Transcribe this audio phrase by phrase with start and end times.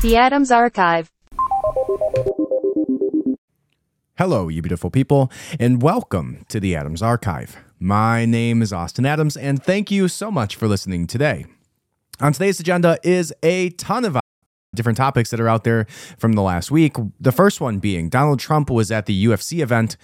[0.00, 1.10] The Adams Archive.
[4.16, 5.28] Hello, you beautiful people,
[5.58, 7.56] and welcome to the Adams Archive.
[7.80, 11.46] My name is Austin Adams, and thank you so much for listening today.
[12.20, 14.16] On today's agenda is a ton of
[14.72, 15.84] different topics that are out there
[16.16, 16.94] from the last week.
[17.18, 19.96] The first one being Donald Trump was at the UFC event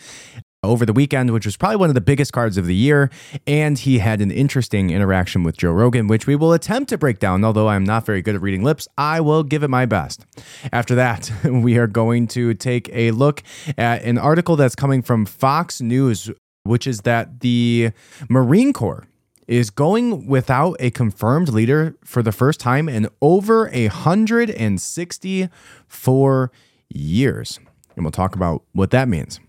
[0.65, 3.11] over the weekend, which was probably one of the biggest cards of the year.
[3.47, 7.19] And he had an interesting interaction with Joe Rogan, which we will attempt to break
[7.19, 7.45] down.
[7.45, 10.25] Although I'm not very good at reading lips, I will give it my best.
[10.73, 13.43] After that, we are going to take a look
[13.79, 16.31] at an article that's coming from Fox News,
[16.65, 17.91] which is that the
[18.29, 19.05] Marine Corps
[19.47, 26.53] is going without a confirmed leader for the first time in over 164
[26.89, 27.61] years.
[27.97, 29.41] And we'll talk about what that means.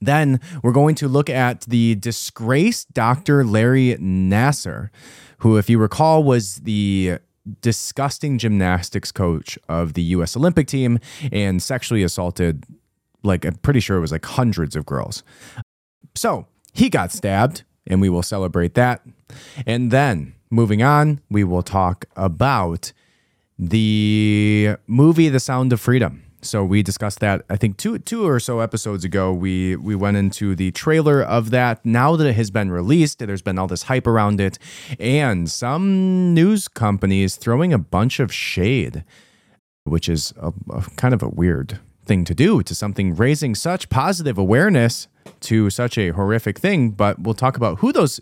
[0.00, 3.44] Then we're going to look at the disgraced Dr.
[3.44, 4.90] Larry Nassar,
[5.38, 7.18] who, if you recall, was the
[7.60, 10.98] disgusting gymnastics coach of the US Olympic team
[11.30, 12.64] and sexually assaulted,
[13.22, 15.22] like, I'm pretty sure it was like hundreds of girls.
[16.14, 19.02] So he got stabbed, and we will celebrate that.
[19.66, 22.92] And then moving on, we will talk about
[23.58, 26.22] the movie The Sound of Freedom.
[26.48, 29.32] So we discussed that I think two two or so episodes ago.
[29.32, 31.84] We we went into the trailer of that.
[31.84, 34.58] Now that it has been released, there's been all this hype around it,
[34.98, 39.04] and some news companies throwing a bunch of shade,
[39.84, 43.88] which is a, a kind of a weird thing to do to something raising such
[43.88, 45.08] positive awareness
[45.40, 46.90] to such a horrific thing.
[46.90, 48.20] But we'll talk about who those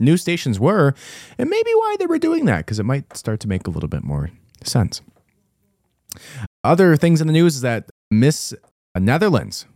[0.00, 0.94] news stations were
[1.38, 3.88] and maybe why they were doing that because it might start to make a little
[3.88, 4.30] bit more
[4.64, 5.02] sense.
[6.62, 8.54] Other things in the news is that Miss
[8.94, 9.66] Netherlands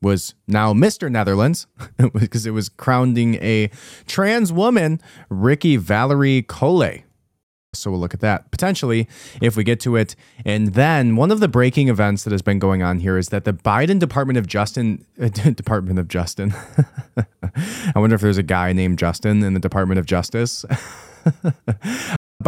[0.00, 1.10] was now Mr.
[1.10, 1.66] Netherlands
[2.14, 3.70] because it was crowning a
[4.06, 7.02] trans woman, Rikkie Valerie Kollé.
[7.74, 9.06] So we'll look at that potentially
[9.42, 10.16] if we get to it.
[10.44, 13.44] And then one of the breaking events that has been going on here is that
[13.44, 15.04] the Biden Department of Justin
[15.54, 16.54] Department of Justin.
[17.94, 20.64] I wonder if there's a guy named Justin in the Department of Justice.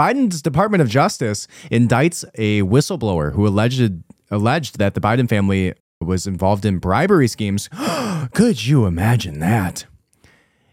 [0.01, 6.27] Biden's Department of Justice indicts a whistleblower who alleged alleged that the Biden family was
[6.27, 7.69] involved in bribery schemes.
[8.33, 9.85] Could you imagine that?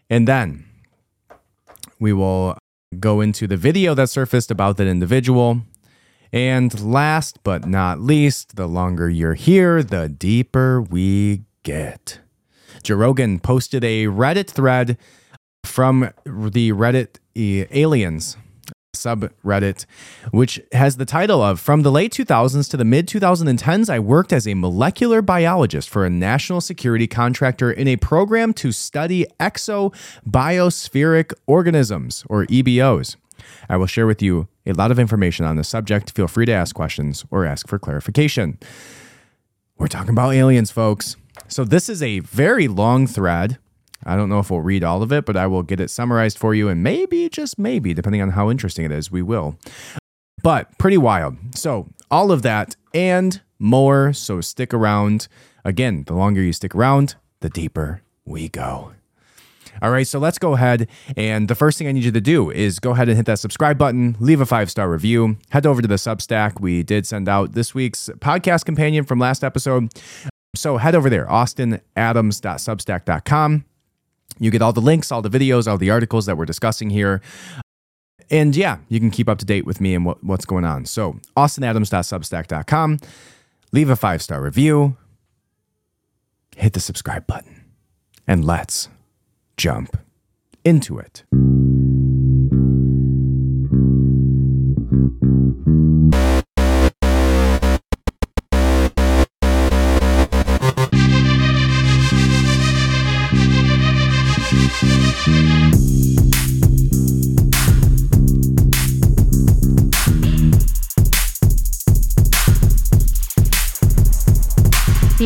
[0.10, 0.64] And then
[2.00, 2.58] we will
[3.02, 5.60] go into the video that surfaced about that individual.
[6.32, 12.22] And last but not least, the longer you're here, the deeper we get.
[12.82, 14.98] Joe Rogan posted a Reddit thread
[15.66, 18.38] from the Reddit eh, aliens
[18.98, 19.86] subreddit,
[20.32, 24.34] which has the title of From the late 2000s to the mid 2010s, I worked
[24.34, 31.34] as a molecular biologist for a national security contractor in a program to study exobiospheric
[31.46, 33.16] organisms, or EBOs.
[33.70, 36.12] I will share with you a lot of information on the subject.
[36.12, 38.58] Feel free to ask questions or ask for clarification.
[39.78, 41.16] We're talking about aliens, folks.
[41.48, 43.58] So, this is a very long thread
[44.08, 46.38] I don't know if we'll read all of it, but I will get it summarized
[46.38, 46.70] for you.
[46.70, 49.58] And maybe, just maybe, depending on how interesting it is, we will.
[50.42, 51.36] But pretty wild.
[51.56, 54.14] So, all of that and more.
[54.14, 55.28] So, stick around.
[55.66, 58.94] Again, the longer you stick around, the deeper we go.
[59.82, 60.88] All right, so let's go ahead.
[61.16, 63.40] And the first thing I need you to do is go ahead and hit that
[63.40, 66.60] subscribe button, leave a five star review, head over to the Substack.
[66.60, 69.92] We did send out this week's podcast companion from last episode.
[70.56, 73.66] So head over there, austinadams.substack.com.
[74.40, 77.22] You get all the links, all the videos, all the articles that we're discussing here.
[78.30, 80.86] And yeah, you can keep up to date with me and what, what's going on.
[80.86, 83.00] So, austinadams.substack.com.
[83.72, 84.98] Leave a five star review,
[86.56, 87.66] hit the subscribe button,
[88.26, 88.90] and let's
[89.58, 89.98] jump
[90.64, 91.24] into it.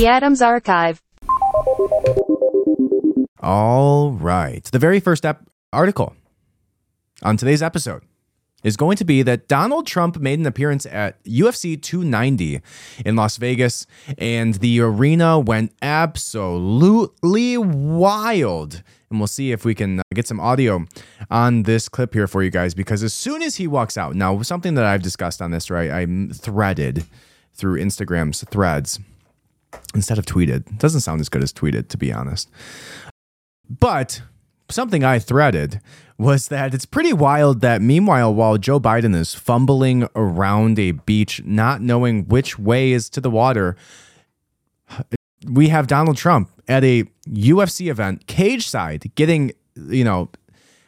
[0.01, 0.99] The Adams Archive.
[3.39, 4.63] All right.
[4.63, 5.23] The very first
[5.71, 6.15] article
[7.21, 8.01] on today's episode
[8.63, 12.61] is going to be that Donald Trump made an appearance at UFC 290
[13.05, 13.85] in Las Vegas,
[14.17, 18.81] and the arena went absolutely wild.
[19.11, 20.83] And we'll see if we can uh, get some audio
[21.29, 24.41] on this clip here for you guys because as soon as he walks out, now,
[24.41, 25.91] something that I've discussed on this, right?
[25.91, 27.05] I'm threaded
[27.53, 28.99] through Instagram's threads
[29.93, 30.77] instead of tweeted.
[30.77, 32.49] Doesn't sound as good as tweeted, to be honest.
[33.69, 34.21] But
[34.69, 35.81] something I threaded
[36.17, 41.43] was that it's pretty wild that meanwhile, while Joe Biden is fumbling around a beach,
[41.43, 43.75] not knowing which way is to the water,
[45.47, 50.29] we have Donald Trump at a UFC event, cage side, getting, you know,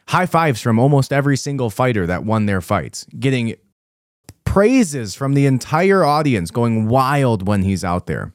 [0.08, 3.56] high fives from almost every single fighter that won their fights, getting
[4.54, 8.32] praises from the entire audience, going wild when he's out there.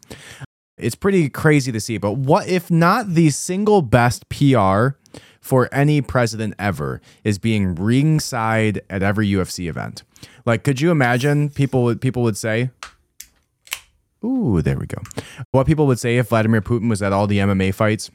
[0.77, 1.98] It's pretty crazy to see.
[1.98, 4.98] But what if not the single best PR
[5.39, 10.04] for any president ever is being ringside at every UFC event?
[10.45, 12.72] Like, could you imagine people would people would say,
[14.22, 15.01] Ooh, there we go.
[15.51, 18.12] What people would say if Vladimir Putin was at all the MMA fights.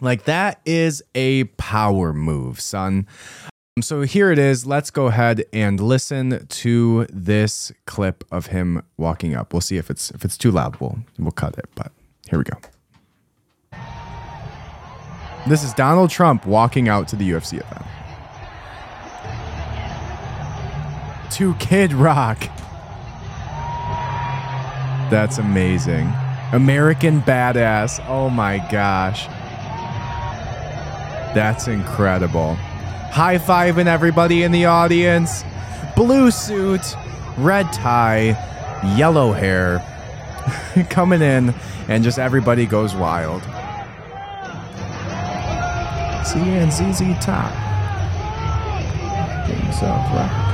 [0.00, 3.08] Like, that is a power move, son.
[3.76, 4.66] Um, so here it is.
[4.66, 9.52] Let's go ahead and listen to this clip of him walking up.
[9.52, 10.80] We'll see if it's if it's too loud.
[10.80, 11.92] We'll we'll cut it, but
[12.28, 12.58] here we go.
[15.46, 17.86] This is Donald Trump walking out to the UFC event.
[21.32, 22.38] To Kid Rock.
[25.10, 26.12] That's amazing.
[26.52, 28.04] American Badass.
[28.08, 29.26] Oh my gosh.
[31.34, 32.58] That's incredible.
[33.10, 35.42] High fiving everybody in the audience.
[35.96, 36.96] Blue suit,
[37.36, 38.36] red tie,
[38.96, 39.84] yellow hair.
[40.90, 41.54] Coming in,
[41.88, 43.42] and just everybody goes wild.
[46.24, 47.52] C and ZZ Top.
[49.48, 50.50] Get right.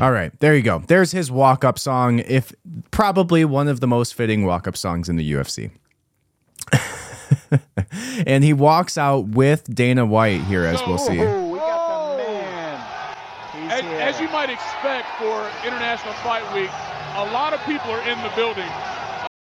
[0.00, 0.78] All right, there you go.
[0.78, 2.52] There's his walk up song, if
[2.90, 5.70] probably one of the most fitting walk up songs in the UFC.
[8.26, 11.20] and he walks out with Dana White here, as we'll see.
[11.20, 13.70] Oh, we got the man.
[13.70, 16.70] As, as you might expect for International Fight Week,
[17.16, 18.70] a lot of people are in the building,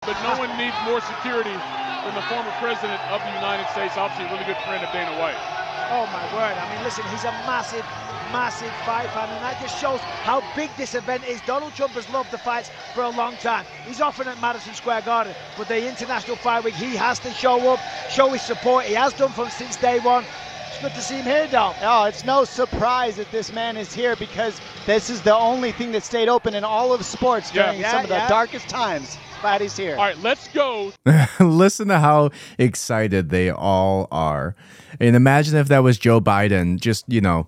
[0.02, 4.26] but no one needs more security than the former president of the United States, obviously
[4.26, 5.57] a really good friend of Dana White.
[5.90, 6.54] Oh my word!
[6.56, 7.84] I mean, listen, he's a massive,
[8.30, 11.40] massive fight fan, and that just shows how big this event is.
[11.46, 13.64] Donald Trump has loved the fights for a long time.
[13.86, 17.72] He's often at Madison Square Garden, but the International Fight Week, he has to show
[17.72, 17.80] up,
[18.10, 18.84] show his support.
[18.84, 20.24] He has done from since day one.
[20.68, 21.74] It's good to see him here, Dom.
[21.82, 25.92] Oh, it's no surprise that this man is here because this is the only thing
[25.92, 27.64] that stayed open in all of sports Yeah.
[27.64, 28.28] during Yeah, some of the yeah.
[28.28, 29.16] darkest times.
[29.40, 29.96] Glad he's here.
[29.96, 30.92] All right, let's go.
[31.40, 34.56] Listen to how excited they all are.
[35.00, 37.46] And imagine if that was Joe Biden just, you know,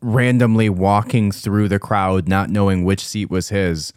[0.00, 3.92] randomly walking through the crowd, not knowing which seat was his.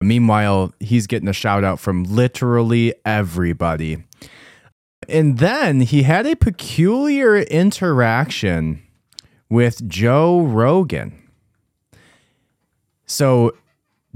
[0.00, 4.04] Meanwhile, he's getting a shout out from literally everybody.
[5.08, 8.82] And then he had a peculiar interaction
[9.48, 11.22] with Joe Rogan.
[13.06, 13.56] So,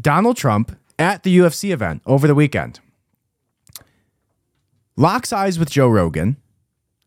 [0.01, 2.79] Donald Trump at the UFC event over the weekend.
[4.97, 6.37] Locks eyes with Joe Rogan,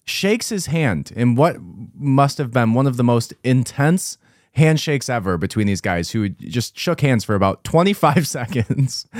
[0.04, 1.58] shakes his hand in what
[1.96, 4.18] must have been one of the most intense
[4.54, 9.08] handshakes ever between these guys who just shook hands for about 25 seconds.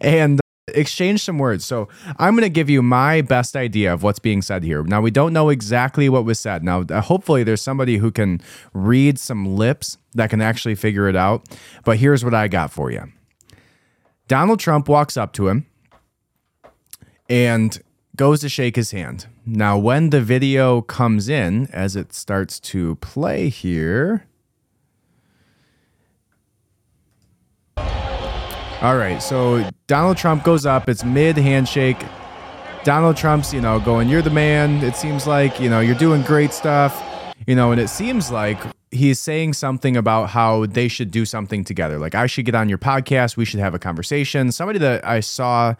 [0.00, 1.64] And exchanged some words.
[1.64, 4.82] So I'm going to give you my best idea of what's being said here.
[4.82, 6.62] Now, we don't know exactly what was said.
[6.64, 8.40] Now, uh, hopefully, there's somebody who can
[8.72, 11.46] read some lips that can actually figure it out.
[11.84, 13.12] But here's what I got for you
[14.28, 15.66] Donald Trump walks up to him
[17.28, 17.80] and
[18.16, 19.26] goes to shake his hand.
[19.46, 24.26] Now, when the video comes in, as it starts to play here.
[28.82, 30.88] All right, so Donald Trump goes up.
[30.88, 32.02] It's mid handshake.
[32.82, 34.82] Donald Trump's, you know, going, You're the man.
[34.82, 37.04] It seems like, you know, you're doing great stuff,
[37.46, 38.58] you know, and it seems like
[38.90, 41.98] he's saying something about how they should do something together.
[41.98, 43.36] Like, I should get on your podcast.
[43.36, 44.50] We should have a conversation.
[44.50, 45.74] Somebody that I saw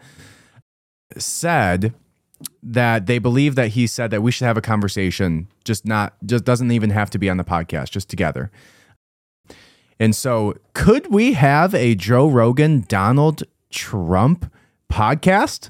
[1.17, 1.95] said
[2.61, 6.43] that they believe that he said that we should have a conversation, just not, just
[6.43, 8.51] doesn't even have to be on the podcast, just together.
[10.01, 14.51] And so, could we have a Joe Rogan Donald Trump
[14.91, 15.69] podcast?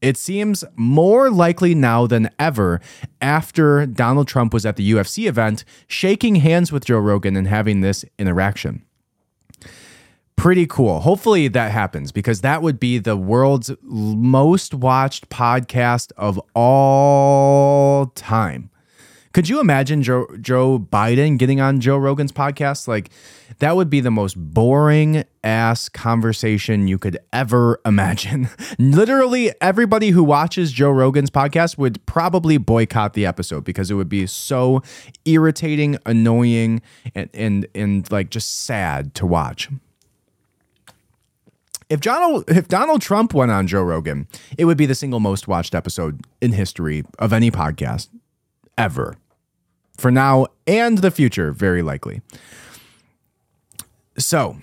[0.00, 2.80] It seems more likely now than ever
[3.20, 7.80] after Donald Trump was at the UFC event, shaking hands with Joe Rogan and having
[7.80, 8.84] this interaction.
[10.34, 10.98] Pretty cool.
[10.98, 18.70] Hopefully that happens because that would be the world's most watched podcast of all time.
[19.34, 22.86] Could you imagine Joe, Joe Biden getting on Joe Rogan's podcast?
[22.86, 23.10] Like,
[23.58, 28.48] that would be the most boring ass conversation you could ever imagine.
[28.78, 34.08] Literally, everybody who watches Joe Rogan's podcast would probably boycott the episode because it would
[34.08, 34.84] be so
[35.24, 36.80] irritating, annoying,
[37.16, 39.68] and, and, and like just sad to watch.
[41.90, 45.48] If Donald if Donald Trump went on Joe Rogan, it would be the single most
[45.48, 48.08] watched episode in history of any podcast
[48.78, 49.16] ever.
[49.96, 52.20] For now and the future, very likely.
[54.18, 54.56] So,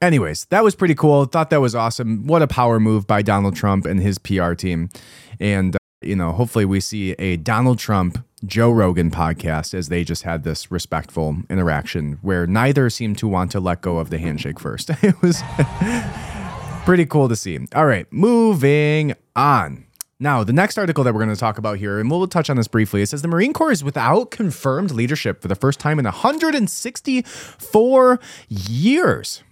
[0.00, 1.24] anyways, that was pretty cool.
[1.24, 2.26] Thought that was awesome.
[2.26, 4.90] What a power move by Donald Trump and his PR team.
[5.38, 10.02] And, uh, you know, hopefully we see a Donald Trump Joe Rogan podcast as they
[10.02, 14.18] just had this respectful interaction where neither seemed to want to let go of the
[14.18, 14.90] handshake first.
[15.02, 15.42] it was
[16.84, 17.58] pretty cool to see.
[17.74, 19.84] All right, moving on.
[20.22, 22.58] Now, the next article that we're going to talk about here, and we'll touch on
[22.58, 25.98] this briefly, it says the Marine Corps is without confirmed leadership for the first time
[25.98, 29.42] in 164 years.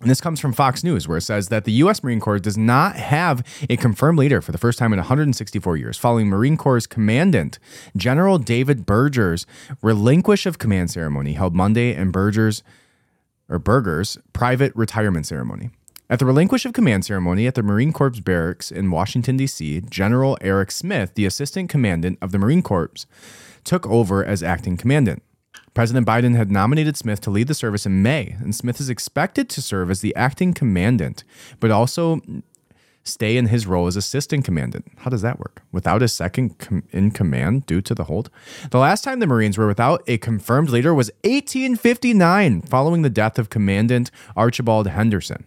[0.00, 2.02] And this comes from Fox News, where it says that the U.S.
[2.02, 5.98] Marine Corps does not have a confirmed leader for the first time in 164 years,
[5.98, 7.58] following Marine Corps Commandant
[7.94, 9.44] General David Berger's
[9.82, 12.62] relinquish of command ceremony held Monday and Berger's
[13.50, 15.68] or Berger's private retirement ceremony.
[16.10, 20.36] At the relinquish of command ceremony at the Marine Corps barracks in Washington, D.C., General
[20.40, 23.06] Eric Smith, the assistant commandant of the Marine Corps,
[23.62, 25.22] took over as acting commandant.
[25.72, 29.48] President Biden had nominated Smith to lead the service in May, and Smith is expected
[29.50, 31.22] to serve as the acting commandant,
[31.60, 32.20] but also
[33.04, 34.86] stay in his role as assistant commandant.
[34.98, 35.62] How does that work?
[35.70, 38.30] Without a second com- in command due to the hold?
[38.72, 43.38] The last time the Marines were without a confirmed leader was 1859, following the death
[43.38, 45.44] of Commandant Archibald Henderson.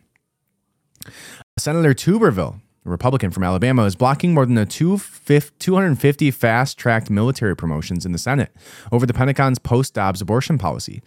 [1.57, 7.55] Senator Tuberville, a Republican from Alabama, is blocking more than a 250 fast tracked military
[7.55, 8.55] promotions in the Senate
[8.91, 11.01] over the Pentagon's post Dobbs abortion policy.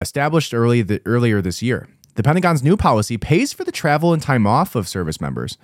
[0.00, 4.22] Established early the, earlier this year, the Pentagon's new policy pays for the travel and
[4.22, 5.58] time off of service members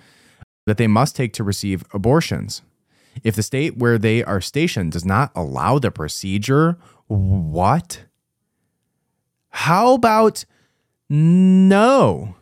[0.67, 2.63] that they must take to receive abortions.
[3.23, 8.05] If the state where they are stationed does not allow the procedure, what?
[9.51, 10.45] How about
[11.11, 12.37] no?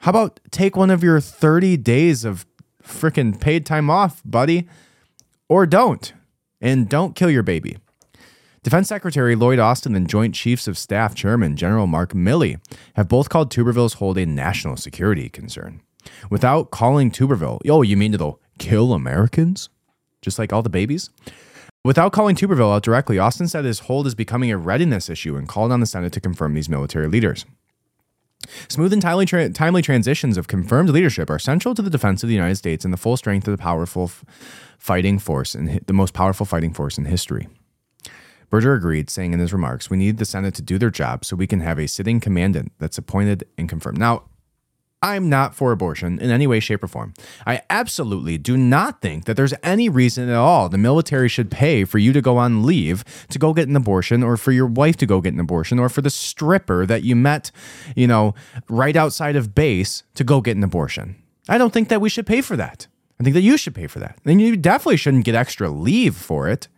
[0.00, 2.46] How about take one of your 30 days of
[2.82, 4.66] freaking paid time off, buddy?
[5.46, 6.14] Or don't.
[6.58, 7.76] And don't kill your baby.
[8.62, 12.60] Defense Secretary Lloyd Austin and Joint Chiefs of Staff Chairman General Mark Milley
[12.94, 15.82] have both called Tuberville's hold a national security concern.
[16.30, 19.68] Without calling Tuberville, oh, you mean it'll kill Americans?
[20.22, 21.10] Just like all the babies?
[21.84, 25.46] Without calling Tuberville out directly, Austin said his hold is becoming a readiness issue and
[25.46, 27.44] called on the Senate to confirm these military leaders.
[28.68, 32.28] Smooth and timely, tra- timely transitions of confirmed leadership are central to the defense of
[32.28, 34.24] the United States and the full strength of the powerful f-
[34.78, 37.48] fighting force and hi- the most powerful fighting force in history.
[38.48, 41.36] Berger agreed, saying in his remarks, "We need the Senate to do their job so
[41.36, 44.24] we can have a sitting commandant that's appointed and confirmed." Now,
[45.02, 47.14] I'm not for abortion in any way, shape, or form.
[47.46, 51.84] I absolutely do not think that there's any reason at all the military should pay
[51.84, 54.96] for you to go on leave to go get an abortion, or for your wife
[54.98, 57.50] to go get an abortion, or for the stripper that you met,
[57.96, 58.34] you know,
[58.68, 61.16] right outside of base to go get an abortion.
[61.48, 62.86] I don't think that we should pay for that.
[63.18, 64.18] I think that you should pay for that.
[64.24, 66.68] And you definitely shouldn't get extra leave for it.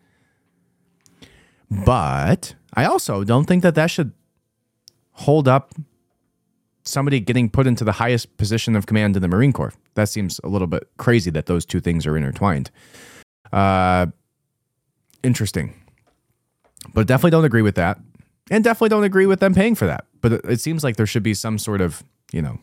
[1.71, 4.13] But I also don't think that that should
[5.13, 5.75] hold up
[6.85, 9.73] somebody getting put into the highest position of command in the Marine Corps.
[9.95, 12.71] That seems a little bit crazy that those two things are intertwined.
[13.53, 14.07] Uh,
[15.23, 15.75] interesting.
[16.95, 17.99] But definitely don't agree with that.
[18.51, 20.07] And definitely don't agree with them paying for that.
[20.21, 22.59] But it, it seems like there should be some sort of, you know,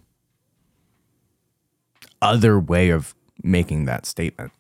[2.22, 4.52] other way of making that statement.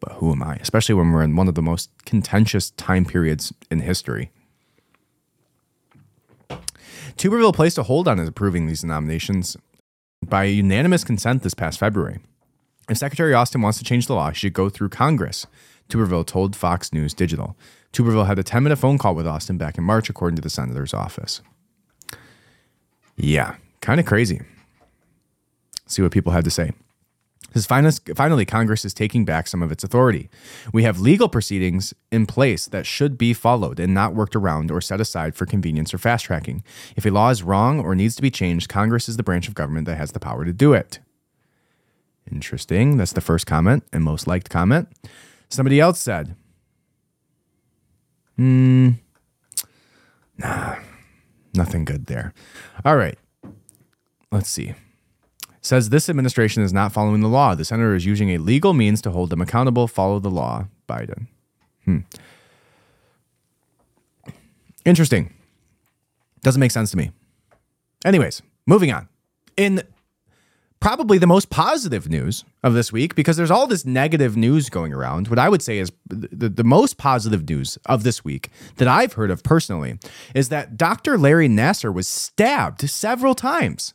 [0.00, 0.56] But who am I?
[0.56, 4.30] Especially when we're in one of the most contentious time periods in history.
[7.16, 9.56] Tuberville placed a hold on approving these nominations
[10.24, 12.18] by unanimous consent this past February.
[12.88, 15.46] If Secretary Austin wants to change the law, she should go through Congress,
[15.88, 17.56] Tuberville told Fox News Digital.
[17.92, 20.50] Tuberville had a 10 minute phone call with Austin back in March, according to the
[20.50, 21.42] senator's office.
[23.16, 24.40] Yeah, kind of crazy.
[25.86, 26.72] See what people had to say.
[27.54, 30.30] Says finally, Congress is taking back some of its authority.
[30.72, 34.80] We have legal proceedings in place that should be followed and not worked around or
[34.80, 36.64] set aside for convenience or fast tracking.
[36.96, 39.54] If a law is wrong or needs to be changed, Congress is the branch of
[39.54, 41.00] government that has the power to do it.
[42.30, 42.96] Interesting.
[42.96, 44.88] That's the first comment and most liked comment.
[45.48, 46.34] Somebody else said,
[48.36, 48.90] hmm,
[50.38, 50.76] nah,
[51.54, 52.32] nothing good there.
[52.84, 53.18] All right.
[54.30, 54.74] Let's see
[55.62, 57.54] says this administration is not following the law.
[57.54, 59.86] The senator is using a legal means to hold them accountable.
[59.86, 61.28] Follow the law, Biden.
[61.84, 61.98] Hmm.
[64.84, 65.32] Interesting.
[66.42, 67.12] Doesn't make sense to me.
[68.04, 69.08] Anyways, moving on.
[69.56, 69.82] In
[70.80, 74.92] probably the most positive news of this week, because there's all this negative news going
[74.92, 78.88] around, what I would say is the, the most positive news of this week that
[78.88, 80.00] I've heard of personally
[80.34, 81.16] is that Dr.
[81.16, 83.94] Larry Nassar was stabbed several times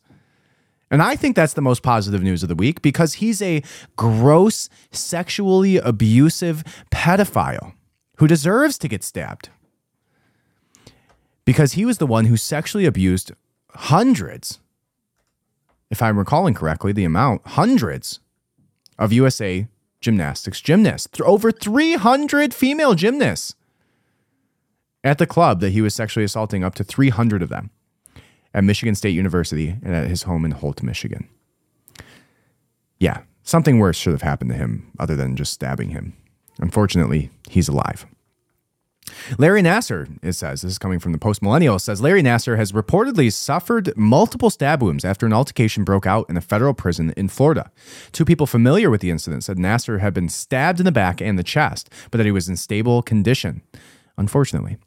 [0.90, 3.62] And I think that's the most positive news of the week because he's a
[3.96, 7.74] gross, sexually abusive pedophile
[8.18, 9.50] who deserves to get stabbed.
[11.46, 13.32] Because he was the one who sexually abused
[13.72, 14.60] hundreds,
[15.90, 18.20] if I'm recalling correctly, the amount, hundreds
[18.98, 19.68] of USA
[20.02, 23.56] gymnastics gymnasts, over 300 female gymnasts
[25.04, 27.72] at the club that he was sexually assaulting up to 300 of them
[28.54, 31.28] at Michigan State University and at his home in Holt, Michigan.
[33.00, 36.14] Yeah, something worse should have happened to him other than just stabbing him.
[36.60, 38.06] Unfortunately, he's alive.
[39.38, 42.72] Larry Nassar, it says, this is coming from the Post Millennial, says Larry Nassar has
[42.72, 47.30] reportedly suffered multiple stab wounds after an altercation broke out in a federal prison in
[47.30, 47.72] Florida.
[48.12, 51.38] Two people familiar with the incident said Nassar had been stabbed in the back and
[51.40, 53.62] the chest, but that he was in stable condition.
[54.18, 54.78] Unfortunately,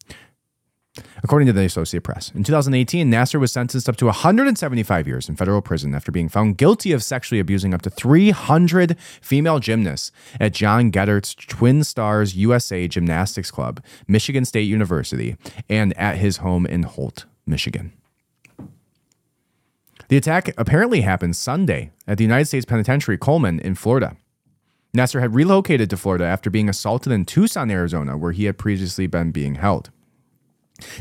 [1.23, 5.37] According to the Associated Press, in 2018, Nassar was sentenced up to 175 years in
[5.37, 10.53] federal prison after being found guilty of sexually abusing up to 300 female gymnasts at
[10.53, 15.37] John Geddert's Twistars USA Gymnastics Club, Michigan State University,
[15.69, 17.93] and at his home in Holt, Michigan.
[20.09, 24.17] The attack apparently happened Sunday at the United States Penitentiary Coleman in Florida.
[24.93, 29.07] Nassar had relocated to Florida after being assaulted in Tucson, Arizona, where he had previously
[29.07, 29.91] been being held.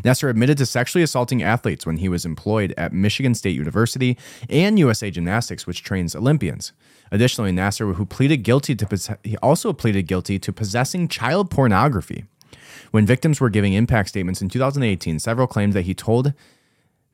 [0.03, 4.17] Nassar admitted to sexually assaulting athletes when he was employed at Michigan State University
[4.50, 6.74] and USA Gymnastics, which trains Olympians.
[7.12, 12.25] Additionally, Nassar, who pleaded guilty to he also pleaded guilty to possessing child pornography.
[12.91, 16.33] When victims were giving impact statements in 2018, several claimed that he told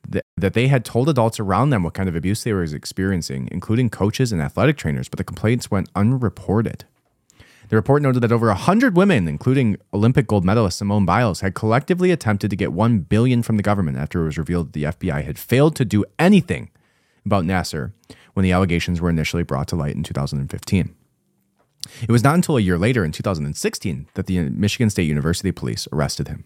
[0.07, 3.89] that they had told adults around them what kind of abuse they were experiencing, including
[3.89, 6.86] coaches and athletic trainers, but the complaints went unreported.
[7.69, 12.12] The report noted that over 100 women, including Olympic gold medalist Simone Biles, had collectively
[12.12, 15.24] attempted to get 1 billion from the government after it was revealed that the FBI
[15.24, 16.69] had failed to do anything
[17.25, 17.93] about Nassar
[18.34, 20.95] when the allegations were initially brought to light in 2015.
[22.01, 25.88] It was not until a year later in 2016 that the Michigan State University police
[25.91, 26.43] arrested him.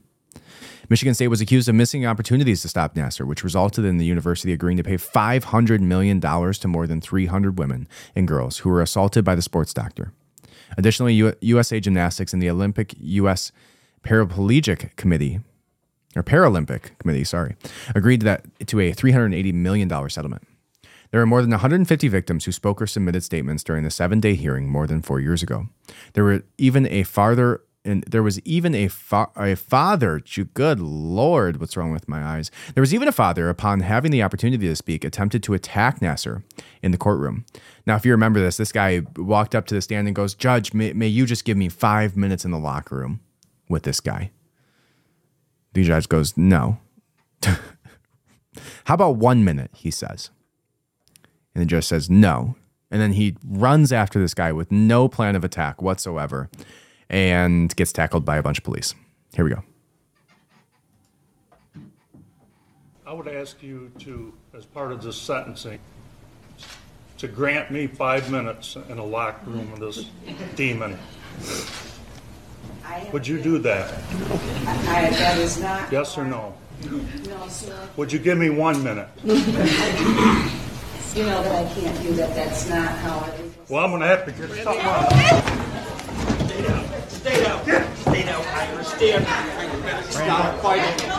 [0.90, 4.52] Michigan State was accused of missing opportunities to stop Nassar, which resulted in the university
[4.52, 9.24] agreeing to pay $500 million to more than 300 women and girls who were assaulted
[9.24, 10.14] by the sports doctor.
[10.78, 13.52] Additionally, U- USA Gymnastics and the Olympic U.S.
[14.04, 15.40] Paraplegic Committee,
[16.16, 17.56] or Paralympic Committee, sorry,
[17.96, 20.44] agreed to that to a $380 million settlement.
[21.12, 24.70] There were more than 150 victims who spoke or submitted statements during the seven-day hearing
[24.70, 25.68] more than four years ago.
[26.14, 30.22] There were even a farther and there was even a, fa- a father.
[30.54, 32.52] Good Lord, what's wrong with my eyes?
[32.74, 36.44] There was even a father, upon having the opportunity to speak, attempted to attack Nassar
[36.82, 37.46] in the courtroom.
[37.86, 40.74] Now, if you remember this, this guy walked up to the stand and goes, Judge,
[40.74, 43.22] may, may you just give me five minutes in the locker room
[43.70, 44.32] with this guy?
[45.74, 46.80] The judge goes, No.
[48.86, 49.72] How about one minute?
[49.74, 50.32] He says.
[51.56, 52.56] And the judge says, No.
[52.92, 56.50] And then he runs after this guy with no plan of attack whatsoever
[57.10, 58.94] and gets tackled by a bunch of police.
[59.36, 59.64] Here we go.
[63.06, 65.80] I would ask you to, as part of this sentencing,
[67.18, 70.06] to grant me five minutes in a locked room with this
[70.56, 70.98] demon.
[73.12, 73.92] Would you do that?
[74.68, 75.92] I, that is not.
[75.92, 76.54] Yes or no?
[77.28, 77.90] No, sir.
[77.98, 79.10] Would you give me one minute?
[81.16, 82.36] You know that I can't do that.
[82.36, 83.54] That's not how it is.
[83.68, 85.66] Well, I'm going to have to get something on.
[87.20, 87.66] Stay down.
[87.98, 88.88] Stay down, Irish.
[88.88, 89.26] Stay down.
[90.10, 91.10] Stop fighting.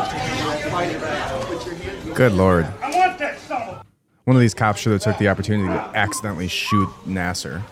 [0.71, 2.15] Fighting.
[2.15, 2.65] Good Lord.
[2.81, 3.81] I want that son
[4.25, 7.63] One of these cops should have took the opportunity to accidentally shoot Nassar.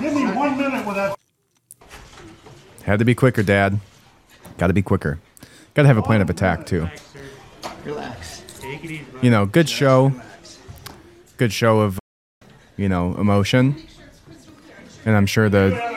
[0.00, 1.18] Give me one minute with that.
[2.84, 3.80] Had to be quicker, Dad.
[4.56, 5.18] Got to be quicker.
[5.74, 6.88] Got to have a plan of attack too.
[7.84, 8.44] Relax.
[9.20, 10.12] You know, good show.
[11.38, 11.98] Good show of,
[12.76, 13.74] you know, emotion.
[15.04, 15.95] And I'm sure the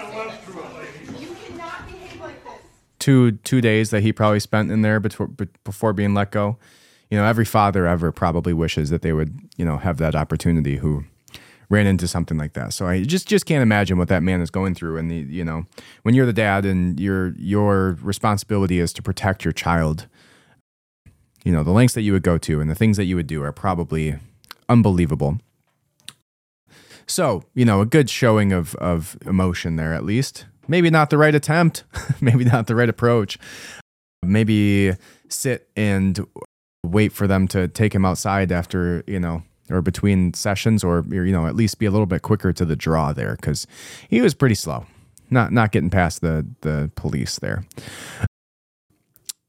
[3.09, 5.27] two two days that he probably spent in there before
[5.63, 6.57] before being let go.
[7.09, 10.77] You know, every father ever probably wishes that they would, you know, have that opportunity
[10.77, 11.05] who
[11.69, 12.71] ran into something like that.
[12.71, 14.97] So I just just can't imagine what that man is going through.
[14.97, 15.65] And the you know,
[16.03, 20.07] when you're the dad and your your responsibility is to protect your child,
[21.43, 23.27] you know, the lengths that you would go to and the things that you would
[23.27, 24.19] do are probably
[24.67, 25.39] unbelievable.
[27.07, 30.45] So, you know, a good showing of of emotion there at least.
[30.69, 31.83] Maybe not the right attempt,
[32.21, 33.39] maybe not the right approach.
[34.23, 34.93] Maybe
[35.27, 36.25] sit and
[36.85, 41.31] wait for them to take him outside after, you know, or between sessions or you
[41.31, 43.65] know, at least be a little bit quicker to the draw there cuz
[44.09, 44.85] he was pretty slow.
[45.31, 47.65] Not not getting past the the police there.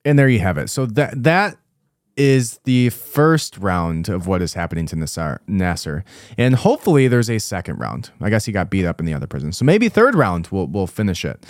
[0.04, 0.70] And there you have it.
[0.70, 1.59] So that that
[2.20, 6.04] is the first round of what is happening to Nassar, Nasser.
[6.37, 8.11] And hopefully there's a second round.
[8.20, 9.52] I guess he got beat up in the other prison.
[9.52, 11.46] So maybe third round we'll, we'll finish it.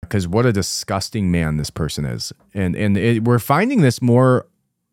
[0.00, 2.32] Because what a disgusting man this person is.
[2.54, 4.46] And, and it, we're finding this more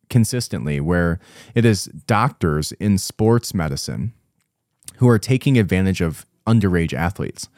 [0.09, 1.19] consistently where
[1.53, 4.13] it is doctors in sports medicine
[4.97, 7.49] who are taking advantage of underage athletes.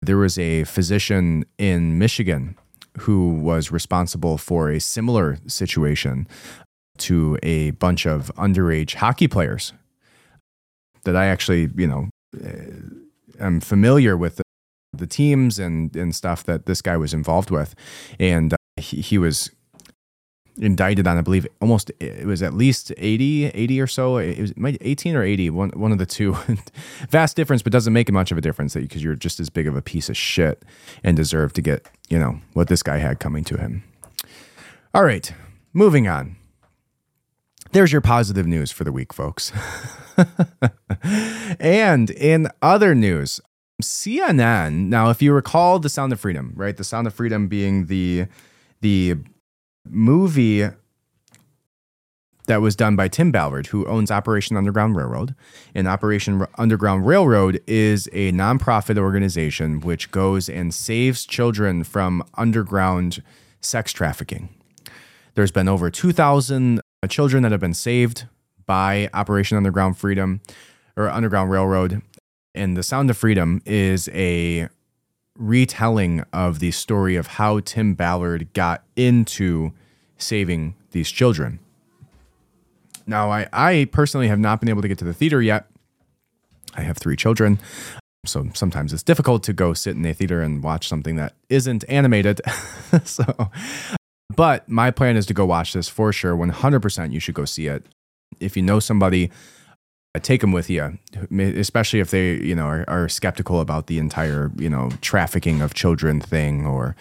[0.00, 2.56] There was a physician in Michigan
[3.00, 6.28] who was responsible for a similar situation
[6.98, 9.72] to a bunch of underage hockey players
[11.04, 12.08] that I actually, you know,
[13.38, 14.42] am familiar with the,
[14.92, 17.74] the teams and, and stuff that this guy was involved with.
[18.18, 19.50] And uh, he, he was
[20.56, 24.18] indicted on, I believe, almost it was at least 80, 80 or so.
[24.18, 26.36] It was 18 or 80, one, one of the two.
[27.10, 29.76] Vast difference, but doesn't make much of a difference because you're just as big of
[29.76, 30.62] a piece of shit
[31.02, 33.82] and deserve to get, you know, what this guy had coming to him.
[34.94, 35.32] All right,
[35.72, 36.36] moving on.
[37.74, 39.50] There's your positive news for the week, folks.
[41.58, 43.40] and in other news,
[43.82, 44.86] CNN.
[44.86, 46.76] Now, if you recall, The Sound of Freedom, right?
[46.76, 48.26] The Sound of Freedom being the
[48.80, 49.16] the
[49.90, 50.68] movie
[52.46, 55.34] that was done by Tim Ballard, who owns Operation Underground Railroad.
[55.74, 63.20] And Operation Underground Railroad is a nonprofit organization which goes and saves children from underground
[63.60, 64.48] sex trafficking.
[65.34, 68.26] There's been over 2,000 children that have been saved
[68.66, 70.40] by Operation Underground Freedom
[70.96, 72.02] or Underground Railroad.
[72.54, 74.68] And The Sound of Freedom is a
[75.36, 79.72] retelling of the story of how Tim Ballard got into
[80.18, 81.58] saving these children.
[83.06, 85.66] Now, I, I personally have not been able to get to the theater yet.
[86.74, 87.58] I have three children.
[88.24, 91.84] So sometimes it's difficult to go sit in a theater and watch something that isn't
[91.88, 92.40] animated.
[93.04, 93.50] so,
[94.34, 96.36] but my plan is to go watch this for sure.
[96.36, 97.84] 100% you should go see it.
[98.40, 99.30] If you know somebody
[100.20, 100.98] take them with you,
[101.38, 105.74] especially if they, you know, are, are, skeptical about the entire, you know, trafficking of
[105.74, 106.94] children thing or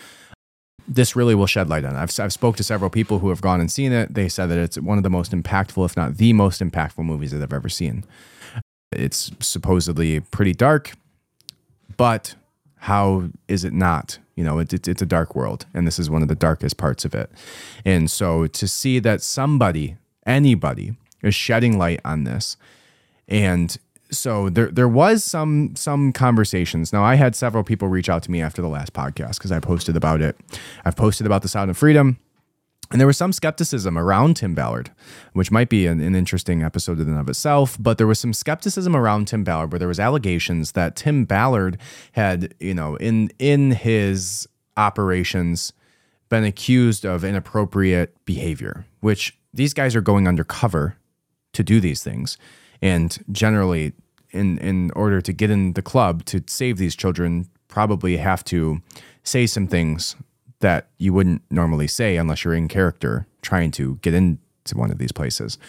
[0.87, 1.99] this really will shed light on it.
[1.99, 4.13] I've, I've spoke to several people who have gone and seen it.
[4.13, 7.31] They said that it's one of the most impactful, if not the most impactful movies
[7.31, 8.03] that I've ever seen.
[8.91, 10.93] It's supposedly pretty dark,
[11.97, 12.35] but
[12.77, 14.19] how is it not?
[14.35, 16.77] You know, it, it, it's a dark world, and this is one of the darkest
[16.77, 17.31] parts of it.
[17.85, 22.57] And so to see that somebody, anybody, is shedding light on this
[23.27, 23.77] and
[24.11, 26.93] so there there was some some conversations.
[26.93, 29.59] Now I had several people reach out to me after the last podcast because I
[29.59, 30.37] posted about it.
[30.85, 32.19] I've posted about the Sound of Freedom.
[32.93, 34.91] And there was some skepticism around Tim Ballard,
[35.33, 37.75] which might be an, an, interesting episode in and of itself.
[37.79, 41.79] But there was some skepticism around Tim Ballard, where there was allegations that Tim Ballard
[42.11, 45.73] had, you know, in in his operations,
[46.29, 48.85] been accused of inappropriate behavior.
[48.99, 50.95] Which these guys are going undercover
[51.53, 52.37] to do these things.
[52.79, 53.93] And generally,
[54.29, 58.83] in in order to get in the club to save these children, probably have to
[59.23, 60.15] say some things
[60.63, 64.39] that you wouldn't normally say unless you're in character trying to get into
[64.73, 65.59] one of these places.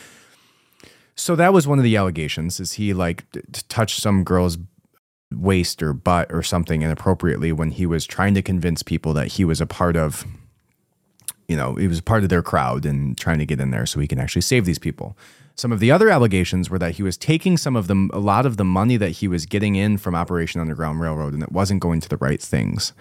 [1.16, 4.56] So that was one of the allegations is he like t- touched some girl's
[5.32, 9.44] waist or butt or something inappropriately when he was trying to convince people that he
[9.44, 10.24] was a part of
[11.48, 14.00] you know, he was part of their crowd and trying to get in there so
[14.00, 15.14] he can actually save these people.
[15.56, 18.46] Some of the other allegations were that he was taking some of the a lot
[18.46, 21.80] of the money that he was getting in from Operation Underground Railroad and it wasn't
[21.80, 22.92] going to the right things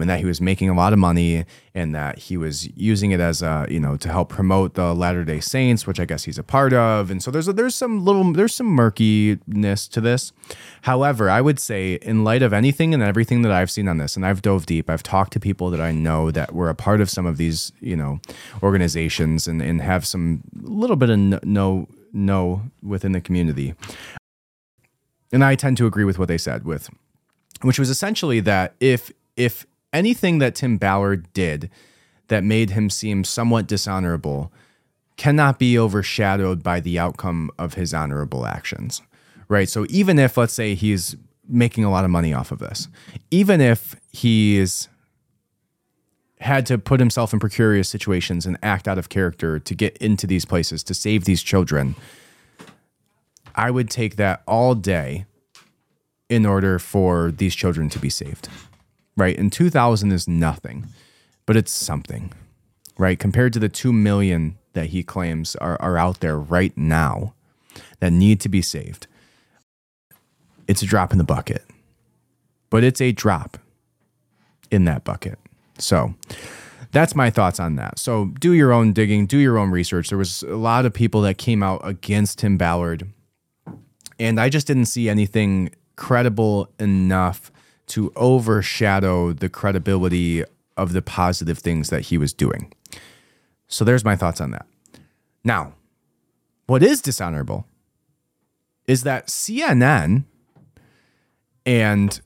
[0.00, 3.20] and that he was making a lot of money and that he was using it
[3.20, 6.38] as a you know to help promote the Latter Day Saints, which I guess he's
[6.38, 7.10] a part of.
[7.10, 10.32] And so there's a, there's some little there's some murkiness to this.
[10.82, 14.16] However, I would say in light of anything and everything that I've seen on this,
[14.16, 17.00] and I've dove deep, I've talked to people that I know that were a part
[17.00, 18.20] of some of these you know
[18.62, 23.74] organizations and and have some little bit of no no within the community.
[25.32, 26.90] And I tend to agree with what they said with
[27.62, 31.70] which was essentially that if if anything that Tim Ballard did
[32.28, 34.52] that made him seem somewhat dishonorable
[35.16, 39.02] cannot be overshadowed by the outcome of his honorable actions.
[39.48, 39.68] Right?
[39.68, 42.88] So even if let's say he's making a lot of money off of this,
[43.30, 44.88] even if he's
[46.40, 50.26] had to put himself in precarious situations and act out of character to get into
[50.26, 51.94] these places to save these children,
[53.54, 55.26] I would take that all day
[56.28, 58.48] in order for these children to be saved
[59.16, 59.38] right?
[59.38, 60.86] And 2000 is nothing,
[61.46, 62.32] but it's something,
[62.98, 63.18] right?
[63.18, 67.34] Compared to the 2 million that he claims are, are out there right now
[68.00, 69.06] that need to be saved.
[70.66, 71.64] It's a drop in the bucket,
[72.70, 73.58] but it's a drop
[74.70, 75.38] in that bucket.
[75.78, 76.14] So
[76.92, 77.98] that's my thoughts on that.
[77.98, 80.08] So do your own digging, do your own research.
[80.08, 83.08] There was a lot of people that came out against Tim Ballard,
[84.18, 87.50] and I just didn't see anything credible enough
[87.92, 90.42] to overshadow the credibility
[90.78, 92.72] of the positive things that he was doing.
[93.68, 94.64] So there's my thoughts on that.
[95.44, 95.74] Now,
[96.66, 97.66] what is dishonorable
[98.86, 100.24] is that CNN
[101.66, 102.18] and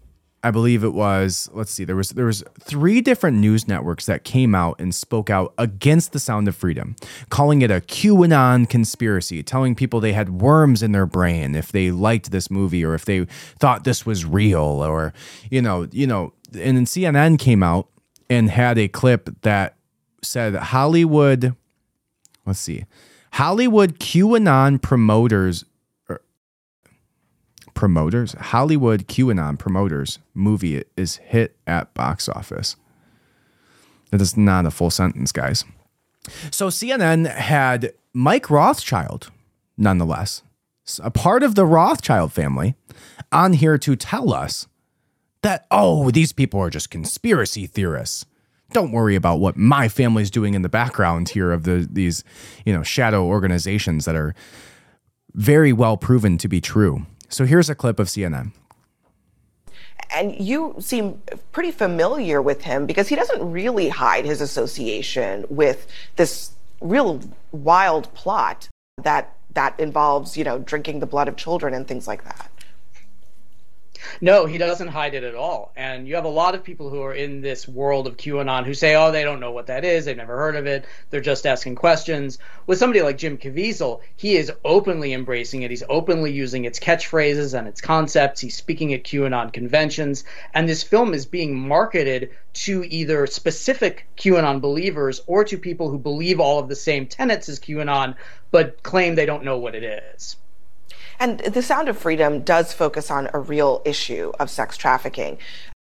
[0.47, 4.23] I believe it was let's see there was there was three different news networks that
[4.23, 6.95] came out and spoke out against the sound of freedom
[7.31, 11.91] calling it a QAnon conspiracy telling people they had worms in their brain if they
[11.91, 13.25] liked this movie or if they
[13.59, 15.13] thought this was real or
[15.51, 17.89] you know you know and then CNN came out
[18.31, 19.75] and had a clip that
[20.23, 21.57] said Hollywood
[22.47, 22.85] let's see
[23.33, 25.65] Hollywood QAnon promoters
[27.77, 32.75] promoters, Hollywood QAnon promoters movie is hit at box office.
[34.11, 35.65] That is not a full sentence, guys.
[36.51, 39.31] So CNN had Mike Rothschild,
[39.77, 40.43] nonetheless,
[41.01, 42.75] a part of the Rothschild family,
[43.31, 44.67] on here to tell us
[45.43, 48.27] that, oh, these people are just conspiracy theorists.
[48.73, 52.25] Don't worry about what my family's doing in the background here of the these,
[52.65, 54.35] you know, shadow organizations that are
[55.35, 57.07] very well proven to be true.
[57.29, 58.53] So here's a clip of CNN.
[60.11, 61.21] And you seem
[61.53, 65.87] pretty familiar with him because he doesn't really hide his association with
[66.17, 67.21] this real
[67.53, 68.69] wild plot
[69.03, 72.51] that that involves, you know, drinking the blood of children and things like that.
[74.21, 75.73] No, he doesn't hide it at all.
[75.77, 78.75] And you have a lot of people who are in this world of QAnon who
[78.75, 80.05] say, oh, they don't know what that is.
[80.05, 80.87] They've never heard of it.
[81.11, 82.39] They're just asking questions.
[82.67, 85.71] With somebody like Jim Caviezel, he is openly embracing it.
[85.71, 88.41] He's openly using its catchphrases and its concepts.
[88.41, 90.25] He's speaking at QAnon conventions.
[90.55, 95.99] And this film is being marketed to either specific QAnon believers or to people who
[95.99, 98.17] believe all of the same tenets as QAnon,
[98.51, 100.37] but claim they don't know what it is.
[101.19, 105.39] And The Sound of Freedom does focus on a real issue of sex trafficking.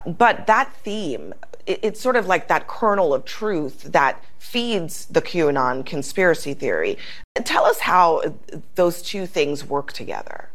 [0.05, 1.33] But that theme,
[1.65, 6.97] it's sort of like that kernel of truth that feeds the QAnon conspiracy theory.
[7.43, 8.35] Tell us how
[8.75, 10.49] those two things work together.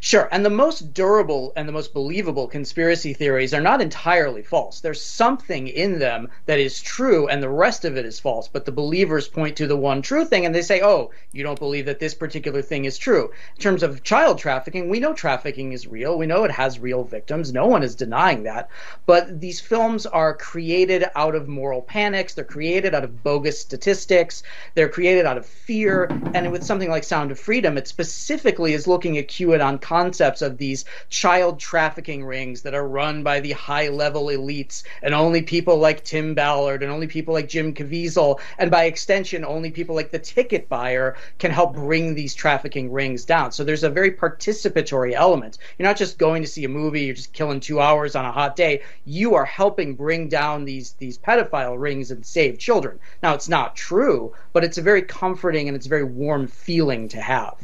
[0.00, 0.28] Sure.
[0.30, 4.80] And the most durable and the most believable conspiracy theories are not entirely false.
[4.80, 8.48] There's something in them that is true and the rest of it is false.
[8.48, 11.58] But the believers point to the one true thing and they say, oh, you don't
[11.58, 13.30] believe that this particular thing is true.
[13.56, 16.16] In terms of child trafficking, we know trafficking is real.
[16.16, 17.52] We know it has real victims.
[17.52, 18.70] No one is denying that.
[19.06, 22.34] But these films are created out of moral panics.
[22.34, 24.42] They're created out of bogus statistics.
[24.74, 26.04] They're created out of fear.
[26.34, 30.58] And with something like Sound of Freedom, it specifically is looking at QAnon concepts of
[30.58, 35.78] these child trafficking rings that are run by the high level elites and only people
[35.78, 40.10] like Tim Ballard and only people like Jim Caviezel and by extension only people like
[40.10, 43.50] the ticket buyer can help bring these trafficking rings down.
[43.50, 45.56] So there's a very participatory element.
[45.78, 48.32] You're not just going to see a movie, you're just killing 2 hours on a
[48.32, 48.82] hot day.
[49.06, 52.98] You are helping bring down these these pedophile rings and save children.
[53.22, 57.08] Now it's not true, but it's a very comforting and it's a very warm feeling
[57.08, 57.56] to have.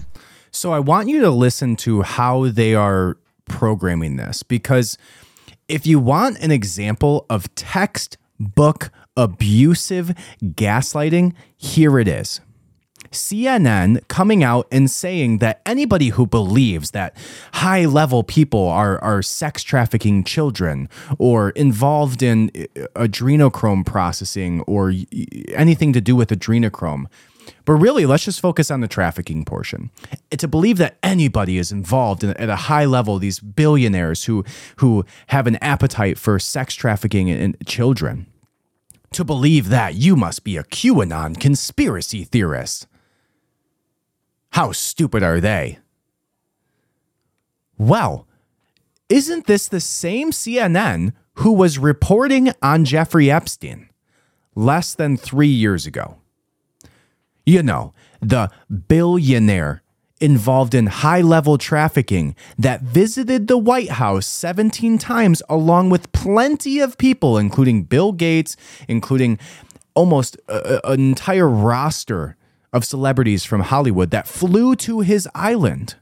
[0.55, 4.97] So I want you to listen to how they are programming this because
[5.67, 12.41] if you want an example of textbook abusive gaslighting, here it is.
[13.11, 17.17] CNN coming out and saying that anybody who believes that
[17.55, 20.89] high level people are, are sex trafficking children
[21.19, 24.93] or involved in uh, adrenochrome processing or
[25.49, 27.07] anything to do with adrenochrome.
[27.65, 29.91] But really, let's just focus on the trafficking portion.
[30.31, 34.45] To believe that anybody is involved in, at a high level, these billionaires who
[34.77, 38.27] who have an appetite for sex trafficking in children,
[39.13, 42.87] to believe that you must be a QAnon conspiracy theorist.
[44.51, 45.79] How stupid are they?
[47.79, 48.29] Well,
[49.09, 53.89] isn't this the same CNN who was reporting on Jeffrey Epstein
[54.55, 56.17] less than three years ago?
[57.47, 58.51] You know, the
[58.89, 59.83] billionaire
[60.21, 66.81] involved in high level trafficking that visited the White House 17 times, along with plenty
[66.81, 68.57] of people, including Bill Gates,
[68.89, 69.39] including
[69.95, 72.37] almost a, an entire roster
[72.73, 75.97] of celebrities from Hollywood that flew to his island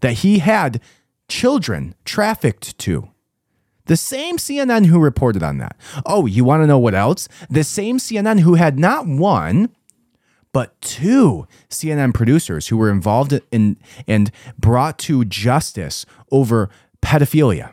[0.00, 0.80] that he had
[1.28, 3.08] children trafficked to.
[3.86, 5.76] The same CNN who reported on that.
[6.04, 7.28] Oh, you want to know what else?
[7.48, 9.70] The same CNN who had not one,
[10.52, 16.70] but two CNN producers who were involved in and brought to justice over
[17.02, 17.72] pedophilia.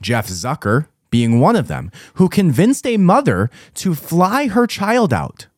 [0.00, 5.48] Jeff Zucker being one of them, who convinced a mother to fly her child out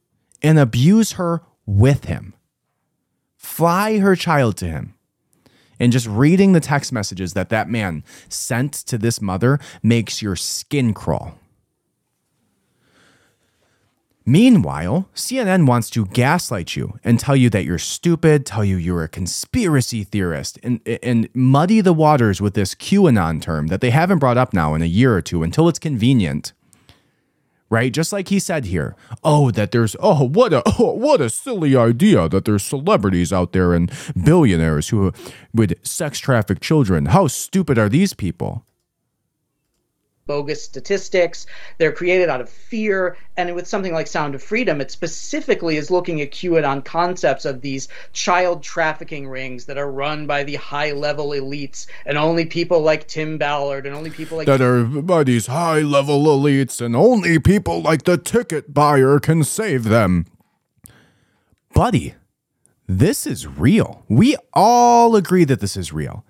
[0.42, 2.34] and abuse her with him.
[3.36, 4.94] Fly her child to him.
[5.78, 10.36] And just reading the text messages that that man sent to this mother makes your
[10.36, 11.38] skin crawl.
[14.24, 19.02] Meanwhile, CNN wants to gaslight you and tell you that you're stupid, tell you you're
[19.02, 24.18] a conspiracy theorist, and, and muddy the waters with this QAnon term that they haven't
[24.18, 26.52] brought up now in a year or two until it's convenient.
[27.68, 27.92] Right?
[27.92, 28.94] Just like he said here.
[29.24, 33.52] Oh, that there's oh what a oh, what a silly idea that there's celebrities out
[33.52, 33.90] there and
[34.22, 35.10] billionaires who
[35.54, 37.06] would sex traffic children.
[37.06, 38.66] How stupid are these people?
[40.32, 41.46] Bogus statistics.
[41.76, 43.18] They're created out of fear.
[43.36, 47.60] And with something like Sound of Freedom, it specifically is looking at QAnon concepts of
[47.60, 52.80] these child trafficking rings that are run by the high level elites and only people
[52.80, 54.46] like Tim Ballard and only people like.
[54.46, 59.44] That are by these high level elites and only people like the ticket buyer can
[59.44, 60.24] save them.
[61.74, 62.14] Buddy,
[62.88, 64.02] this is real.
[64.08, 66.24] We all agree that this is real.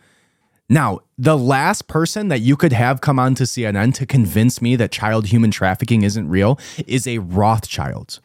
[0.73, 4.75] Now, the last person that you could have come on to CNN to convince me
[4.77, 8.21] that child human trafficking isn't real is a Rothschild.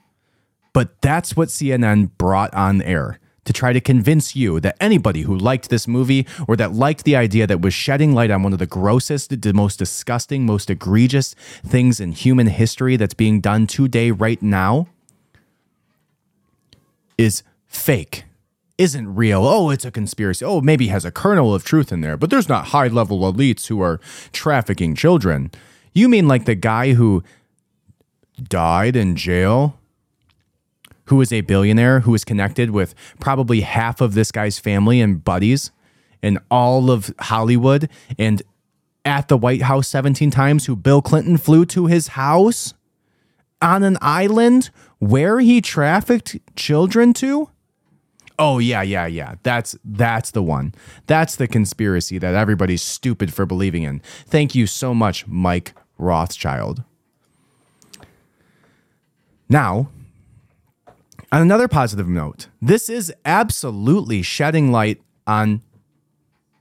[0.71, 5.35] But that's what CNN brought on air to try to convince you that anybody who
[5.35, 8.59] liked this movie or that liked the idea that was shedding light on one of
[8.59, 14.09] the grossest, the most disgusting, most egregious things in human history that's being done today,
[14.11, 14.87] right now,
[17.17, 18.23] is fake
[18.77, 19.45] isn't real.
[19.45, 20.45] Oh, it's a conspiracy.
[20.45, 23.67] Oh, maybe has a kernel of truth in there, but there's not high level elites
[23.67, 23.99] who are
[24.31, 25.51] trafficking children.
[25.93, 27.23] You mean like the guy who
[28.41, 29.79] died in jail?
[31.05, 35.23] Who was a billionaire who was connected with probably half of this guy's family and
[35.23, 35.71] buddies
[36.21, 38.43] and all of Hollywood and
[39.05, 42.73] at the White House 17 times, who Bill Clinton flew to his house
[43.61, 47.49] on an island where he trafficked children to?
[48.39, 49.35] Oh yeah, yeah, yeah.
[49.43, 50.73] That's that's the one.
[51.07, 53.99] That's the conspiracy that everybody's stupid for believing in.
[54.27, 56.83] Thank you so much, Mike Rothschild.
[59.49, 59.89] Now,
[61.31, 65.61] on another positive note, this is absolutely shedding light on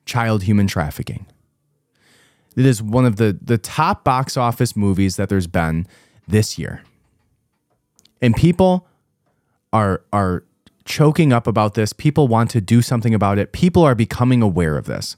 [0.06, 1.26] child human trafficking.
[2.56, 5.86] It is one of the, the top box office movies that there's been
[6.26, 6.82] this year.
[8.22, 8.86] And people
[9.72, 10.44] are are
[10.86, 11.92] choking up about this.
[11.92, 13.52] People want to do something about it.
[13.52, 15.16] People are becoming aware of this.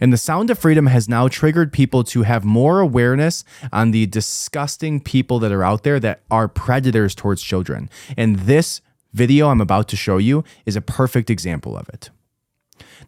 [0.00, 4.06] And the Sound of Freedom has now triggered people to have more awareness on the
[4.06, 7.90] disgusting people that are out there that are predators towards children.
[8.16, 8.80] And this
[9.12, 12.10] video I'm about to show you is a perfect example of it.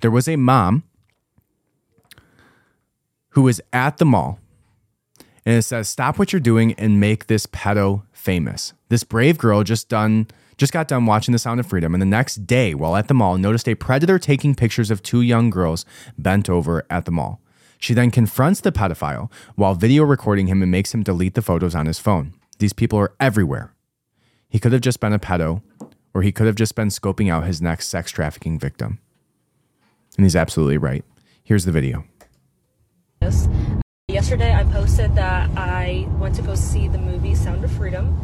[0.01, 0.83] There was a mom
[3.31, 4.41] who was at the mall
[5.47, 8.73] and it says, Stop what you're doing and make this pedo famous.
[8.89, 10.27] This brave girl just done
[10.61, 13.15] just got done watching The Sound of Freedom, and the next day, while at the
[13.15, 15.87] mall, noticed a predator taking pictures of two young girls
[16.19, 17.41] bent over at the mall.
[17.79, 21.75] She then confronts the pedophile while video recording him and makes him delete the photos
[21.75, 22.35] on his phone.
[22.59, 23.75] These people are everywhere.
[24.51, 25.63] He could have just been a pedo,
[26.13, 28.99] or he could have just been scoping out his next sex trafficking victim.
[30.19, 31.07] And he's absolutely right.
[31.43, 32.05] Here's the video.
[34.09, 38.15] Yesterday, I posted that I went to go see the movie Sound of Freedom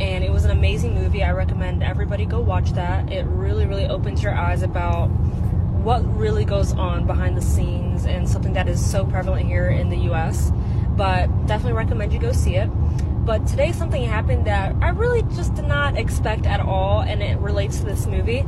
[0.00, 1.22] and it was an amazing movie.
[1.22, 3.12] I recommend everybody go watch that.
[3.12, 8.28] It really, really opens your eyes about what really goes on behind the scenes and
[8.28, 10.52] something that is so prevalent here in the US.
[10.96, 12.68] But definitely recommend you go see it.
[13.24, 17.38] But today something happened that I really just did not expect at all and it
[17.38, 18.44] relates to this movie.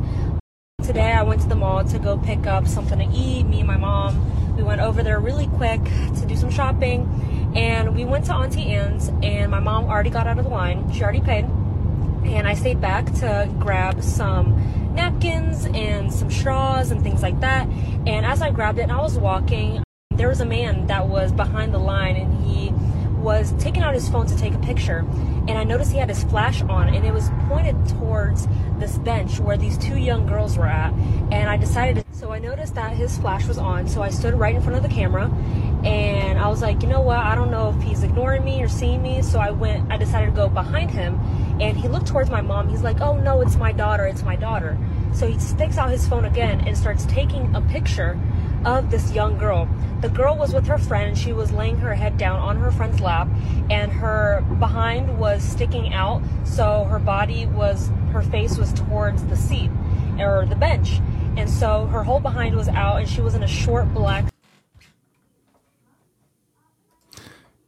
[0.83, 3.67] Today I went to the mall to go pick up something to eat, me and
[3.67, 4.44] my mom.
[4.55, 8.67] We went over there really quick to do some shopping and we went to Auntie
[8.67, 10.91] Anne's and my mom already got out of the line.
[10.91, 11.45] She already paid.
[12.25, 17.67] And I stayed back to grab some napkins and some straws and things like that.
[18.07, 21.31] And as I grabbed it and I was walking, there was a man that was
[21.31, 22.73] behind the line and he
[23.25, 24.99] was taking out his phone to take a picture
[25.47, 29.39] and I noticed he had his flash on and it was pointed towards this bench
[29.39, 30.93] where these two young girls were at
[31.31, 34.35] and I decided to, so I noticed that his flash was on so I stood
[34.35, 35.31] right in front of the camera
[35.83, 37.17] and I was like you know what?
[37.17, 40.27] I don't know if he's ignoring me or seeing me so I went I decided
[40.27, 41.15] to go behind him
[41.59, 42.69] and he looked towards my mom.
[42.69, 44.77] He's like oh no it's my daughter it's my daughter
[45.15, 48.19] so he sticks out his phone again and starts taking a picture
[48.65, 49.69] of this young girl.
[50.01, 51.09] The girl was with her friend.
[51.09, 53.27] And she was laying her head down on her friend's lap,
[53.69, 56.21] and her behind was sticking out.
[56.43, 59.69] So her body was, her face was towards the seat
[60.19, 60.99] or the bench.
[61.37, 64.25] And so her whole behind was out, and she was in a short black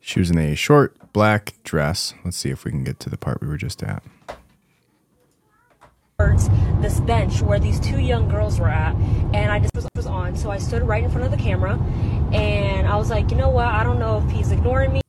[0.07, 2.13] She was in a short black dress.
[2.23, 4.03] Let's see if we can get to the part we were just at.
[6.81, 8.95] This bench where these two young girls were at
[9.35, 10.35] and I just was, was on.
[10.35, 11.79] So I stood right in front of the camera
[12.33, 13.67] and I was like you know what?
[13.67, 15.01] I don't know if he's ignoring me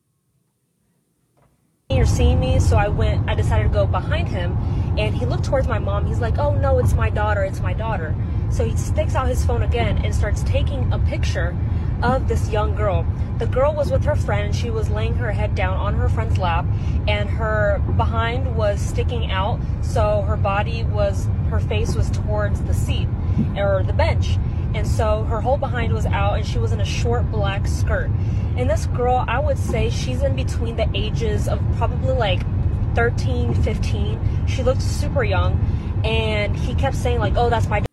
[1.89, 2.59] or seeing me.
[2.59, 4.55] So I went I decided to go behind him
[4.99, 6.05] and he looked towards my mom.
[6.05, 8.13] He's like oh no it's my daughter it's my daughter.
[8.51, 11.57] So he sticks out his phone again and starts taking a picture
[12.01, 13.05] of this young girl.
[13.37, 16.09] The girl was with her friend and she was laying her head down on her
[16.09, 16.65] friend's lap
[17.07, 22.73] and her behind was sticking out so her body was her face was towards the
[22.73, 23.07] seat
[23.55, 24.37] or the bench.
[24.75, 28.09] And so her whole behind was out and she was in a short black skirt.
[28.55, 32.41] And this girl, I would say she's in between the ages of probably like
[32.95, 34.47] 13, 15.
[34.47, 35.59] She looked super young
[36.03, 37.88] and he kept saying like, "Oh, that's my.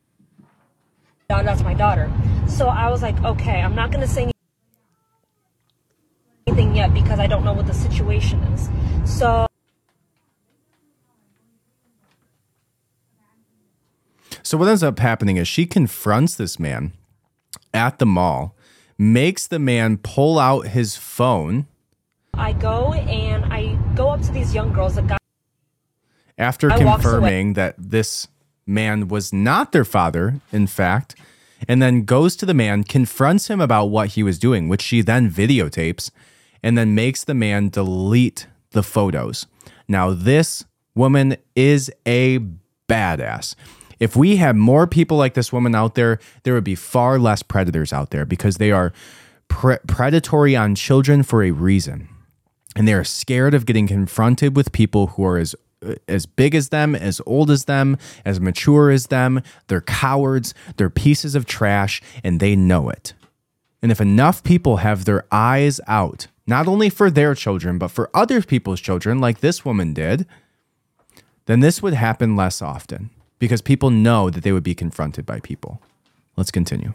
[1.29, 2.11] That's my daughter."
[2.49, 4.31] So I was like, "Okay, I'm not going to say
[6.47, 8.69] anything yet because I don't know what the situation is."
[9.05, 9.47] So
[14.43, 16.93] So what ends up happening is she confronts this man
[17.75, 18.55] at the mall,
[18.97, 21.67] makes the man pull out his phone
[22.39, 24.99] I go and I go up to these young girls.
[24.99, 25.17] A guy
[26.37, 28.29] after I confirming that this
[28.67, 31.15] man was not their father, in fact,
[31.69, 35.01] and then goes to the man, confronts him about what he was doing, which she
[35.01, 36.11] then videotapes,
[36.63, 39.47] and then makes the man delete the photos.
[39.89, 40.65] Now, this
[40.95, 42.41] woman is a
[42.89, 43.55] badass.
[43.99, 47.43] If we had more people like this woman out there, there would be far less
[47.43, 48.93] predators out there because they are
[49.49, 52.09] pre- predatory on children for a reason
[52.77, 55.57] and they're scared of getting confronted with people who are as
[56.09, 59.43] as big as them, as old as them, as mature as them.
[59.69, 63.15] They're cowards, they're pieces of trash, and they know it.
[63.83, 68.11] And if enough people have their eyes out, not only for their children, but for
[68.15, 70.27] other people's children, like this woman did,
[71.47, 75.41] then this would happen less often because people know that they would be confronted by
[75.41, 75.81] people.
[76.37, 76.93] Let's continue.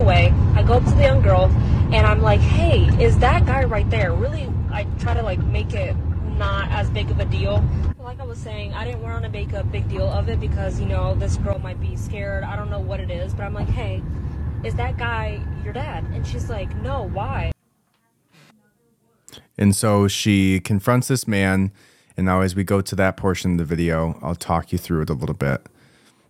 [0.00, 0.32] away.
[0.54, 1.46] I go up to the young girl
[1.90, 5.72] and I'm like, "Hey, is that guy right there?" Really, I try to like make
[5.72, 5.96] it
[6.36, 7.64] not as big of a deal.
[7.98, 10.78] Like I was saying, I didn't want to make a big deal of it because
[10.78, 12.44] you know this girl might be scared.
[12.44, 14.02] I don't know what it is, but I'm like, "Hey,
[14.64, 17.52] is that guy your dad?" And she's like, "No, why?"
[19.58, 21.72] And so she confronts this man.
[22.16, 25.02] And now, as we go to that portion of the video, I'll talk you through
[25.02, 25.66] it a little bit.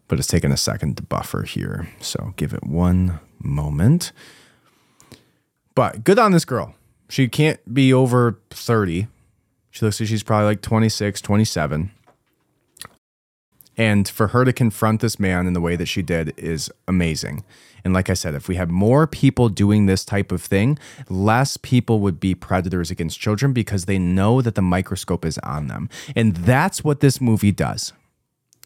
[0.08, 1.88] But it's taking a second to buffer here.
[2.00, 4.12] So give it one moment.
[5.74, 6.74] But good on this girl.
[7.08, 9.08] She can't be over 30.
[9.76, 11.90] She looks like she's probably like 26, 27.
[13.76, 17.44] And for her to confront this man in the way that she did is amazing.
[17.84, 20.78] And like I said, if we had more people doing this type of thing,
[21.10, 25.66] less people would be predators against children because they know that the microscope is on
[25.66, 25.90] them.
[26.16, 27.92] And that's what this movie does.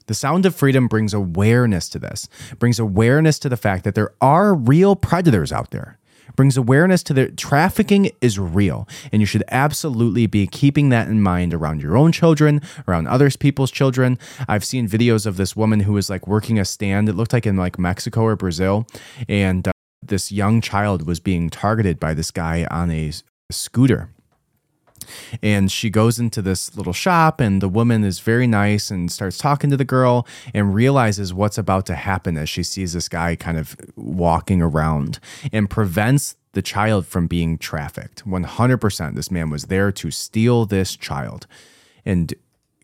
[0.07, 2.29] The Sound of Freedom brings awareness to this,
[2.61, 5.99] brings awareness to the fact that there are real predators out there,
[6.37, 8.89] brings awareness to the trafficking is real.
[9.13, 13.31] And you should absolutely be keeping that in mind around your own children, around other
[13.31, 14.19] people's children.
[14.49, 17.47] I've seen videos of this woman who was like working a stand, it looked like
[17.47, 18.87] in like Mexico or Brazil.
[19.29, 19.73] And uh,
[20.03, 23.13] this young child was being targeted by this guy on a
[23.51, 24.11] scooter
[25.43, 29.39] and she goes into this little shop and the woman is very nice and starts
[29.39, 33.37] talking to the girl and realizes what's about to happen as she sees this guy
[33.37, 35.19] kind of walking around
[35.53, 38.25] and prevents the child from being trafficked.
[38.25, 41.47] 100% this man was there to steal this child.
[42.05, 42.35] And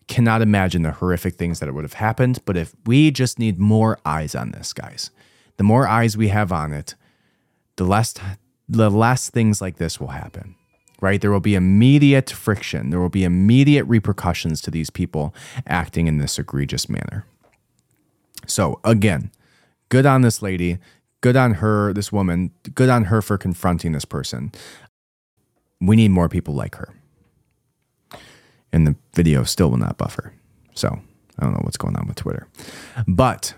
[0.07, 3.99] cannot imagine the horrific things that would have happened but if we just need more
[4.05, 5.11] eyes on this guys
[5.57, 6.95] the more eyes we have on it
[7.75, 8.13] the less
[8.69, 10.55] the less things like this will happen
[11.01, 11.21] right?
[11.21, 12.89] There will be immediate friction.
[12.89, 15.33] There will be immediate repercussions to these people
[15.65, 17.25] acting in this egregious manner.
[18.47, 19.31] So, again,
[19.89, 20.79] good on this lady.
[21.21, 22.51] Good on her, this woman.
[22.73, 24.51] Good on her for confronting this person.
[25.81, 26.93] We need more people like her.
[28.71, 30.33] And the video still will not buffer.
[30.73, 30.99] So,
[31.39, 32.47] I don't know what's going on with Twitter.
[33.07, 33.53] But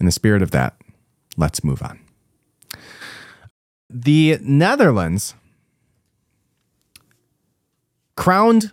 [0.00, 0.76] in the spirit of that,
[1.36, 2.00] let's move on.
[3.88, 5.34] The Netherlands
[8.16, 8.72] crowned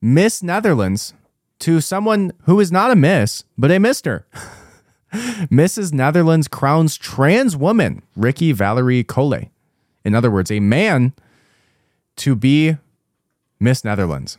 [0.00, 1.14] Miss Netherlands
[1.60, 4.26] to someone who is not a Miss, but a Mister.
[5.12, 5.92] Mrs.
[5.92, 9.50] Netherlands crowns trans woman Rikkie Valerie Kollé.
[10.04, 11.12] In other words, a man
[12.16, 12.78] to be
[13.60, 14.38] Miss Netherlands.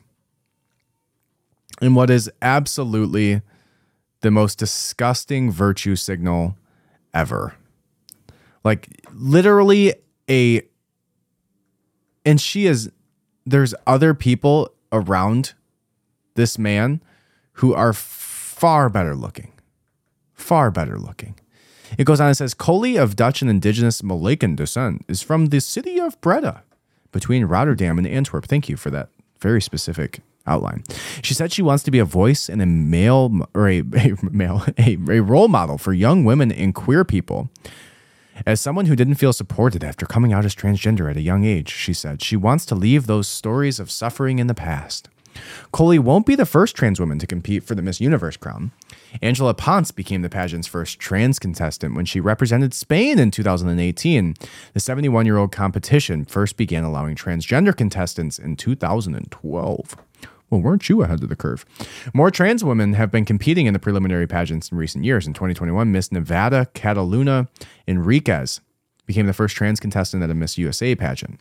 [1.81, 3.41] In what is absolutely
[4.21, 6.57] the most disgusting virtue signal
[7.13, 7.55] ever.
[8.63, 9.93] Like literally
[10.29, 10.61] a
[12.25, 12.89] and she is
[13.45, 15.53] there's other people around
[16.35, 17.01] this man
[17.53, 19.51] who are far better looking.
[20.33, 21.35] Far better looking.
[21.97, 25.59] It goes on and says Kollé of Dutch and indigenous Moluccan descent is from the
[25.61, 26.63] city of Breda
[27.11, 28.45] between Rotterdam and Antwerp.
[28.45, 29.09] Thank you for that
[29.39, 30.83] very specific outline.
[31.21, 34.63] She said she wants to be a voice and a male or a, a male
[34.77, 37.49] a, a role model for young women and queer people.
[38.45, 41.69] As someone who didn't feel supported after coming out as transgender at a young age,
[41.69, 45.09] she said she wants to leave those stories of suffering in the past.
[45.73, 48.71] Kollé won't be the first trans woman to compete for the Miss Universe crown.
[49.21, 54.35] Angela Ponce became the pageant's first trans contestant when she represented Spain in 2018.
[54.73, 59.95] The 71 year old competition first began allowing transgender contestants in 2012.
[60.53, 61.65] Well, weren't you ahead of the curve?
[62.13, 65.25] More trans women have been competing in the preliminary pageants in recent years.
[65.25, 67.47] In 2021, Miss Nevada Kataluna
[67.87, 68.61] Enriquez
[69.07, 71.39] became the first trans contestant at a Miss USA pageant.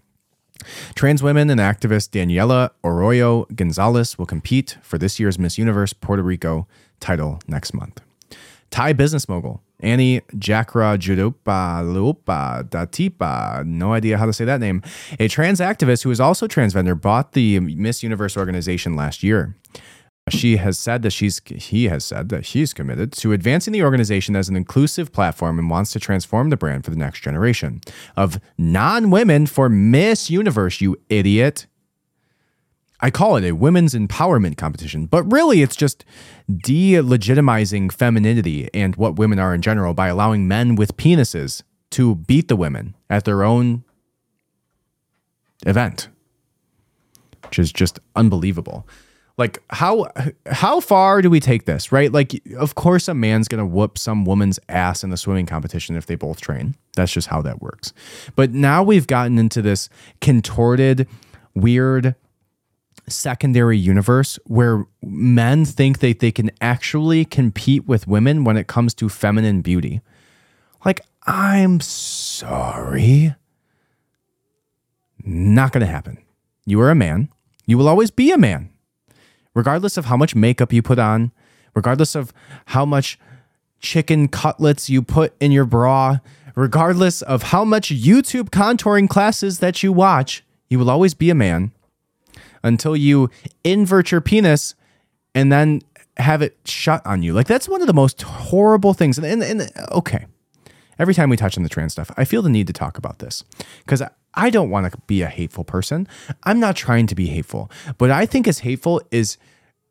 [0.94, 6.22] Trans women and activist Daniela Arroyo Gonzalez will compete for this year's Miss Universe Puerto
[6.22, 6.66] Rico
[6.98, 8.00] title next month.
[8.70, 14.82] Thai business mogul Annie Jakra Judopa Lupa Datipa, no idea how to say that name,
[15.18, 19.56] a trans activist who is also trans vendor, bought the Miss Universe organization last year.
[20.30, 24.36] She has said that she's he has said that she's committed to advancing the organization
[24.36, 27.80] as an inclusive platform and wants to transform the brand for the next generation
[28.16, 31.66] of non-women for Miss Universe, you idiot.
[33.02, 36.04] I call it a women's empowerment competition, but really it's just
[36.48, 42.46] delegitimizing femininity and what women are in general by allowing men with penises to beat
[42.46, 43.84] the women at their own
[45.66, 46.08] event,
[47.42, 48.86] which is just unbelievable.
[49.36, 50.06] Like how
[50.46, 52.12] how far do we take this, right?
[52.12, 55.96] Like of course a man's going to whoop some woman's ass in the swimming competition
[55.96, 56.76] if they both train.
[56.94, 57.92] That's just how that works.
[58.36, 59.88] But now we've gotten into this
[60.20, 61.08] contorted
[61.54, 62.14] weird
[63.08, 68.94] secondary universe where men think that they can actually compete with women when it comes
[68.94, 70.00] to feminine beauty.
[70.84, 73.34] Like, I'm sorry.
[75.24, 76.18] Not going to happen.
[76.66, 77.28] You are a man.
[77.66, 78.70] You will always be a man.
[79.54, 81.32] Regardless of how much makeup you put on,
[81.74, 82.32] regardless of
[82.66, 83.18] how much
[83.80, 86.18] chicken cutlets you put in your bra,
[86.54, 91.34] regardless of how much YouTube contouring classes that you watch, you will always be a
[91.34, 91.72] man
[92.62, 93.30] until you
[93.64, 94.74] invert your penis
[95.34, 95.82] and then
[96.18, 97.32] have it shut on you.
[97.32, 99.18] Like that's one of the most horrible things.
[99.18, 100.26] And, and, and okay,
[100.98, 103.18] every time we touch on the trans stuff, I feel the need to talk about
[103.18, 103.44] this
[103.84, 106.08] because I, I don't want to be a hateful person.
[106.44, 107.70] I'm not trying to be hateful.
[107.98, 109.36] But I think is hateful is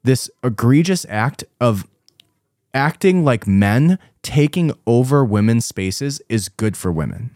[0.04, 1.88] this egregious act of
[2.74, 7.36] acting like men taking over women's spaces is good for women.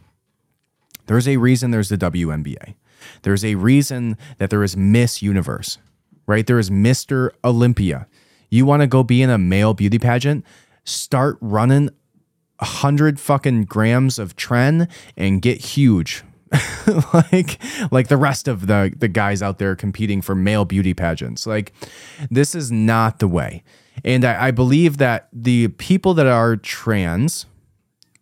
[1.08, 2.76] There's a reason there's the WNBA.
[3.24, 5.78] There's a reason that there is Miss Universe,
[6.28, 6.46] right?
[6.46, 7.32] There is Mr.
[7.44, 8.08] Olympia.
[8.50, 10.46] You want to go be in a male beauty pageant?
[10.84, 11.90] Start running
[12.60, 16.24] a hundred fucking grams of tren and get huge.
[17.14, 17.60] like
[17.92, 21.48] like the rest of the the guys out there competing for male beauty pageants.
[21.48, 21.74] Like
[22.30, 23.64] this is not the way.
[24.04, 27.46] And I, I believe that the people that are trans,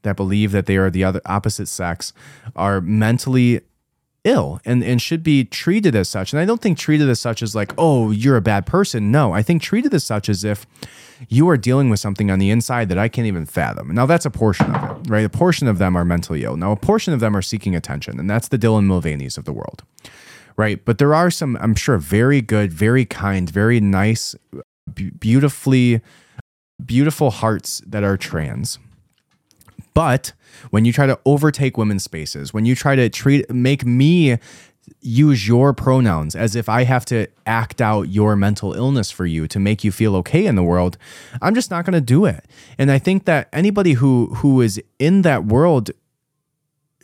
[0.04, 2.14] that believe that they are the other opposite sex,
[2.56, 3.62] are mentally
[4.24, 6.32] ill and, and should be treated as such.
[6.32, 9.12] And I don't think treated as such as like, oh, you're a bad person.
[9.12, 10.66] No, I think treated as such as if
[11.30, 13.94] you are dealing with something on the inside that I can't even fathom.
[13.94, 15.26] Now, that's a portion of it, right?
[15.26, 16.58] A portion of them are mentally ill.
[16.58, 19.54] Now, a portion of them are seeking attention, and that's the Dylan Mulvaney's of the
[19.54, 19.84] world,
[20.58, 20.84] right?
[20.84, 24.36] But there are some, I'm sure, very good, very kind, very nice,
[25.20, 26.02] beautifully,
[26.84, 28.80] beautiful hearts that are trans.
[29.94, 30.34] But
[30.70, 34.38] when you try to overtake women's spaces, when you try to treat make me
[35.02, 39.48] use your pronouns as if I have to act out your mental illness for you
[39.48, 40.98] to make you feel okay in the world,
[41.42, 42.46] I'm just not going to do it.
[42.78, 45.92] And I think that anybody who who is in that world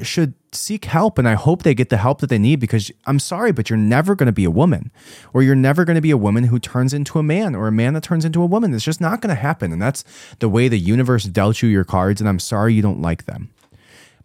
[0.06, 3.20] should seek help and I hope they get the help that they need because I'm
[3.20, 4.91] sorry but you're never going to be a woman
[5.34, 7.72] or you're never going to be a woman who turns into a man or a
[7.72, 8.74] man that turns into a woman.
[8.74, 10.04] It's just not going to happen and that's
[10.39, 13.52] the way the universe dealt you your cards and I'm sorry you don't like them.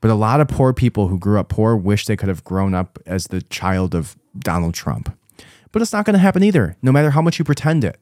[0.01, 2.75] But a lot of poor people who grew up poor wish they could have grown
[2.75, 5.17] up as the child of Donald Trump.
[5.73, 7.99] But it's not going to happen either no matter how much you pretend it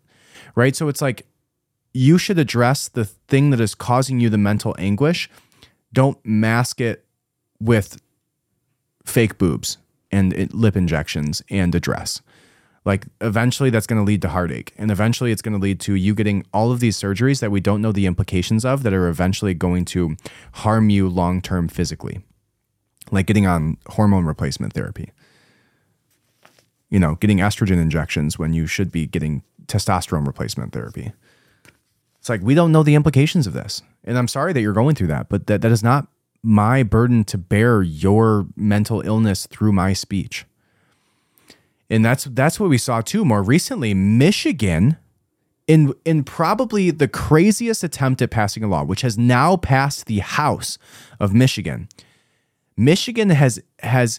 [0.55, 0.75] right?
[0.77, 1.27] So it's like
[1.93, 5.29] you should address the thing that is causing you the mental anguish.
[5.93, 7.05] Don't mask it
[7.63, 8.01] with
[9.05, 9.79] fake boobs
[10.11, 12.21] and lip injections and a dress.
[12.85, 15.95] Like eventually that's going to lead to heartache and eventually it's going to lead to
[15.95, 19.09] you getting all of these surgeries that we don't know the implications of that are
[19.09, 20.17] eventually going to
[20.55, 22.21] harm you long term physically.
[23.13, 25.13] like getting on hormone replacement therapy.
[26.91, 31.13] You know, getting estrogen injections when you should be getting testosterone replacement therapy.
[32.19, 33.83] It's like we don't know the implications of this.
[34.05, 36.09] And I'm sorry that you're going through that, but that, that is not
[36.43, 40.45] my burden to bear your mental illness through my speech.
[41.89, 43.95] And that's that's what we saw too more recently.
[43.95, 44.97] Michigan
[45.67, 50.19] in in probably the craziest attempt at passing a law, which has now passed the
[50.19, 50.79] House
[51.21, 51.89] of Michigan.
[52.77, 54.19] Michigan has has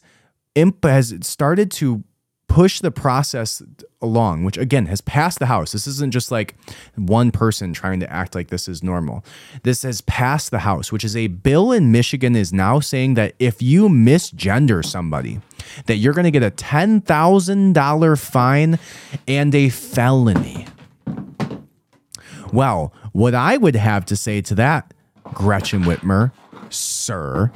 [0.55, 2.03] imp, has started to
[2.47, 3.61] push the process
[4.03, 5.71] along, which again has passed the House.
[5.71, 6.55] This isn't just like
[6.95, 9.23] one person trying to act like this is normal.
[9.63, 13.33] This has passed the House, which is a bill in Michigan is now saying that
[13.39, 15.39] if you misgender somebody,
[15.85, 18.79] that you're going to get a $10,000 fine
[19.27, 20.67] and a felony.
[22.51, 24.93] Well, what I would have to say to that,
[25.33, 26.31] Gretchen Whitmer,
[26.69, 27.51] sir,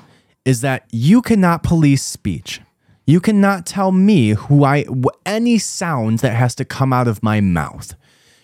[0.45, 2.61] is that you cannot police speech.
[3.07, 4.85] You cannot tell me who I
[5.25, 7.95] any sound that has to come out of my mouth.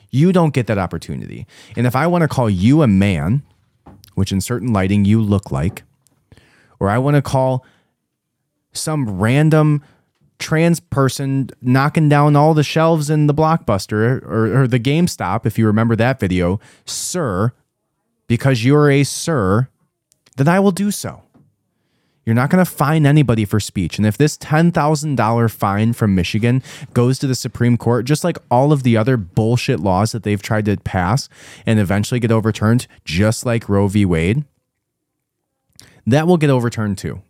[0.09, 1.45] You don't get that opportunity.
[1.75, 3.43] And if I want to call you a man,
[4.15, 5.83] which in certain lighting you look like,
[6.79, 7.65] or I want to call
[8.71, 9.83] some random
[10.39, 15.57] trans person knocking down all the shelves in the blockbuster or, or the GameStop, if
[15.59, 17.51] you remember that video, sir,
[18.27, 19.67] because you're a sir,
[20.37, 21.23] then I will do so.
[22.25, 23.97] You're not going to fine anybody for speech.
[23.97, 26.63] And if this $10,000 fine from Michigan
[26.93, 30.41] goes to the Supreme Court, just like all of the other bullshit laws that they've
[30.41, 31.27] tried to pass
[31.65, 34.05] and eventually get overturned, just like Roe v.
[34.05, 34.45] Wade,
[36.07, 37.21] that will get overturned too.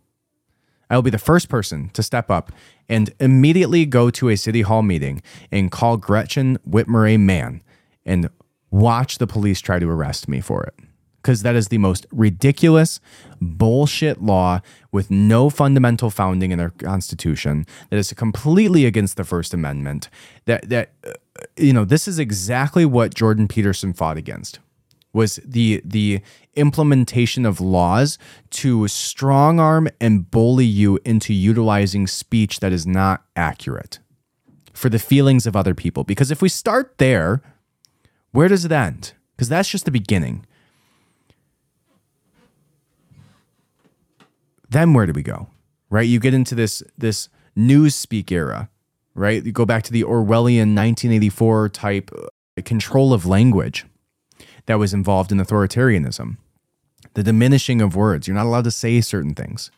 [0.88, 2.52] I will be the first person to step up
[2.88, 7.62] and immediately go to a city hall meeting and call Gretchen Whitmer a man
[8.04, 8.28] and
[8.70, 10.74] watch the police try to arrest me for it
[11.24, 13.00] because that is the most ridiculous
[13.40, 14.60] bullshit law
[14.92, 20.10] with no fundamental founding in our constitution that is completely against the first amendment
[20.44, 21.12] that that uh,
[21.56, 24.60] you know this is exactly what Jordan Peterson fought against
[25.14, 26.20] was the the
[26.56, 28.18] implementation of laws
[28.50, 33.98] to strong arm and bully you into utilizing speech that is not accurate
[34.74, 36.04] for the feelings of other people.
[36.04, 37.40] Because if we start there
[38.32, 39.12] where does it end?
[39.36, 40.44] Because that's just the beginning
[44.74, 45.48] then where do we go?
[45.90, 46.06] Right?
[46.06, 48.68] You get into this this news speak era,
[49.14, 49.44] right?
[49.44, 53.86] You go back to the Orwellian 1984 type uh, control of language
[54.66, 56.36] that was involved in authoritarianism.
[57.14, 58.26] The diminishing of words.
[58.26, 59.70] You're not allowed to say certain things.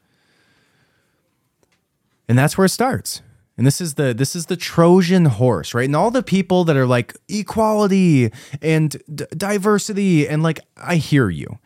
[2.28, 3.20] And that's where it starts.
[3.58, 5.86] And this is the this is the Trojan horse, right?
[5.86, 8.30] And all the people that are like equality
[8.60, 11.58] and d- diversity and like I hear you.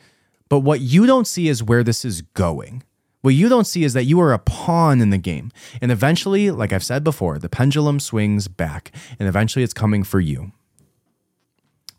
[0.49, 2.85] But what you don't see is where this is going.
[3.23, 5.53] What you don't see is that you are a pawn in the game.
[5.81, 10.21] And eventually, like I've said before, the pendulum swings back and eventually it's coming for
[10.21, 10.53] you.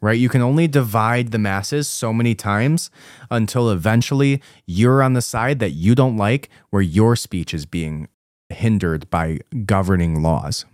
[0.01, 0.17] Right?
[0.17, 2.89] You can only divide the masses so many times
[3.29, 8.07] until eventually you're on the side that you don't like, where your speech is being
[8.49, 10.65] hindered by governing laws.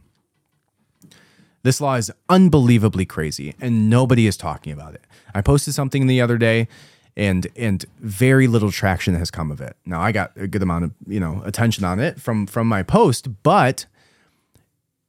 [1.64, 5.04] This law is unbelievably crazy and nobody is talking about it.
[5.36, 6.70] I posted something the other day
[7.18, 9.76] and and very little traction has come of it.
[9.86, 12.84] Now I got a good amount of you know attention on it from from my
[12.84, 13.88] post, but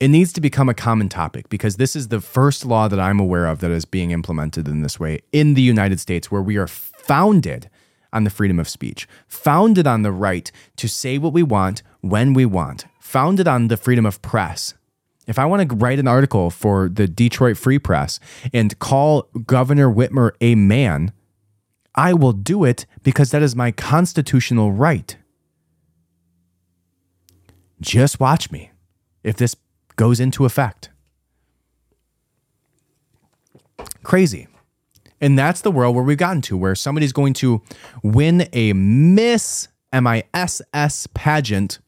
[0.01, 3.21] it needs to become a common topic because this is the first law that I'm
[3.21, 6.57] aware of that is being implemented in this way in the United States, where we
[6.57, 7.69] are founded
[8.13, 12.33] on the freedom of speech, founded on the right to say what we want when
[12.33, 14.73] we want, founded on the freedom of press.
[15.27, 18.19] If I want to write an article for the Detroit Free Press
[18.55, 21.13] and call Governor Whitmer a man,
[21.99, 25.17] I will do it because that is my constitutional right.
[27.81, 28.71] Just watch me
[29.25, 29.57] if this
[29.97, 30.91] goes into effect.
[34.05, 34.47] Crazy.
[35.21, 37.63] And that's the world where we've gotten to, where somebody's going to
[38.05, 41.81] win a Miss M I S S pageant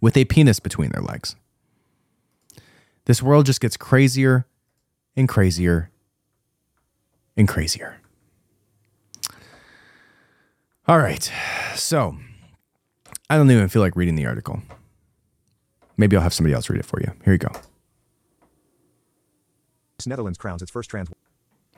[0.00, 1.36] with a penis between their legs.
[3.04, 4.44] This world just gets crazier
[5.14, 5.92] and crazier
[7.36, 7.99] and crazier.
[10.90, 11.30] All right.
[11.76, 12.16] So
[13.28, 14.60] I don't even feel like reading the article.
[15.96, 17.12] Maybe I'll have somebody else read it for you.
[17.24, 17.52] Here you go.
[20.04, 21.08] Netherlands crowns its first trans.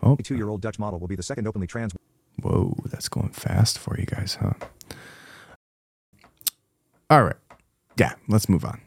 [0.02, 0.16] Oh.
[0.18, 1.92] A two-year-old Dutch model will be the second openly trans.
[2.40, 4.54] Whoa, that's going fast for you guys, huh?
[7.10, 7.36] All right.
[7.98, 8.80] Yeah, let's move on.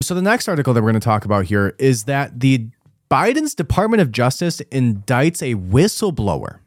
[0.00, 2.68] So the next article that we're going to talk about here is that the
[3.10, 6.60] Biden's Department of Justice indicts a whistleblower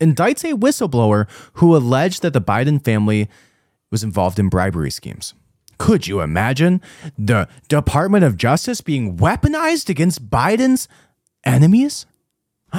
[0.00, 3.28] indicts a whistleblower who alleged that the Biden family
[3.90, 5.34] was involved in bribery schemes.
[5.78, 6.80] Could you imagine
[7.18, 10.88] the Department of Justice being weaponized against Biden's
[11.44, 12.06] enemies?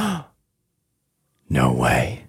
[1.50, 2.26] no way.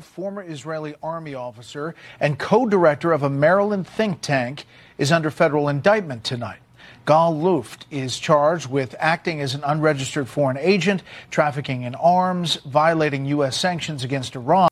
[0.00, 4.64] former Israeli army officer and co director of a Maryland think tank,
[4.96, 6.60] is under federal indictment tonight.
[7.06, 13.26] Gal Luft is charged with acting as an unregistered foreign agent, trafficking in arms, violating
[13.26, 13.56] U.S.
[13.56, 14.68] sanctions against Iran.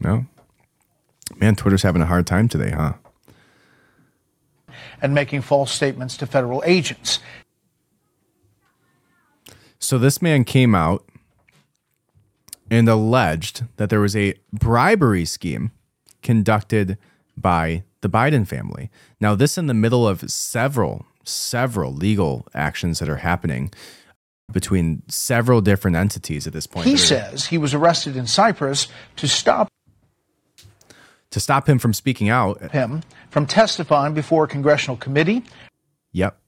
[0.00, 0.26] No.
[1.36, 2.94] Man, Twitter's having a hard time today, huh?
[5.00, 7.20] And making false statements to federal agents.
[9.78, 11.04] So this man came out
[12.70, 15.72] and alleged that there was a bribery scheme
[16.22, 16.98] conducted
[17.36, 18.90] by the Biden family.
[19.20, 23.72] Now, this in the middle of several, several legal actions that are happening
[24.52, 26.86] between several different entities at this point.
[26.86, 29.68] He says he was arrested in Cyprus to stop
[31.30, 32.70] to stop him from speaking out.
[32.70, 35.42] him from testifying before a congressional committee.
[36.12, 36.38] Yep.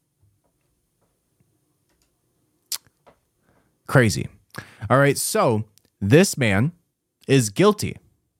[3.88, 4.28] Crazy.
[4.88, 5.64] All right, so
[6.00, 6.70] this man
[7.26, 7.96] is guilty.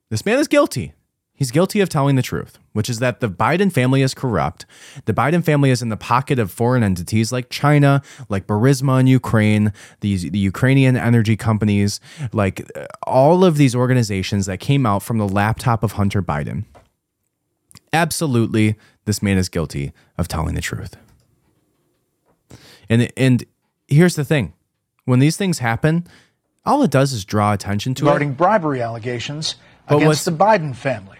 [0.09, 0.95] This man is guilty.
[1.37, 4.65] He's guilty of telling the truth, which is that the Biden family is corrupt.
[5.05, 9.07] The Biden family is in the pocket of foreign entities like China, like Burisma in
[9.07, 12.01] Ukraine, these the Ukrainian energy companies,
[12.33, 16.65] like uh, all of these organizations that came out from the laptop of Hunter Biden.
[17.93, 20.97] Absolutely, this man is guilty of telling the truth.
[22.89, 23.45] And and
[23.89, 24.55] here's the thing.
[25.05, 26.07] When these things happen,
[26.65, 28.37] all it does is draw attention to regarding it.
[28.39, 29.57] bribery allegations
[29.87, 31.19] But against the Biden family.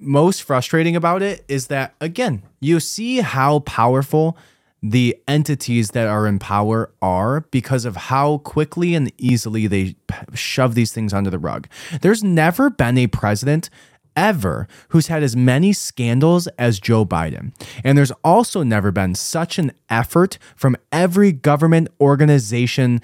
[0.00, 4.36] Most frustrating about it is that again, you see how powerful
[4.82, 9.94] the entities that are in power are because of how quickly and easily they
[10.34, 11.68] shove these things under the rug.
[12.00, 13.68] There's never been a president
[14.16, 17.52] ever who's had as many scandals as Joe Biden.
[17.84, 23.00] And there's also never been such an effort from every government organization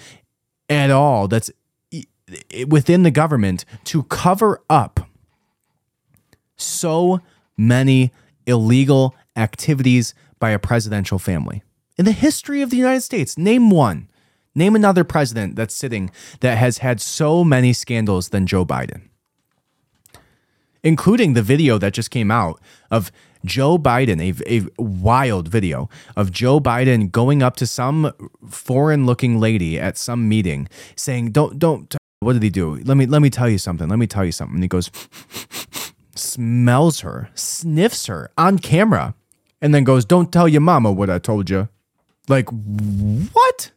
[0.68, 1.50] at all that's
[2.66, 5.05] within the government to cover up
[6.56, 7.20] so
[7.56, 8.12] many
[8.46, 11.62] illegal activities by a presidential family.
[11.96, 14.08] In the history of the United States, name one.
[14.54, 19.02] Name another president that's sitting that has had so many scandals than Joe Biden.
[20.82, 23.12] Including the video that just came out of
[23.44, 28.12] Joe Biden, a, a wild video of Joe Biden going up to some
[28.48, 32.76] foreign looking lady at some meeting saying, Don't, don't, what did he do?
[32.76, 33.88] Let me, let me tell you something.
[33.88, 34.56] Let me tell you something.
[34.56, 34.90] And he goes,
[36.18, 39.14] smells her, sniffs her on camera,
[39.60, 41.68] and then goes, Don't tell your mama what I told you.
[42.28, 43.70] Like, what?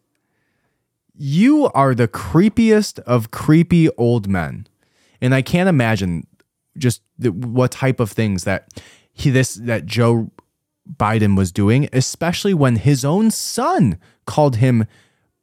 [1.15, 4.67] You are the creepiest of creepy old men.
[5.21, 6.25] And I can't imagine
[6.77, 8.81] just the, what type of things that
[9.11, 10.31] he this that Joe
[10.97, 14.85] Biden was doing, especially when his own son called him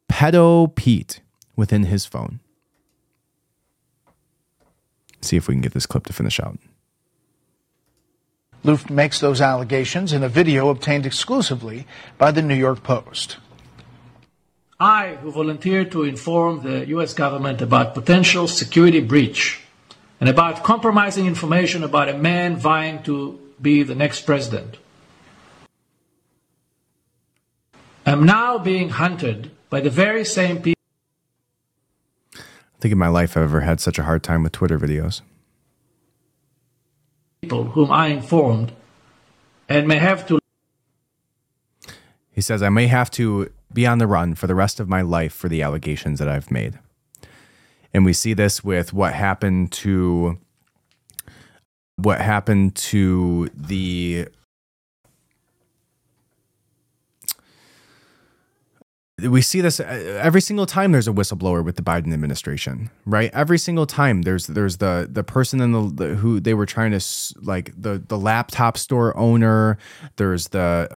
[0.09, 1.21] pedo Pete
[1.55, 2.39] within his phone.
[5.21, 6.57] See if we can get this clip to finish out.
[8.67, 11.87] Luft makes those allegations in a video obtained exclusively
[12.17, 13.37] by the New York Post.
[14.77, 17.13] I, who volunteered to inform the U.S.
[17.13, 19.61] government about potential security breach
[20.19, 24.75] and about compromising information about a man vying to be the next president,
[28.05, 30.81] am now being hunted by the very same people.
[32.35, 35.21] I think in my life I've ever had such a hard time with Twitter videos.
[37.47, 38.73] People whom I informed
[39.69, 40.39] and may have to
[42.29, 45.01] He says, I may have to be on the run for the rest of my
[45.01, 46.77] life for the allegations that I've made.
[47.93, 50.37] And we see this with what happened to
[51.95, 54.27] what happened to the
[59.23, 63.31] we see this uh, every single time there's a whistleblower with the Biden administration, right?
[63.33, 66.91] Every single time there's there's the the person in the, the who they were trying
[66.91, 67.03] to
[67.41, 69.79] like the the laptop store owner.
[70.17, 70.89] There's the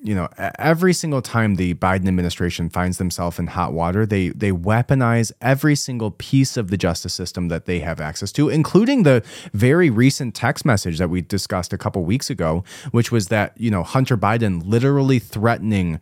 [0.00, 0.28] you know
[0.58, 5.76] every single time the Biden administration finds themselves in hot water, they they weaponize every
[5.76, 10.34] single piece of the justice system that they have access to, including the very recent
[10.34, 14.16] text message that we discussed a couple weeks ago, which was that you know Hunter
[14.16, 16.00] Biden literally threatening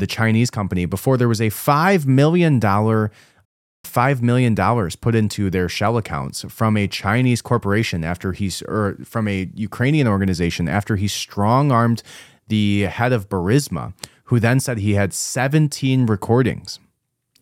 [0.00, 4.54] the Chinese company before there was a $5 million $5 million
[5.00, 10.06] put into their shell accounts from a Chinese corporation after he's, or from a Ukrainian
[10.06, 12.02] organization after he strong armed
[12.48, 13.94] the head of Burisma,
[14.24, 16.78] who then said he had 17 recordings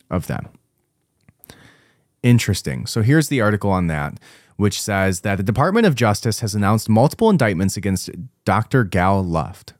[0.09, 0.47] of them.
[2.23, 2.85] interesting.
[2.85, 4.19] So here's the article on that,
[4.57, 8.09] which says that the Department of Justice has announced multiple indictments against
[8.45, 8.83] Dr.
[8.83, 9.73] Gal Luft,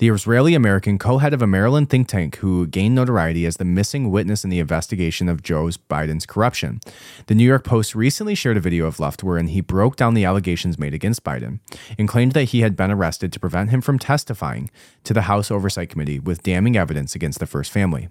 [0.00, 3.66] the Israeli American co head of a Maryland think tank who gained notoriety as the
[3.66, 6.80] missing witness in the investigation of Joe Biden's corruption.
[7.26, 10.24] The New York Post recently shared a video of Luft wherein he broke down the
[10.24, 11.58] allegations made against Biden
[11.98, 14.70] and claimed that he had been arrested to prevent him from testifying
[15.04, 18.08] to the House Oversight Committee with damning evidence against the first family.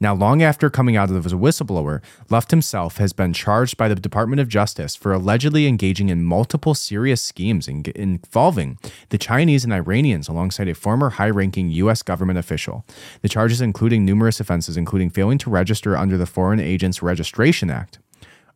[0.00, 2.00] Now, long after coming out as a whistleblower,
[2.30, 6.74] Luft himself has been charged by the Department of Justice for allegedly engaging in multiple
[6.74, 8.78] serious schemes in- involving
[9.10, 12.02] the Chinese and Iranians alongside a former high ranking U.S.
[12.02, 12.84] government official.
[13.22, 17.98] The charges including numerous offenses, including failing to register under the Foreign Agents Registration Act.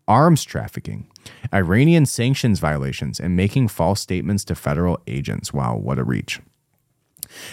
[0.08, 1.06] Arms trafficking,
[1.54, 5.52] Iranian sanctions violations, and making false statements to federal agents.
[5.52, 6.40] Wow, what a reach.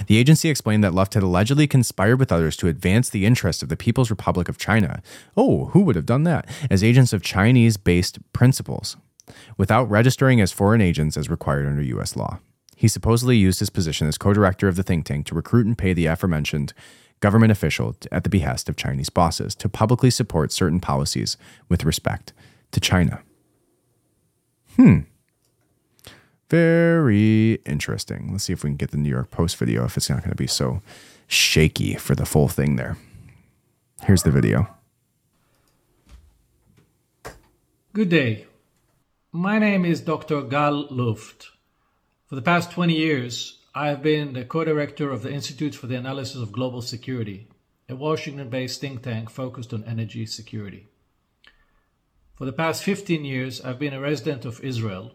[0.07, 3.69] The agency explained that Luft had allegedly conspired with others to advance the interests of
[3.69, 5.01] the People's Republic of China.
[5.35, 6.47] Oh, who would have done that?
[6.69, 8.97] As agents of Chinese based principles,
[9.57, 12.15] without registering as foreign agents as required under U.S.
[12.15, 12.39] law.
[12.75, 15.77] He supposedly used his position as co director of the think tank to recruit and
[15.77, 16.73] pay the aforementioned
[17.19, 21.35] government official at the behest of Chinese bosses to publicly support certain policies
[21.67, 22.31] with respect
[22.71, 23.21] to China.
[24.75, 24.99] Hmm.
[26.49, 28.31] Very interesting.
[28.31, 30.31] Let's see if we can get the New York Post video if it's not going
[30.31, 30.81] to be so
[31.27, 32.97] shaky for the full thing there.
[34.03, 34.67] Here's the video.
[37.93, 38.47] Good day.
[39.31, 40.41] My name is Dr.
[40.41, 41.51] Gal Luft.
[42.25, 45.85] For the past 20 years, I have been the co director of the Institute for
[45.85, 47.47] the Analysis of Global Security,
[47.87, 50.87] a Washington based think tank focused on energy security.
[52.33, 55.11] For the past 15 years, I've been a resident of Israel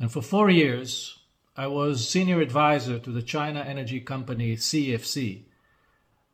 [0.00, 1.18] and for four years,
[1.56, 5.44] I was senior advisor to the China energy company CFC,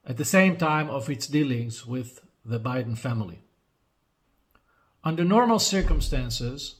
[0.06, 3.40] at the same time of its dealings with the Biden family.
[5.02, 6.76] Under normal circumstances,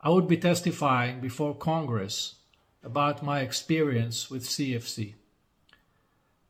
[0.00, 2.36] I would be testifying before Congress
[2.82, 5.14] about my experience with CFC.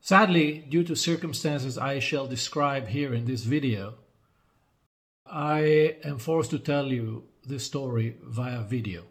[0.01, 3.95] Sadly, due to circumstances I shall describe here in this video,
[5.25, 9.05] I am forced to tell you this story via video.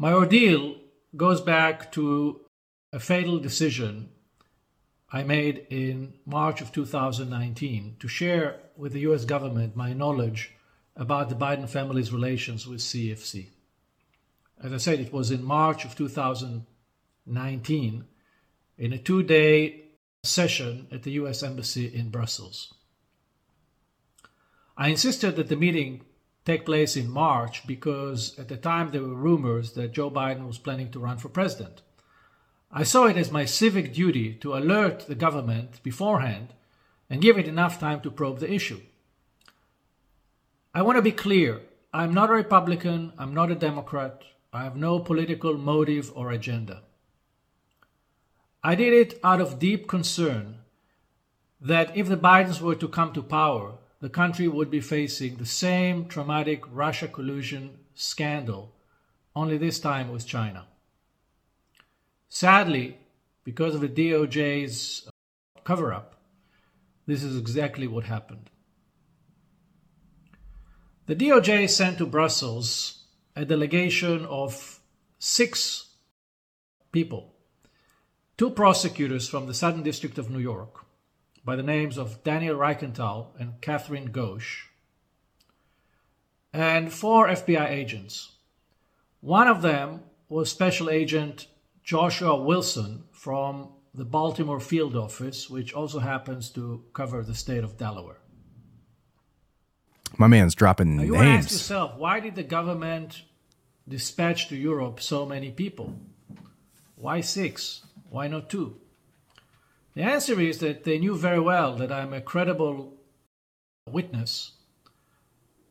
[0.00, 0.76] My ordeal
[1.16, 2.42] goes back to
[2.92, 4.10] a fatal decision
[5.10, 10.52] I made in March of 2019 to share with the US government my knowledge
[10.94, 13.46] about the Biden family's relations with CFC.
[14.62, 18.04] As I said, it was in March of 2019
[18.78, 19.82] in a two day
[20.22, 22.72] session at the US Embassy in Brussels.
[24.76, 26.02] I insisted that the meeting
[26.48, 30.56] take place in March because at the time there were rumors that Joe Biden was
[30.56, 31.82] planning to run for president.
[32.72, 36.54] I saw it as my civic duty to alert the government beforehand
[37.10, 38.80] and give it enough time to probe the issue.
[40.74, 41.60] I want to be clear
[41.92, 46.82] I'm not a Republican, I'm not a Democrat, I have no political motive or agenda.
[48.64, 50.60] I did it out of deep concern
[51.60, 55.46] that if the Bidens were to come to power, the country would be facing the
[55.46, 58.74] same traumatic Russia collusion scandal,
[59.34, 60.66] only this time with China.
[62.28, 62.98] Sadly,
[63.44, 66.20] because of the DOJ's uh, cover up,
[67.06, 68.50] this is exactly what happened.
[71.06, 74.80] The DOJ sent to Brussels a delegation of
[75.18, 75.94] six
[76.92, 77.34] people,
[78.36, 80.84] two prosecutors from the Southern District of New York,
[81.44, 84.66] by the names of Daniel Richenthal and Catherine Ghosh,
[86.52, 88.32] and four FBI agents.
[89.20, 91.46] One of them was Special Agent
[91.82, 97.78] Joshua Wilson from the Baltimore Field Office, which also happens to cover the state of
[97.78, 98.18] Delaware.
[100.16, 101.14] My man's dropping now, names.
[101.14, 103.22] You ask yourself, why did the government
[103.88, 105.94] dispatch to Europe so many people?
[106.96, 107.82] Why six?
[108.10, 108.76] Why not two?
[109.98, 112.94] The answer is that they knew very well that I'm a credible
[113.90, 114.52] witness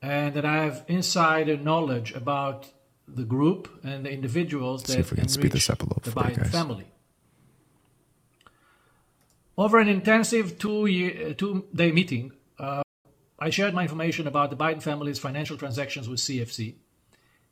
[0.02, 2.70] and that I have insider knowledge about
[3.08, 6.02] the group and the individuals Let's see if we can speed this up a little
[6.04, 6.52] the Biden guys.
[6.52, 6.88] family.
[9.58, 12.84] Over an intensive two-year, two-day meeting, uh,
[13.40, 16.76] I shared my information about the Biden family's financial transactions with CFC,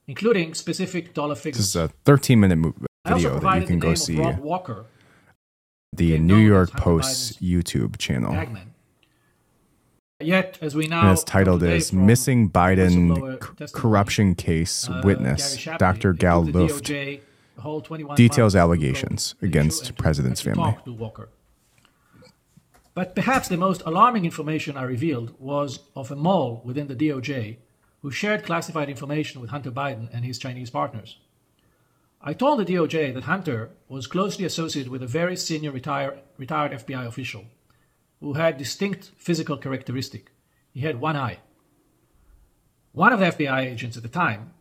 [0.07, 1.59] including specific dollar figures.
[1.59, 4.39] This is a 13 minute mo- I also video that you can go see Rob
[4.39, 4.87] Walker,
[5.97, 8.31] the New York Post's YouTube channel.
[8.31, 8.73] Bagman.
[10.21, 15.57] Yet, as we now And it's titled as Missing Biden C- Corruption Case uh, Witness
[15.57, 16.13] Shapley, Dr.
[16.13, 17.19] Gal Luft DOJ,
[17.55, 20.77] the whole 21 details allegations probe the issue against President's family.
[22.93, 27.57] But perhaps the most alarming information I revealed was of a mole within the DOJ
[28.01, 31.17] who shared classified information with Hunter Biden and his Chinese partners.
[32.27, 36.71] I told the DOJ that Hunter was closely associated with a very senior retire, retired
[36.71, 37.45] FBI official
[38.19, 40.31] who had distinct physical characteristic.
[40.73, 41.37] He had one eye.
[42.93, 44.53] One of the FBI agents at the time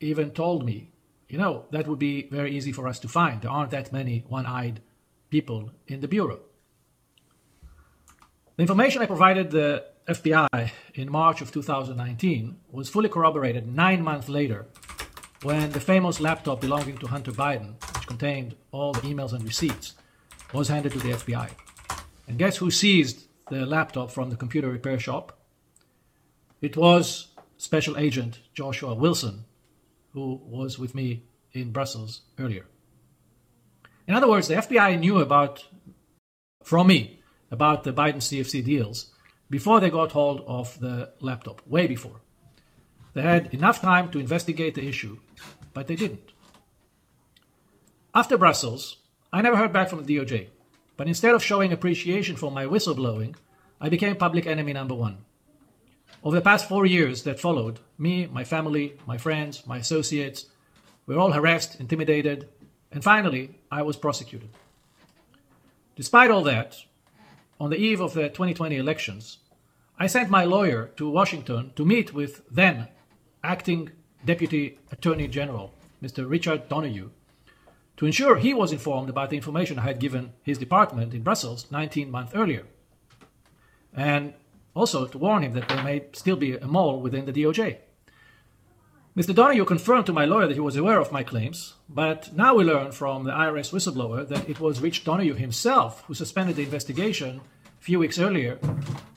[0.00, 0.90] even told me,
[1.28, 3.40] you know, that would be very easy for us to find.
[3.40, 4.80] There aren't that many one eyed
[5.30, 6.40] people in the Bureau.
[8.56, 14.28] The information I provided the FBI in March of 2019 was fully corroborated nine months
[14.28, 14.66] later
[15.46, 19.94] when the famous laptop belonging to Hunter Biden, which contained all the emails and receipts,
[20.52, 21.48] was handed to the FBI.
[22.26, 25.38] And guess who seized the laptop from the computer repair shop?
[26.60, 27.28] It was
[27.58, 29.44] Special Agent Joshua Wilson,
[30.14, 31.22] who was with me
[31.52, 32.66] in Brussels earlier.
[34.08, 35.64] In other words, the FBI knew about,
[36.64, 37.20] from me,
[37.52, 39.12] about the Biden CFC deals
[39.48, 42.20] before they got hold of the laptop, way before.
[43.16, 45.16] They had enough time to investigate the issue,
[45.72, 46.32] but they didn't.
[48.14, 48.98] After Brussels,
[49.32, 50.48] I never heard back from the DOJ,
[50.98, 53.34] but instead of showing appreciation for my whistleblowing,
[53.80, 55.24] I became public enemy number one.
[56.22, 60.44] Over the past four years that followed, me, my family, my friends, my associates,
[61.06, 62.50] we were all harassed, intimidated,
[62.92, 64.50] and finally, I was prosecuted.
[65.94, 66.76] Despite all that,
[67.58, 69.38] on the eve of the 2020 elections,
[69.98, 72.88] I sent my lawyer to Washington to meet with then
[73.42, 73.90] acting
[74.24, 75.72] Deputy Attorney General,
[76.02, 76.28] Mr.
[76.28, 77.10] Richard Donoghue,
[77.96, 81.66] to ensure he was informed about the information I had given his department in Brussels
[81.70, 82.64] 19 months earlier.
[83.94, 84.34] And
[84.74, 87.78] also to warn him that there may still be a mole within the DOJ.
[89.16, 89.34] Mr.
[89.34, 92.64] Donoghue confirmed to my lawyer that he was aware of my claims, but now we
[92.64, 97.40] learn from the IRS whistleblower that it was Rich Donoghue himself who suspended the investigation
[97.64, 98.58] a few weeks earlier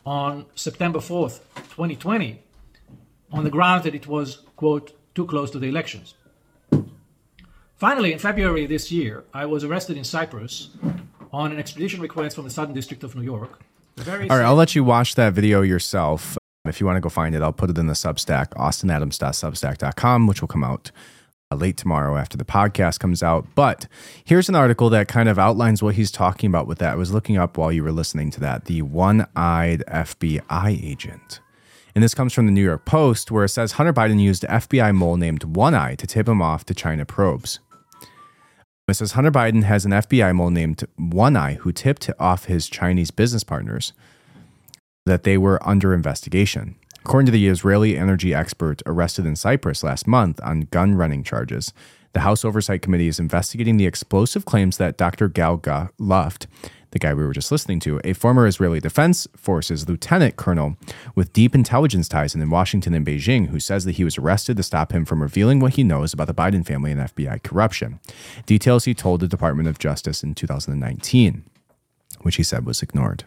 [0.05, 2.41] on September 4th, 2020,
[3.31, 6.15] on the ground that it was, quote, too close to the elections.
[7.75, 10.69] Finally, in February this year, I was arrested in Cyprus
[11.31, 13.61] on an extradition request from the Southern District of New York.
[14.07, 16.37] All right, I'll let you watch that video yourself.
[16.65, 20.41] If you want to go find it, I'll put it in the Substack, austinadams.substack.com, which
[20.41, 20.91] will come out
[21.51, 23.45] uh, late tomorrow after the podcast comes out.
[23.55, 23.87] But
[24.23, 26.93] here's an article that kind of outlines what he's talking about with that.
[26.93, 31.39] I was looking up while you were listening to that the one eyed FBI agent.
[31.95, 34.95] And this comes from the New York Post, where it says Hunter Biden used FBI
[34.95, 37.59] mole named One Eye to tip him off to China probes.
[38.87, 42.67] It says Hunter Biden has an FBI mole named One Eye who tipped off his
[42.67, 43.93] Chinese business partners
[45.05, 46.75] that they were under investigation.
[47.05, 51.73] According to the Israeli energy expert arrested in Cyprus last month on gun running charges,
[52.13, 55.27] the House Oversight Committee is investigating the explosive claims that Dr.
[55.29, 55.61] Gal
[55.97, 56.47] Luft,
[56.91, 60.77] the guy we were just listening to, a former Israeli Defense Forces lieutenant colonel
[61.15, 64.63] with deep intelligence ties in Washington and Beijing, who says that he was arrested to
[64.63, 67.99] stop him from revealing what he knows about the Biden family and FBI corruption.
[68.45, 71.43] Details he told the Department of Justice in 2019,
[72.21, 73.25] which he said was ignored.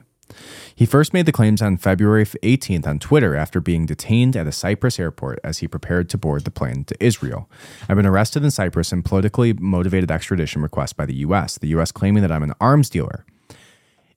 [0.74, 4.52] He first made the claims on February 18th on Twitter after being detained at a
[4.52, 7.50] Cyprus airport as he prepared to board the plane to Israel.
[7.88, 11.92] I've been arrested in Cyprus in politically motivated extradition request by the U.S., the U.S.
[11.92, 13.26] claiming that I'm an arms dealer.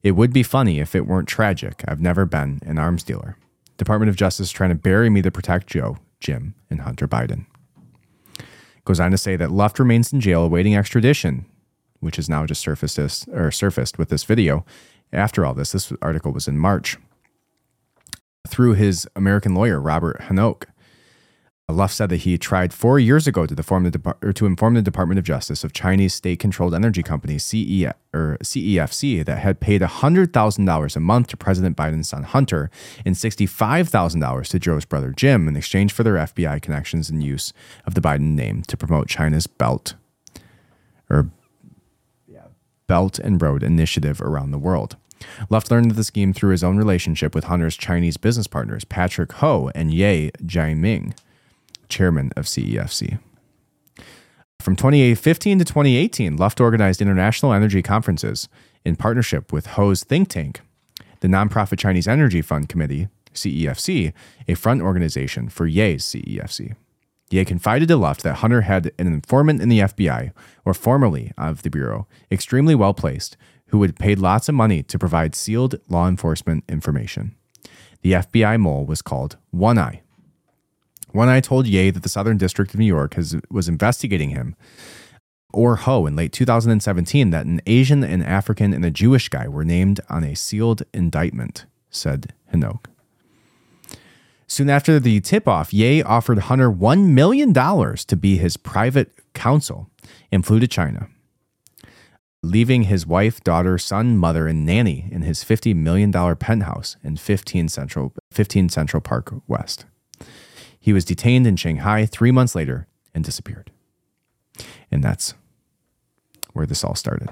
[0.06, 1.84] It would be funny if it weren't tragic.
[1.88, 3.38] I've never been an arms dealer.
[3.78, 7.48] Department of Justice trying to bury me to protect Joe, Jim, and Hunter Biden.
[8.86, 11.48] Goes on to say that Luft remains in jail awaiting extradition,
[12.02, 14.64] which is now just surfaced or surfaced with this video,
[15.12, 16.98] after all this, this article was in March,
[18.48, 20.68] through his American lawyer, Robert Henoch.
[21.68, 23.56] Luft said that he tried four years ago to,
[24.34, 29.40] to inform the Department of Justice of Chinese state-controlled energy company CE, or CEFC that
[29.40, 32.70] had paid $100,000 a month to President Biden's son Hunter
[33.04, 37.52] and $65,000 to Joe's brother Jim in exchange for their FBI connections and use
[37.88, 39.96] of the Biden name to promote China's Belt
[41.10, 41.30] or
[42.88, 44.98] Belt and Road Initiative around the world.
[45.50, 49.32] Luft learned of the scheme through his own relationship with Hunter's Chinese business partners, Patrick
[49.34, 51.16] Ho and Ye Jianming,
[51.90, 53.20] chairman of CEFC.
[54.60, 58.48] From 2015 to 2018, Luft organized international energy conferences
[58.84, 60.62] in partnership with Ho's think tank,
[61.20, 64.14] the nonprofit Chinese Energy Fund Committee, CEFC,
[64.48, 66.76] a front organization for Ye's CEFC.
[67.30, 70.32] Ye confided to Luft that Hunter had an informant in the FBI,
[70.64, 73.36] or formerly of the Bureau, extremely well placed,
[73.68, 77.36] who had paid lots of money to provide sealed law enforcement information.
[78.02, 80.02] The FBI mole was called One Eye.
[81.16, 84.56] One Eye told Ye that the Southern District of New York has, was investigating him
[85.54, 89.64] or Ho in late 2017 that an Asian, an African, and a Jewish guy were
[89.64, 92.88] named on a sealed indictment, said Henoch.
[94.46, 99.90] Soon after the tip off, Ye offered Hunter $1 million to be his private counsel
[100.34, 101.08] and flew to China,
[102.44, 107.70] leaving his wife, daughter, son, mother, and nanny in his $50 million penthouse in 15
[107.70, 109.86] Central, 15 Central Park West.
[110.86, 113.72] He was detained in Shanghai three months later and disappeared.
[114.92, 115.34] And that's
[116.54, 117.30] where this all started.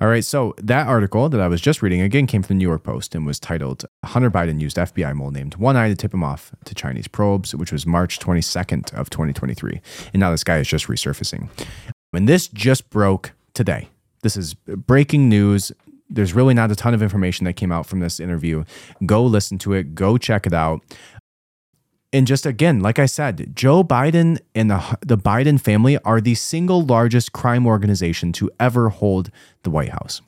[0.00, 2.68] All right, so that article that I was just reading again came from the New
[2.68, 6.14] York Post and was titled Hunter Biden used FBI mole named One Eye to tip
[6.14, 9.80] him off to Chinese probes, which was March 22nd of 2023.
[10.14, 11.48] And now this guy is just resurfacing.
[12.12, 13.88] And this just broke today.
[14.22, 15.72] This is breaking news.
[16.08, 18.62] There's really not a ton of information that came out from this interview.
[19.04, 20.80] Go listen to it, go check it out
[22.12, 26.34] and just again, like I said, Joe Biden and the the Biden family are the
[26.34, 29.30] single largest crime organization to ever hold
[29.62, 30.20] the White House,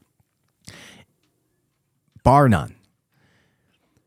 [2.22, 2.74] bar none.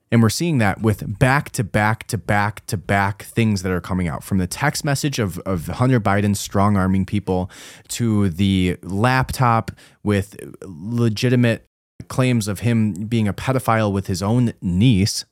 [0.09, 3.81] And we're seeing that with back to back to back to back things that are
[3.81, 7.51] coming out from the text message of, of Hunter Biden strong arming people
[7.89, 9.69] to the laptop
[10.03, 11.65] with legitimate
[12.07, 15.25] claims of him being a pedophile with his own niece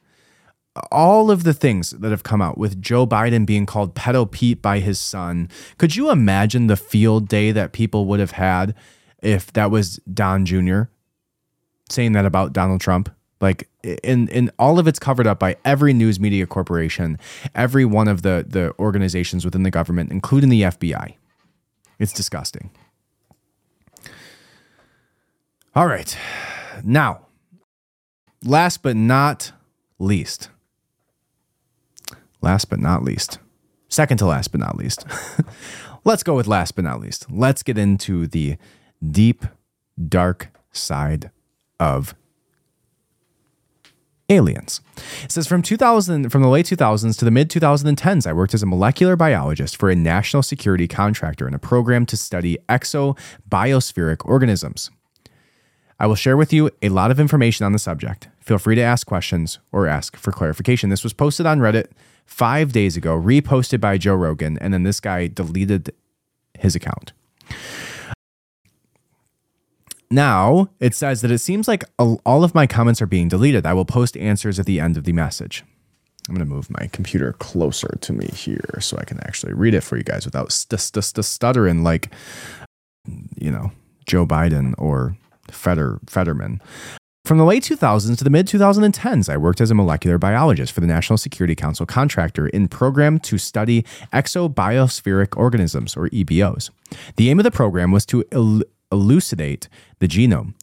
[0.92, 4.62] all of the things that have come out with Joe Biden being called pedo Pete
[4.62, 5.50] by his son.
[5.78, 8.76] Could you imagine the field day that people would have had
[9.22, 10.84] if that was Don Jr.
[11.90, 13.10] saying that about Donald Trump?
[13.42, 13.70] Like
[14.04, 17.20] in in all of it's covered up by every news media corporation,
[17.54, 21.16] every one of the the organizations within the government, including the FBI.
[22.00, 22.72] It's disgusting.
[25.76, 26.18] All right.
[26.84, 27.28] Now,
[28.44, 29.52] last but not
[30.00, 30.50] least,
[32.42, 33.40] last but not least,
[33.90, 35.06] second to last but not least,
[36.04, 37.32] let's go with last but not least.
[37.32, 38.58] Let's get into the
[39.12, 39.46] deep,
[40.08, 41.32] dark side
[41.80, 42.16] of
[44.30, 44.82] aliens.
[45.24, 48.64] It says from 2000 from the late 2000s to the mid 2010s I worked as
[48.64, 54.90] a molecular biologist for a national security contractor in a program to study exobiospheric organisms.
[56.00, 58.28] I will share with you a lot of information on the subject.
[58.42, 60.90] Feel free to ask questions or ask for clarification.
[60.90, 61.92] This was posted on Reddit
[62.26, 65.94] five days ago, reposted by Joe Rogan, and then this guy deleted
[66.58, 67.14] his account.
[70.12, 73.66] Now it says that it seems like all of my comments are being deleted.
[73.66, 75.64] I will post answers at the end of the message.
[76.28, 79.74] I'm going to move my computer closer to me here so I can actually read
[79.76, 82.12] it for you guys without st- st- st- stuttering like,
[83.36, 83.72] you know,
[84.08, 85.16] Joe Biden or
[85.52, 86.62] Feder- Fetterman.
[87.26, 90.80] From the late 2000s to the mid 2010s, I worked as a molecular biologist for
[90.80, 96.70] the National Security Council contractor in program to study exobiospheric organisms, or EBOs.
[97.16, 98.62] The aim of the program was to el-
[98.92, 99.68] elucidate
[99.98, 100.54] the genome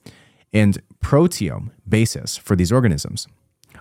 [0.53, 3.27] and proteome basis for these organisms.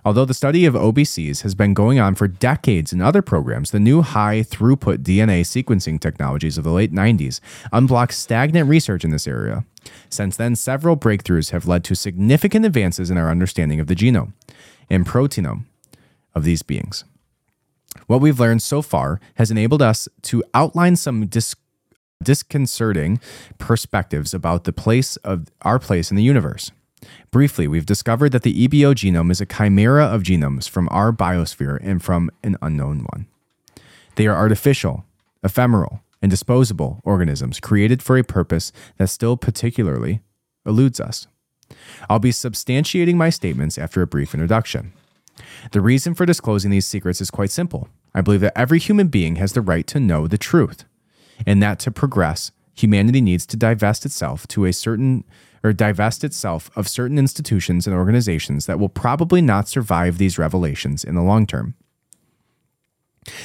[0.04, 3.78] Although the study of OBCs has been going on for decades in other programs, the
[3.78, 7.38] new high throughput DNA sequencing technologies of the late 90s
[7.72, 9.64] unblocked stagnant research in this area.
[10.10, 14.32] Since then, several breakthroughs have led to significant advances in our understanding of the genome
[14.90, 15.66] and proteinome
[16.34, 17.04] of these beings.
[18.08, 21.54] What we've learned so far has enabled us to outline some dis-
[22.22, 23.20] disconcerting
[23.58, 26.72] perspectives about the place of our place in the universe.
[27.30, 31.78] Briefly, we've discovered that the EBO genome is a chimera of genomes from our biosphere
[31.82, 33.26] and from an unknown one.
[34.16, 35.04] They are artificial,
[35.42, 40.20] ephemeral, and disposable organisms created for a purpose that still particularly
[40.64, 41.26] eludes us.
[42.08, 44.92] I'll be substantiating my statements after a brief introduction.
[45.72, 47.88] The reason for disclosing these secrets is quite simple.
[48.14, 50.84] I believe that every human being has the right to know the truth,
[51.46, 55.24] and that to progress, humanity needs to divest itself to a certain
[55.62, 61.04] or divest itself of certain institutions and organizations that will probably not survive these revelations
[61.04, 61.74] in the long term.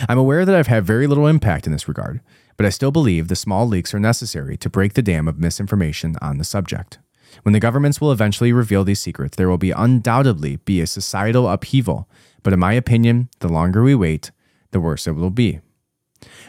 [0.10, 2.22] I'm aware that I've had very little impact in this regard,
[2.56, 6.15] but I still believe the small leaks are necessary to break the dam of misinformation
[6.22, 6.98] on the subject.
[7.44, 11.48] When the governments will eventually reveal these secrets, there will be undoubtedly be a societal
[11.48, 12.10] upheaval,
[12.41, 14.31] but in my opinion, the longer we wait,
[14.72, 15.60] the worse it will be.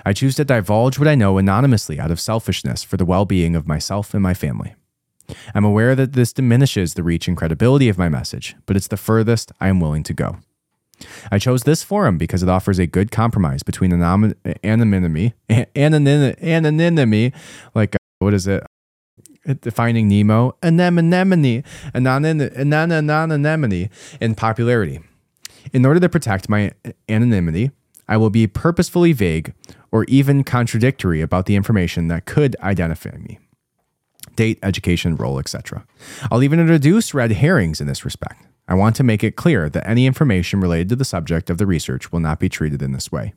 [0.07, 3.55] I choose to divulge what I know anonymously out of selfishness for the well being
[3.55, 4.75] of myself and my family.
[5.55, 8.97] I'm aware that this diminishes the reach and credibility of my message, but it's the
[8.97, 10.39] furthest I am willing to go.
[11.31, 15.35] I chose this forum because it offers a good compromise between anonymity,
[15.77, 17.33] anonymity,
[17.75, 18.65] like uh, what is it?
[19.61, 21.65] Defining Nemo, anemone,
[21.95, 23.91] anonymity,
[24.21, 25.01] and popularity.
[25.73, 26.73] In order to protect my
[27.09, 27.71] anonymity,
[28.09, 29.55] I will be purposefully vague
[29.93, 33.39] or even contradictory about the information that could identify me.
[34.39, 35.85] Date, education, role, etc.
[36.31, 38.47] I'll even introduce red herrings in this respect.
[38.69, 41.67] I want to make it clear that any information related to the subject of the
[41.67, 43.35] research will not be treated in this way.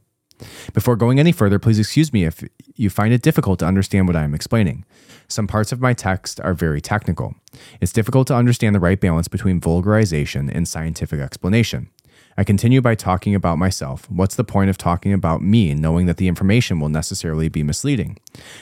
[0.75, 2.43] Before going any further, please excuse me if
[2.75, 4.85] you find it difficult to understand what I am explaining.
[5.27, 7.33] Some parts of my text are very technical.
[7.79, 11.89] It's difficult to understand the right balance between vulgarization and scientific explanation.
[12.37, 14.09] I continue by talking about myself.
[14.09, 18.17] What's the point of talking about me knowing that the information will necessarily be misleading?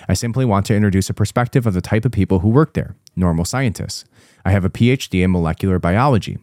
[0.07, 2.95] I simply want to introduce a perspective of the type of people who work there
[3.15, 4.05] normal scientists.
[4.45, 6.37] I have a PhD in molecular biology.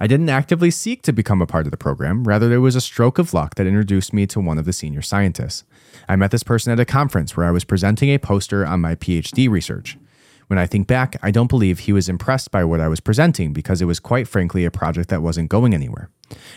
[0.00, 2.80] I didn't actively seek to become a part of the program, rather, there was a
[2.80, 5.64] stroke of luck that introduced me to one of the senior scientists.
[6.08, 8.94] I met this person at a conference where I was presenting a poster on my
[8.94, 9.96] PhD research.
[10.50, 13.52] When I think back, I don't believe he was impressed by what I was presenting
[13.52, 16.10] because it was quite frankly a project that wasn't going anywhere.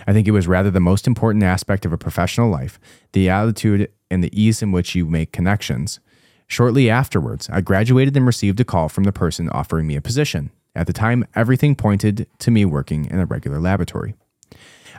[0.08, 2.80] I think it was rather the most important aspect of a professional life
[3.12, 6.00] the attitude and the ease in which you make connections.
[6.48, 10.50] Shortly afterwards, I graduated and received a call from the person offering me a position.
[10.74, 14.16] At the time, everything pointed to me working in a regular laboratory.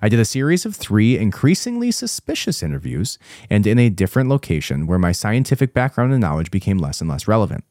[0.00, 3.18] I did a series of three increasingly suspicious interviews
[3.50, 7.26] and in a different location where my scientific background and knowledge became less and less
[7.26, 7.64] relevant.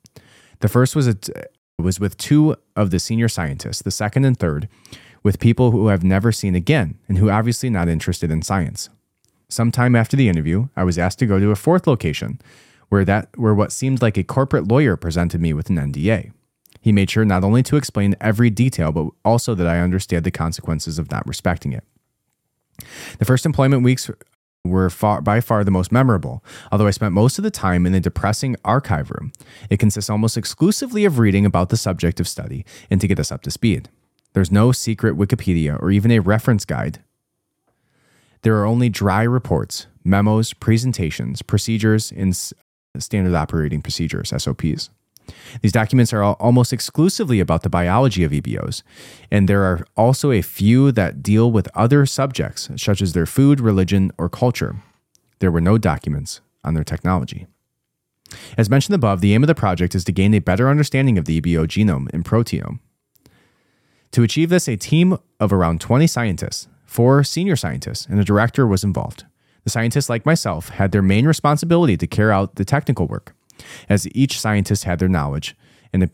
[0.63, 1.13] The first was,
[1.77, 4.69] was with two of the senior scientists, the second and third
[5.21, 8.87] with people who I've never seen again and who obviously not interested in science.
[9.49, 12.39] Sometime after the interview, I was asked to go to a fourth location
[12.87, 16.31] where that where what seemed like a corporate lawyer presented me with an NDA.
[16.79, 20.31] He made sure not only to explain every detail, but also that I understood the
[20.31, 21.83] consequences of not respecting it.
[23.19, 24.09] The first employment weeks
[24.65, 26.41] were far, by far the most memorable,
[26.71, 29.33] although I spent most of the time in the depressing archive room.
[29.69, 33.31] It consists almost exclusively of reading about the subject of study and to get us
[33.31, 33.89] up to speed.
[34.31, 37.03] There's no secret Wikipedia or even a reference guide.
[38.43, 42.33] There are only dry reports, memos, presentations, procedures, and
[42.97, 44.89] standard operating procedures, SOPs.
[45.61, 48.83] These documents are almost exclusively about the biology of EBOs,
[49.31, 53.59] and there are also a few that deal with other subjects, such as their food,
[53.59, 54.75] religion, or culture.
[55.39, 57.47] There were no documents on their technology.
[58.57, 61.25] As mentioned above, the aim of the project is to gain a better understanding of
[61.25, 62.79] the EBO genome and proteome.
[64.11, 68.65] To achieve this, a team of around 20 scientists, four senior scientists, and a director
[68.67, 69.25] was involved.
[69.63, 73.33] The scientists, like myself, had their main responsibility to carry out the technical work
[73.89, 75.55] as each scientist had their knowledge
[75.91, 76.09] and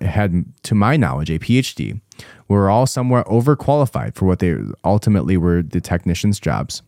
[0.00, 2.00] had, to my knowledge, a PhD,
[2.48, 6.82] were all somewhat overqualified for what they ultimately were the technicians' jobs.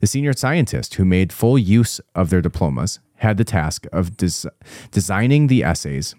[0.00, 4.48] The senior scientist who made full use of their diplomas had the task of des-
[4.90, 6.14] designing the essays,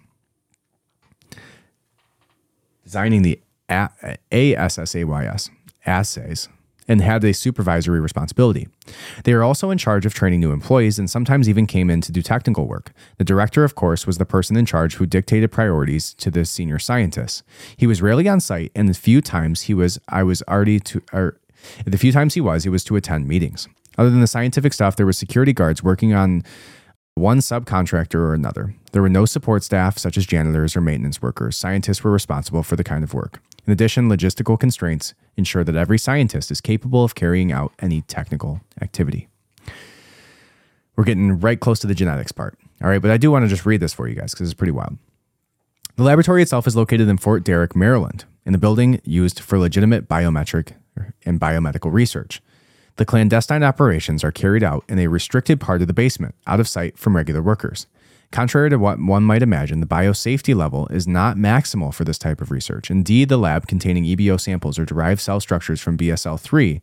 [2.84, 5.50] designing the A- ASSAYS
[5.86, 6.48] assays
[6.90, 8.66] and had a supervisory responsibility.
[9.22, 12.10] They were also in charge of training new employees and sometimes even came in to
[12.10, 12.90] do technical work.
[13.16, 16.80] The director, of course, was the person in charge who dictated priorities to the senior
[16.80, 17.44] scientists.
[17.76, 21.00] He was rarely on site, and the few times he was, I was already to,
[21.12, 21.38] or
[21.86, 23.68] the few times he was, he was to attend meetings.
[23.96, 26.42] Other than the scientific stuff, there were security guards working on
[27.14, 28.74] one subcontractor or another.
[28.90, 31.56] There were no support staff, such as janitors or maintenance workers.
[31.56, 33.40] Scientists were responsible for the kind of work.
[33.66, 38.60] In addition, logistical constraints ensure that every scientist is capable of carrying out any technical
[38.80, 39.28] activity.
[40.96, 42.58] We're getting right close to the genetics part.
[42.82, 44.58] All right, but I do want to just read this for you guys because it's
[44.58, 44.98] pretty wild.
[45.96, 50.08] The laboratory itself is located in Fort Detrick, Maryland, in the building used for legitimate
[50.08, 50.72] biometric
[51.24, 52.40] and biomedical research.
[52.96, 56.68] The clandestine operations are carried out in a restricted part of the basement, out of
[56.68, 57.86] sight from regular workers.
[58.32, 62.40] Contrary to what one might imagine, the biosafety level is not maximal for this type
[62.40, 62.88] of research.
[62.88, 66.80] Indeed, the lab containing EBO samples or derived cell structures from BSL 3,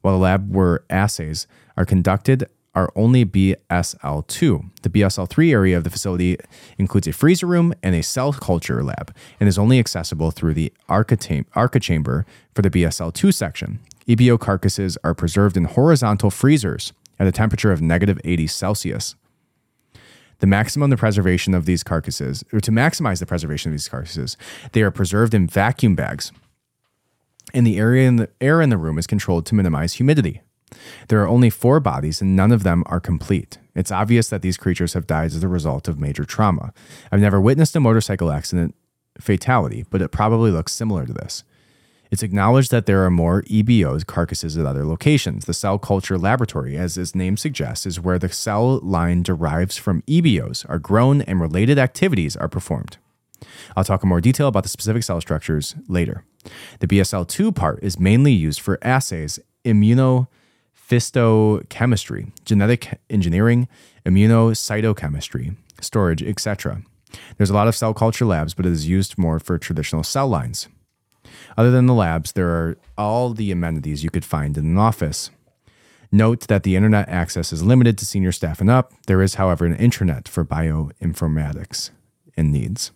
[0.00, 1.46] while the lab where assays
[1.76, 4.64] are conducted are only BSL 2.
[4.80, 6.38] The BSL 3 area of the facility
[6.78, 10.72] includes a freezer room and a cell culture lab and is only accessible through the
[10.88, 11.16] ARCA
[11.78, 13.80] chamber for the BSL 2 section.
[14.08, 19.14] EBO carcasses are preserved in horizontal freezers at a temperature of negative 80 Celsius
[20.38, 24.36] the maximum the preservation of these carcasses, or to maximize the preservation of these carcasses,
[24.72, 26.32] they are preserved in vacuum bags.
[27.52, 30.42] And the area in the air in the room is controlled to minimize humidity.
[31.08, 33.58] There are only four bodies, and none of them are complete.
[33.74, 36.72] It's obvious that these creatures have died as a result of major trauma.
[37.12, 38.74] I've never witnessed a motorcycle accident
[39.20, 41.44] fatality, but it probably looks similar to this.
[42.14, 45.46] It's acknowledged that there are more EBOs carcasses at other locations.
[45.46, 50.00] The cell culture laboratory, as its name suggests, is where the cell line derives from
[50.02, 52.98] EBOs are grown and related activities are performed.
[53.76, 56.22] I'll talk in more detail about the specific cell structures later.
[56.78, 60.28] The BSL2 part is mainly used for assays, immunophenology,
[60.88, 63.66] histochemistry, genetic engineering,
[64.06, 66.82] immunocytochemistry, storage, etc.
[67.38, 70.28] There's a lot of cell culture labs, but it is used more for traditional cell
[70.28, 70.68] lines.
[71.56, 75.30] Other than the labs, there are all the amenities you could find in an office.
[76.12, 78.92] Note that the internet access is limited to senior staff and up.
[79.06, 81.90] There is, however, an intranet for bioinformatics
[82.36, 82.92] and needs.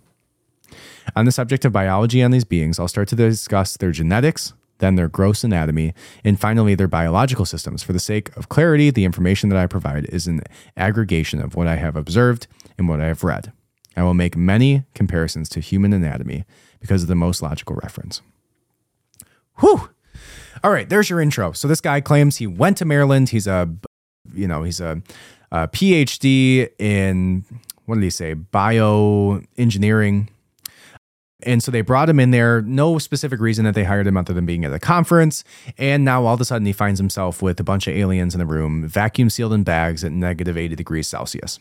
[1.17, 4.95] On the subject of biology on these beings, I'll start to discuss their genetics, then
[4.95, 7.83] their gross anatomy, and finally their biological systems.
[7.83, 10.43] For the sake of clarity, the information that I provide is an
[10.77, 12.47] aggregation of what I have observed
[12.77, 13.53] and what I have read.
[13.97, 16.45] I will make many comparisons to human anatomy
[16.81, 18.23] because of the most logical reference.
[19.61, 19.91] Whew.
[20.65, 21.53] All right, there's your intro.
[21.53, 23.29] So this guy claims he went to Maryland.
[23.29, 23.69] He's a,
[24.33, 25.03] you know, he's a,
[25.53, 27.45] a PhD in
[27.89, 28.35] what did he say?
[28.35, 30.29] Bioengineering.
[31.45, 32.61] And so they brought him in there.
[32.61, 35.43] No specific reason that they hired him other than being at a conference.
[35.79, 38.41] And now all of a sudden he finds himself with a bunch of aliens in
[38.41, 41.59] the room, vacuum sealed in bags at negative 80 degrees Celsius.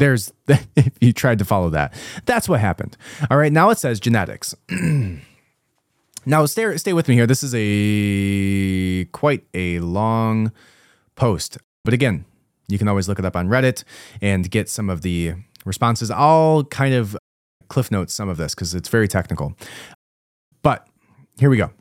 [0.00, 1.92] There's, if you tried to follow that,
[2.24, 2.96] that's what happened.
[3.30, 4.54] All right, now it says genetics.
[6.24, 7.26] now stay, stay with me here.
[7.26, 10.52] This is a quite a long
[11.16, 11.58] post.
[11.84, 12.24] But again,
[12.66, 13.84] you can always look it up on Reddit
[14.22, 15.34] and get some of the
[15.66, 16.10] responses.
[16.10, 17.14] I'll kind of
[17.68, 19.54] cliff notes some of this because it's very technical.
[20.62, 20.88] But
[21.38, 21.72] here we go.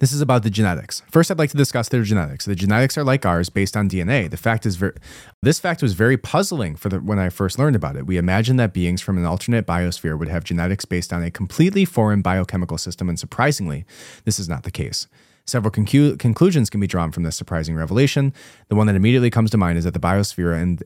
[0.00, 1.02] This is about the genetics.
[1.10, 2.44] First, I'd like to discuss their genetics.
[2.44, 4.30] The genetics are like ours, based on DNA.
[4.30, 4.94] The fact is, ver-
[5.42, 8.06] this fact was very puzzling for the, when I first learned about it.
[8.06, 11.84] We imagined that beings from an alternate biosphere would have genetics based on a completely
[11.84, 13.84] foreign biochemical system, and surprisingly,
[14.24, 15.08] this is not the case.
[15.46, 18.34] Several conclusions can be drawn from this surprising revelation.
[18.68, 20.82] The one that immediately comes to mind is that the biosphere and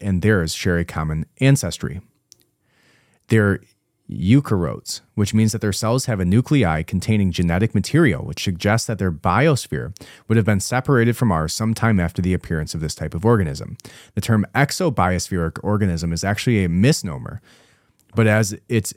[0.00, 2.00] and theirs share a common ancestry.
[3.28, 3.60] They're
[4.14, 8.98] eukaryotes, which means that their cells have a nuclei containing genetic material, which suggests that
[8.98, 9.96] their biosphere
[10.28, 13.76] would have been separated from ours sometime after the appearance of this type of organism.
[14.14, 17.40] The term exobiospheric organism is actually a misnomer,
[18.14, 18.94] but as it's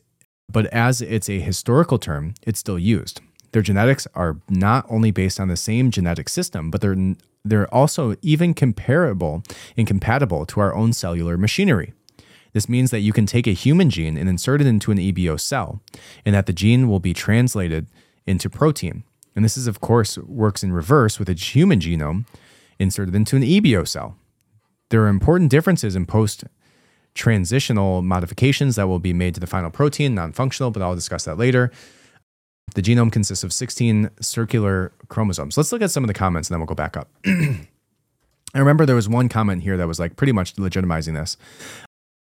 [0.50, 3.20] but as it's a historical term, it's still used.
[3.52, 8.16] Their genetics are not only based on the same genetic system, but they're they're also
[8.22, 9.44] even comparable
[9.76, 11.94] and compatible to our own cellular machinery.
[12.54, 15.40] This means that you can take a human gene and insert it into an EBO
[15.40, 15.82] cell,
[16.26, 17.88] and that the gene will be translated
[18.26, 19.04] into protein.
[19.36, 22.26] And this is, of course, works in reverse with a human genome
[22.80, 24.16] inserted into an EBO cell.
[24.90, 26.44] There are important differences in post
[27.14, 31.26] transitional modifications that will be made to the final protein, non functional, but I'll discuss
[31.26, 31.72] that later.
[32.76, 35.58] The genome consists of 16 circular chromosomes.
[35.58, 37.10] Let's look at some of the comments and then we'll go back up.
[37.26, 41.38] I remember there was one comment here that was like pretty much legitimizing this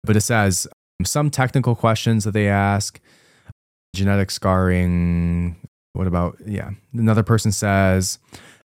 [0.05, 0.67] but it says
[1.01, 3.01] um, some technical questions that they ask,
[3.95, 5.57] genetic scarring.
[5.93, 6.71] What about, yeah.
[6.93, 8.19] Another person says,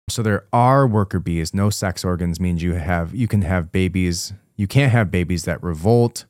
[0.10, 1.53] so there are worker bees.
[1.53, 4.34] No sex organs means you have, you can have babies.
[4.57, 6.26] You can't have babies that revolt.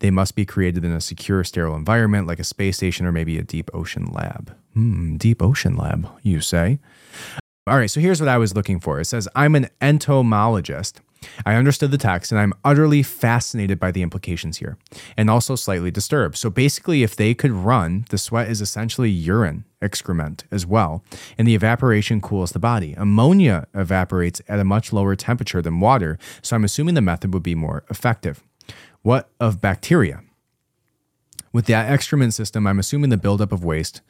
[0.00, 3.38] They must be created in a secure, sterile environment like a space station or maybe
[3.38, 4.54] a deep ocean lab.
[4.74, 6.78] Hmm, deep ocean lab, you say?
[7.66, 9.00] All right, so here's what I was looking for.
[9.00, 11.00] It says, I'm an entomologist.
[11.44, 14.78] I understood the text and I'm utterly fascinated by the implications here
[15.16, 16.36] and also slightly disturbed.
[16.36, 21.04] So basically, if they could run, the sweat is essentially urine excrement as well,
[21.36, 22.94] and the evaporation cools the body.
[22.96, 27.42] Ammonia evaporates at a much lower temperature than water, so I'm assuming the method would
[27.42, 28.42] be more effective.
[29.02, 30.22] What of bacteria?
[31.52, 34.00] With that excrement system, I'm assuming the buildup of waste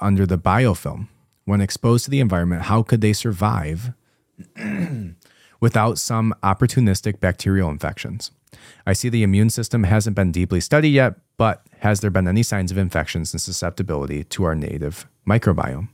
[0.00, 1.08] under the biofilm.
[1.46, 3.92] When exposed to the environment, how could they survive
[5.64, 8.30] without some opportunistic bacterial infections.
[8.86, 12.42] I see the immune system hasn't been deeply studied yet, but has there been any
[12.42, 15.88] signs of infections and susceptibility to our native microbiome?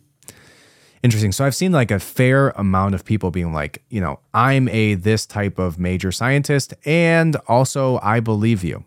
[1.04, 1.30] Interesting.
[1.30, 4.94] So I've seen like a fair amount of people being like, you know, I'm a
[4.94, 8.84] this type of major scientist and also I believe you.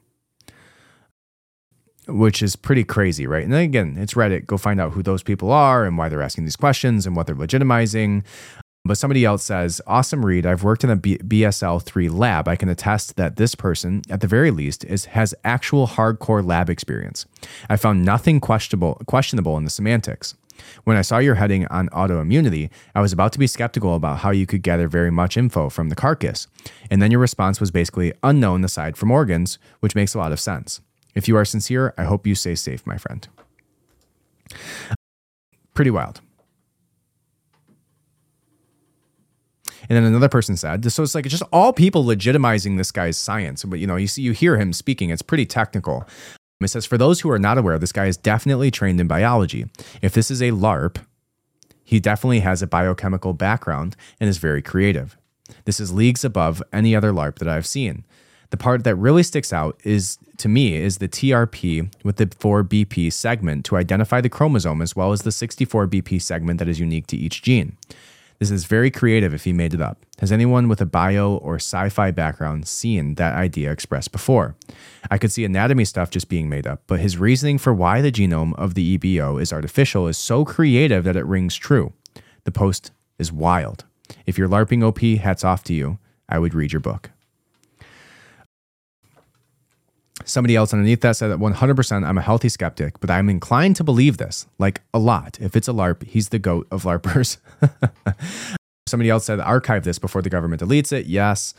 [2.09, 3.45] Which is pretty crazy, right?
[3.45, 4.47] And then again, it's Reddit.
[4.47, 7.25] Go find out who those people are and why they're asking these questions and what
[7.25, 8.25] they're legitimizing.
[8.85, 10.45] But somebody else says, Awesome read.
[10.45, 12.49] I've worked in a B- BSL 3 lab.
[12.49, 16.69] I can attest that this person, at the very least, is, has actual hardcore lab
[16.69, 17.25] experience.
[17.69, 20.35] I found nothing questionable, questionable in the semantics.
[20.83, 24.31] When I saw your heading on autoimmunity, I was about to be skeptical about how
[24.31, 26.47] you could gather very much info from the carcass.
[26.91, 30.41] And then your response was basically unknown aside from organs, which makes a lot of
[30.41, 30.81] sense.
[31.15, 33.27] If you are sincere, I hope you stay safe, my friend.
[35.73, 36.19] Pretty wild.
[39.89, 43.63] And then another person said, so it's like just all people legitimizing this guy's science.
[43.63, 46.07] But you know, you see, you hear him speaking; it's pretty technical.
[46.61, 49.65] It says, for those who are not aware, this guy is definitely trained in biology.
[50.01, 50.97] If this is a LARP,
[51.83, 55.17] He definitely has a biochemical background and is very creative.
[55.65, 58.05] This is leagues above any other LARP that I've seen.
[58.51, 63.11] The part that really sticks out is to me is the TRP with the 4BP
[63.11, 67.17] segment to identify the chromosome as well as the 64BP segment that is unique to
[67.17, 67.77] each gene.
[68.39, 70.05] This is very creative if he made it up.
[70.19, 74.55] Has anyone with a bio or sci fi background seen that idea expressed before?
[75.09, 78.11] I could see anatomy stuff just being made up, but his reasoning for why the
[78.11, 81.93] genome of the EBO is artificial is so creative that it rings true.
[82.43, 83.85] The post is wild.
[84.25, 85.99] If you're LARPing OP, hats off to you.
[86.27, 87.11] I would read your book.
[90.25, 93.83] Somebody else underneath that said that 100% I'm a healthy skeptic, but I'm inclined to
[93.83, 95.39] believe this, like a lot.
[95.39, 97.37] If it's a LARP, he's the goat of LARPers.
[98.87, 101.05] Somebody else said archive this before the government deletes it.
[101.05, 101.53] Yes.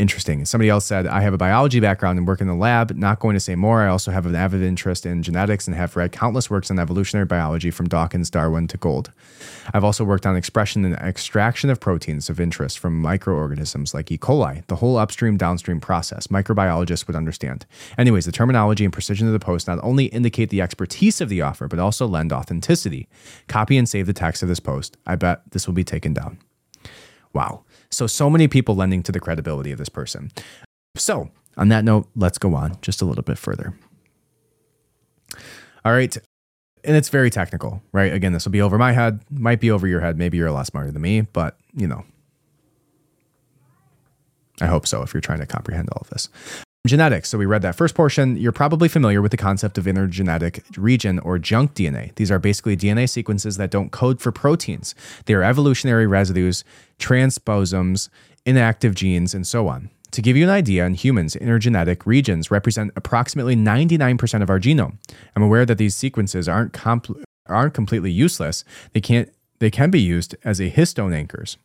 [0.00, 0.46] Interesting.
[0.46, 2.96] Somebody else said, I have a biology background and work in the lab.
[2.96, 3.82] Not going to say more.
[3.82, 7.26] I also have an avid interest in genetics and have read countless works on evolutionary
[7.26, 9.12] biology from Dawkins, Darwin to Gould.
[9.74, 14.16] I've also worked on expression and extraction of proteins of interest from microorganisms like E.
[14.16, 16.28] coli, the whole upstream downstream process.
[16.28, 17.66] Microbiologists would understand.
[17.98, 21.42] Anyways, the terminology and precision of the post not only indicate the expertise of the
[21.42, 23.06] author, but also lend authenticity.
[23.48, 24.96] Copy and save the text of this post.
[25.06, 26.38] I bet this will be taken down.
[27.34, 27.64] Wow.
[27.90, 30.30] So, so many people lending to the credibility of this person.
[30.96, 33.74] So, on that note, let's go on just a little bit further.
[35.84, 36.16] All right.
[36.82, 38.12] And it's very technical, right?
[38.12, 40.16] Again, this will be over my head, might be over your head.
[40.16, 42.04] Maybe you're a lot smarter than me, but you know,
[44.60, 46.28] I hope so if you're trying to comprehend all of this.
[46.86, 47.28] Genetics.
[47.28, 48.38] So we read that first portion.
[48.38, 52.14] You're probably familiar with the concept of intergenetic region or junk DNA.
[52.14, 54.94] These are basically DNA sequences that don't code for proteins.
[55.26, 56.64] They are evolutionary residues,
[56.98, 58.08] transposons,
[58.46, 59.90] inactive genes, and so on.
[60.12, 64.96] To give you an idea, in humans, intergenetic regions represent approximately 99% of our genome.
[65.36, 66.76] I'm aware that these sequences aren't
[67.46, 68.64] aren't completely useless.
[68.94, 71.58] They can't they can be used as a histone anchors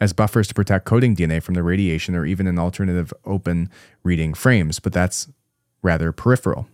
[0.00, 3.68] as buffers to protect coding DNA from the radiation or even in alternative open
[4.02, 5.28] reading frames, but that's
[5.82, 6.66] rather peripheral.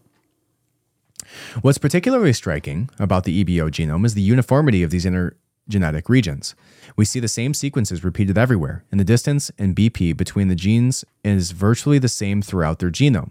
[1.61, 6.55] What's particularly striking about the EBO genome is the uniformity of these intergenetic regions.
[6.97, 11.05] We see the same sequences repeated everywhere, and the distance in BP between the genes
[11.25, 13.31] is virtually the same throughout their genome.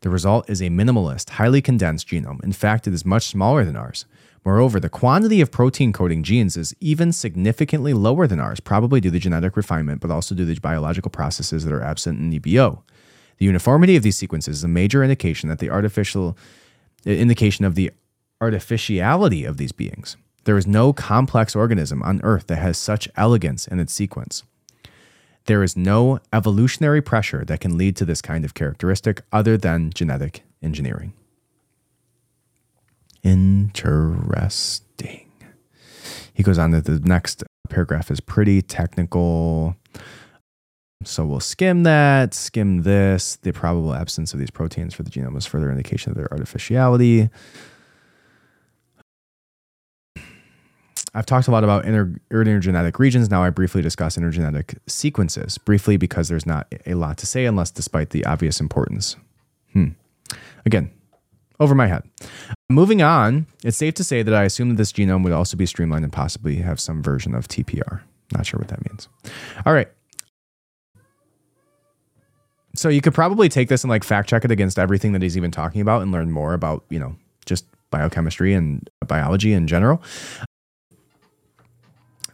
[0.00, 2.42] The result is a minimalist, highly condensed genome.
[2.44, 4.06] In fact, it is much smaller than ours.
[4.44, 9.10] Moreover, the quantity of protein coding genes is even significantly lower than ours, probably due
[9.10, 12.82] to genetic refinement, but also due to biological processes that are absent in EBO.
[13.38, 16.36] The uniformity of these sequences is a major indication that the artificial
[17.06, 17.90] indication of the
[18.40, 20.16] artificiality of these beings.
[20.44, 24.42] There is no complex organism on Earth that has such elegance in its sequence.
[25.46, 29.90] There is no evolutionary pressure that can lead to this kind of characteristic other than
[29.92, 31.12] genetic engineering.
[33.24, 35.22] Interesting.
[36.34, 39.76] He goes on that the next paragraph is pretty technical.
[41.04, 43.36] So we'll skim that, skim this.
[43.36, 47.30] The probable absence of these proteins for the genome is further indication of their artificiality.
[51.16, 53.30] I've talked a lot about inter- intergenetic regions.
[53.30, 57.70] Now I briefly discuss intergenetic sequences, briefly because there's not a lot to say unless
[57.70, 59.16] despite the obvious importance.
[59.72, 59.90] Hmm.
[60.66, 60.90] Again,
[61.60, 62.02] over my head.
[62.70, 65.66] Moving on, it's safe to say that I assume that this genome would also be
[65.66, 68.00] streamlined and possibly have some version of TPR.
[68.32, 69.08] Not sure what that means.
[69.66, 69.88] All right.
[72.74, 75.36] So you could probably take this and like fact check it against everything that he's
[75.36, 77.16] even talking about and learn more about, you know,
[77.46, 80.02] just biochemistry and biology in general.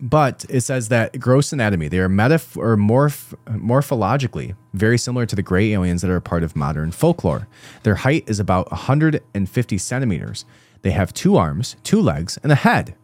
[0.00, 5.36] But it says that gross anatomy, they are metaph- or morph- morphologically very similar to
[5.36, 7.46] the gray aliens that are a part of modern folklore.
[7.82, 10.44] Their height is about 150 centimeters.
[10.82, 12.94] They have two arms, two legs, and a head.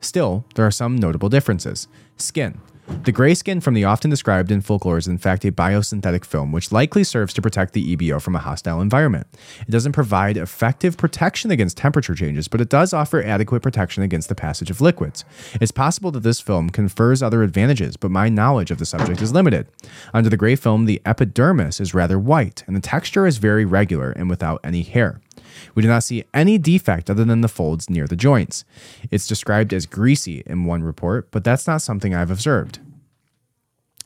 [0.00, 1.88] Still, there are some notable differences.
[2.16, 2.60] Skin.
[2.88, 6.52] The gray skin from the often described in folklore is in fact a biosynthetic film,
[6.52, 9.26] which likely serves to protect the EBO from a hostile environment.
[9.60, 14.28] It doesn't provide effective protection against temperature changes, but it does offer adequate protection against
[14.28, 15.24] the passage of liquids.
[15.60, 19.32] It's possible that this film confers other advantages, but my knowledge of the subject is
[19.32, 19.68] limited.
[20.12, 24.12] Under the gray film, the epidermis is rather white, and the texture is very regular
[24.12, 25.20] and without any hair.
[25.74, 28.64] We do not see any defect other than the folds near the joints.
[29.10, 32.78] It's described as greasy in one report, but that's not something I've observed.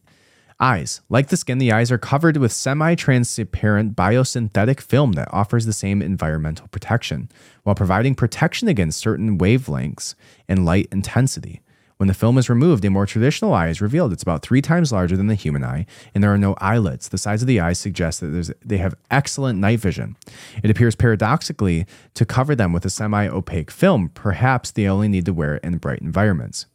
[0.59, 1.01] Eyes.
[1.07, 5.73] Like the skin, the eyes are covered with semi transparent biosynthetic film that offers the
[5.73, 7.29] same environmental protection,
[7.61, 10.15] while providing protection against certain wavelengths
[10.47, 11.61] and light intensity.
[11.97, 14.11] When the film is removed, a more traditional eye is revealed.
[14.11, 15.85] It's about three times larger than the human eye,
[16.15, 17.09] and there are no eyelids.
[17.09, 20.15] The size of the eyes suggests that they have excellent night vision.
[20.63, 21.85] It appears paradoxically
[22.15, 24.09] to cover them with a semi opaque film.
[24.09, 26.65] Perhaps they only need to wear it in bright environments.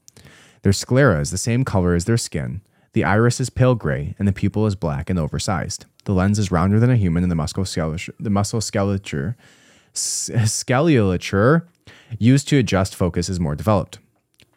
[0.62, 2.60] Their sclera is the same color as their skin,
[2.92, 5.86] the iris is pale gray and the pupil is black and oversized.
[6.04, 9.36] The lens is rounder than a human and the musculature, the musculature,
[9.94, 11.66] scalature
[12.18, 13.98] used to adjust focus is more developed.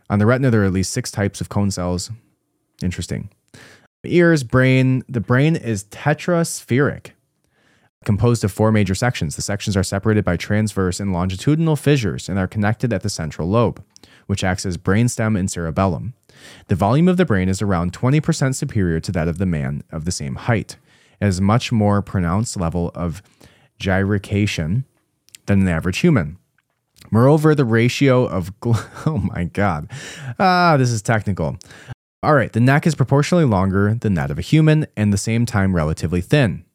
[0.09, 2.11] On the retina, there are at least six types of cone cells.
[2.83, 3.29] Interesting.
[4.05, 5.03] Ears, brain.
[5.09, 7.11] The brain is tetraspheric,
[8.03, 9.35] composed of four major sections.
[9.35, 13.49] The sections are separated by transverse and longitudinal fissures and are connected at the central
[13.49, 13.83] lobe,
[14.27, 16.13] which acts as brainstem and cerebellum.
[16.67, 20.05] The volume of the brain is around 20% superior to that of the man of
[20.05, 20.77] the same height.
[21.19, 23.21] It has much more pronounced level of
[23.79, 24.85] gyrication
[25.45, 26.37] than an average human.
[27.11, 29.91] Moreover, the ratio of gl- oh my god,
[30.39, 31.57] ah, this is technical.
[32.23, 35.45] All right, the neck is proportionally longer than that of a human and the same
[35.45, 36.65] time relatively thin.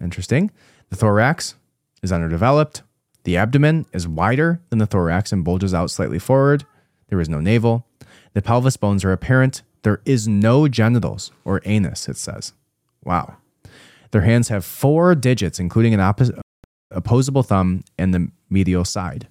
[0.00, 0.50] Interesting.
[0.90, 1.54] The thorax
[2.02, 2.82] is underdeveloped.
[3.24, 6.66] The abdomen is wider than the thorax and bulges out slightly forward.
[7.08, 7.86] There is no navel.
[8.34, 9.62] The pelvis bones are apparent.
[9.82, 12.52] There is no genitals or anus, it says.
[13.04, 13.36] Wow.
[14.10, 16.38] Their hands have four digits, including an oppos-
[16.90, 19.28] opposable thumb and the medial side.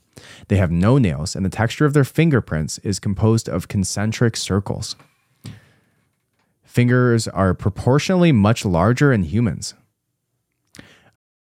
[0.50, 4.96] They have no nails, and the texture of their fingerprints is composed of concentric circles.
[6.64, 9.74] Fingers are proportionally much larger in humans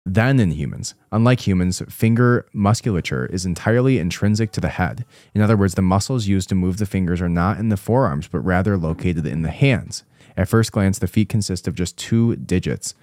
[0.06, 0.94] than in humans.
[1.10, 5.04] Unlike humans, finger musculature is entirely intrinsic to the head.
[5.34, 8.28] In other words, the muscles used to move the fingers are not in the forearms,
[8.28, 10.04] but rather located in the hands.
[10.36, 12.94] At first glance, the feet consist of just two digits,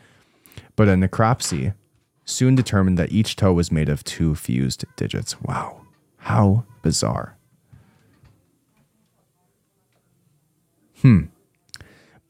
[0.78, 1.74] but a necropsy
[2.24, 5.42] soon determined that each toe was made of two fused digits.
[5.42, 5.82] Wow,
[6.20, 7.36] how bizarre.
[11.02, 11.24] Hmm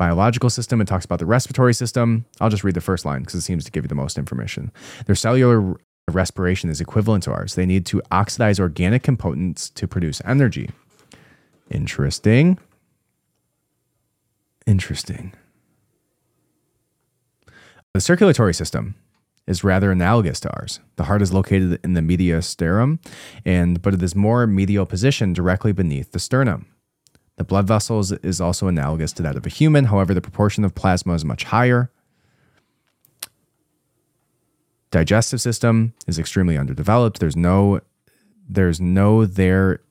[0.03, 0.81] biological system.
[0.81, 2.25] It talks about the respiratory system.
[2.41, 4.69] I'll just read the first line because it seems to give you the most information.
[5.05, 5.77] Their cellular
[6.11, 7.55] respiration is equivalent to ours.
[7.55, 10.71] They need to oxidize organic components to produce energy.
[11.71, 12.59] Interesting.
[14.67, 15.31] Interesting.
[17.93, 18.95] The circulatory system
[19.47, 20.81] is rather analogous to ours.
[20.97, 22.99] The heart is located in the mediastinum,
[23.45, 26.65] and but it is more medial position directly beneath the sternum.
[27.37, 29.85] The blood vessels is also analogous to that of a human.
[29.85, 31.91] However, the proportion of plasma is much higher.
[34.91, 37.19] Digestive system is extremely underdeveloped.
[37.19, 37.81] There's no,
[38.47, 39.81] there's no there.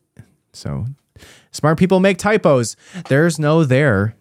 [0.52, 0.86] So
[1.50, 2.76] smart people make typos.
[3.08, 4.14] There's no there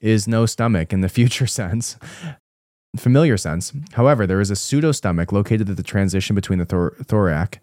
[0.00, 1.96] is no stomach in the future sense
[2.96, 3.72] familiar sense.
[3.92, 7.60] However, there is a pseudo stomach located at the transition between the thor- thorac,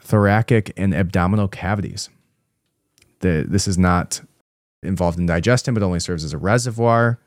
[0.00, 2.10] thoracic and abdominal cavities
[3.22, 4.20] the, this is not
[4.82, 7.18] involved in digestion, but only serves as a reservoir.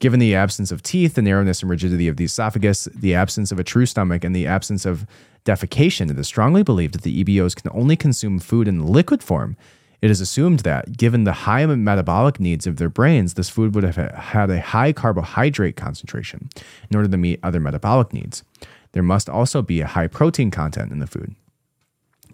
[0.00, 3.60] Given the absence of teeth, the narrowness and rigidity of the esophagus, the absence of
[3.60, 5.06] a true stomach, and the absence of
[5.44, 9.56] defecation, it is strongly believed that the EBOs can only consume food in liquid form.
[10.00, 13.84] It is assumed that, given the high metabolic needs of their brains, this food would
[13.84, 16.48] have had a high carbohydrate concentration
[16.90, 18.42] in order to meet other metabolic needs.
[18.90, 21.36] There must also be a high protein content in the food.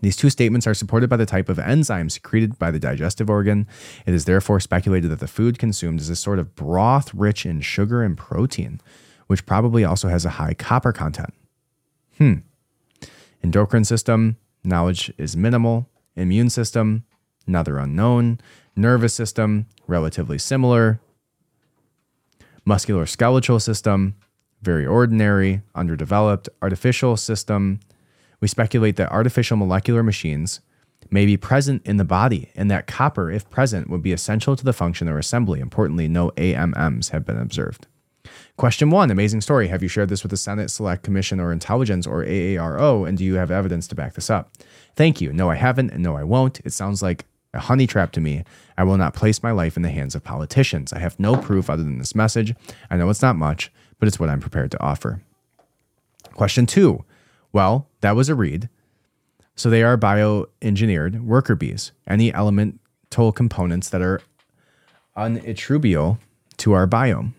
[0.01, 3.67] These two statements are supported by the type of enzyme secreted by the digestive organ.
[4.07, 7.61] It is therefore speculated that the food consumed is a sort of broth rich in
[7.61, 8.81] sugar and protein,
[9.27, 11.35] which probably also has a high copper content.
[12.19, 12.35] Hmm.
[13.43, 15.89] Endocrine system, knowledge is minimal.
[16.17, 17.05] Immune system,
[17.47, 18.41] another unknown.
[18.77, 21.01] Nervous system, relatively similar.
[22.67, 24.15] Musculoskeletal system,
[24.63, 26.49] very ordinary, underdeveloped.
[26.61, 27.81] Artificial system,
[28.41, 30.61] we speculate that artificial molecular machines
[31.11, 34.65] may be present in the body and that copper, if present, would be essential to
[34.65, 35.61] the function or assembly.
[35.61, 37.87] Importantly, no AMMs have been observed.
[38.57, 39.69] Question one Amazing story.
[39.69, 43.09] Have you shared this with the Senate Select Commission or Intelligence or AARO?
[43.09, 44.53] And do you have evidence to back this up?
[44.97, 45.33] Thank you.
[45.33, 46.61] No, I haven't, and no, I won't.
[46.65, 47.25] It sounds like
[47.55, 48.45] a honey trap to me.
[48.77, 50.93] I will not place my life in the hands of politicians.
[50.93, 52.55] I have no proof other than this message.
[52.91, 55.23] I know it's not much, but it's what I'm prepared to offer.
[56.35, 57.05] Question two.
[57.59, 58.69] Well, that was a read.
[59.57, 64.21] So they are bioengineered worker bees, any elemental components that are
[65.17, 66.19] unattributable
[66.59, 67.33] to our biome.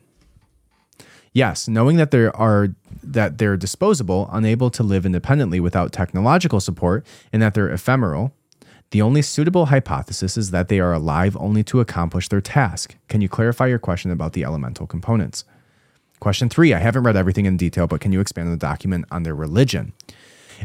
[1.31, 7.05] Yes, knowing that there are that they're disposable, unable to live independently without technological support,
[7.31, 8.33] and that they're ephemeral,
[8.91, 12.97] the only suitable hypothesis is that they are alive only to accomplish their task.
[13.07, 15.45] Can you clarify your question about the elemental components?
[16.19, 19.05] Question three I haven't read everything in detail, but can you expand on the document
[19.11, 19.93] on their religion?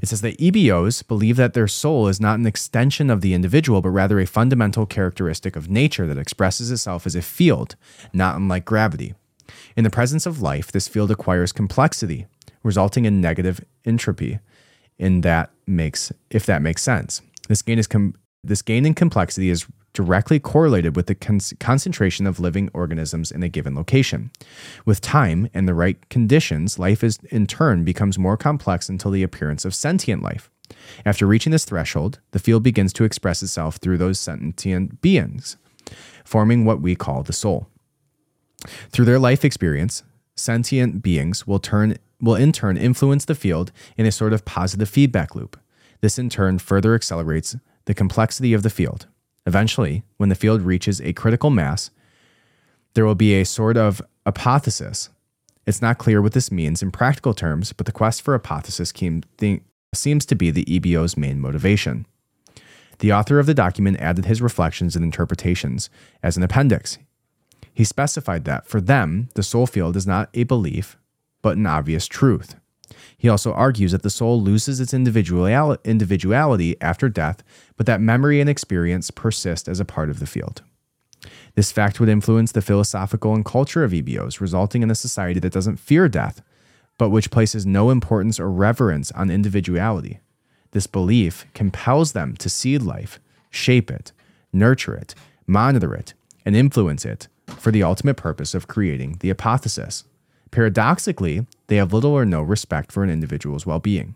[0.02, 3.80] It says that EBOs believe that their soul is not an extension of the individual,
[3.80, 7.76] but rather a fundamental characteristic of nature that expresses itself as a field,
[8.12, 9.14] not unlike gravity.
[9.76, 12.26] In the presence of life, this field acquires complexity,
[12.64, 14.40] resulting in negative entropy.
[14.98, 19.50] In that makes, if that makes sense, this gain is com- this gain in complexity
[19.50, 24.30] is directly correlated with the con- concentration of living organisms in a given location.
[24.84, 29.22] With time and the right conditions, life is in turn becomes more complex until the
[29.22, 30.50] appearance of sentient life.
[31.06, 35.56] After reaching this threshold, the field begins to express itself through those sentient beings,
[36.24, 37.68] forming what we call the soul.
[38.90, 40.02] Through their life experience,
[40.36, 44.88] sentient beings will turn will in turn influence the field in a sort of positive
[44.88, 45.58] feedback loop.
[46.00, 49.06] This in turn further accelerates the complexity of the field.
[49.46, 51.90] Eventually, when the field reaches a critical mass,
[52.94, 55.10] there will be a sort of apotheosis.
[55.66, 58.92] It's not clear what this means in practical terms, but the quest for apotheosis
[59.94, 62.06] seems to be the EBO's main motivation.
[62.98, 65.90] The author of the document added his reflections and interpretations
[66.22, 66.98] as an appendix.
[67.72, 70.96] He specified that for them, the soul field is not a belief,
[71.42, 72.54] but an obvious truth.
[73.16, 77.42] He also argues that the soul loses its individuality after death,
[77.76, 80.62] but that memory and experience persist as a part of the field.
[81.54, 85.52] This fact would influence the philosophical and culture of EBOs, resulting in a society that
[85.52, 86.42] doesn't fear death,
[86.98, 90.20] but which places no importance or reverence on individuality.
[90.72, 93.20] This belief compels them to seed life,
[93.50, 94.12] shape it,
[94.52, 95.14] nurture it,
[95.46, 100.04] monitor it, and influence it for the ultimate purpose of creating the apotheosis.
[100.54, 104.14] Paradoxically, they have little or no respect for an individual's well being.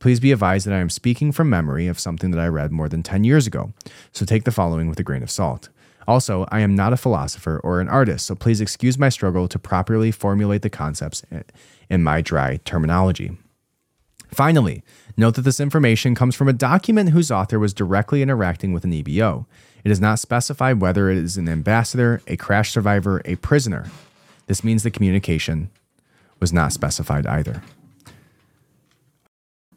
[0.00, 2.88] Please be advised that I am speaking from memory of something that I read more
[2.88, 3.72] than 10 years ago,
[4.10, 5.68] so take the following with a grain of salt.
[6.08, 9.56] Also, I am not a philosopher or an artist, so please excuse my struggle to
[9.56, 11.22] properly formulate the concepts
[11.88, 13.38] in my dry terminology.
[14.32, 14.82] Finally,
[15.16, 18.92] note that this information comes from a document whose author was directly interacting with an
[18.92, 19.46] EBO.
[19.84, 23.86] It is not specified whether it is an ambassador, a crash survivor, a prisoner.
[24.48, 25.70] This means the communication
[26.40, 27.62] was not specified either.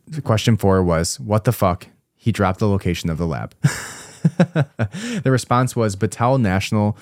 [0.07, 1.87] The question four was, What the fuck?
[2.15, 3.53] He dropped the location of the lab.
[3.61, 6.97] the response was Battelle National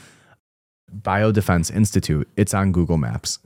[0.94, 2.28] Biodefense Institute.
[2.36, 3.38] It's on Google Maps.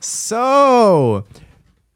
[0.00, 1.24] so,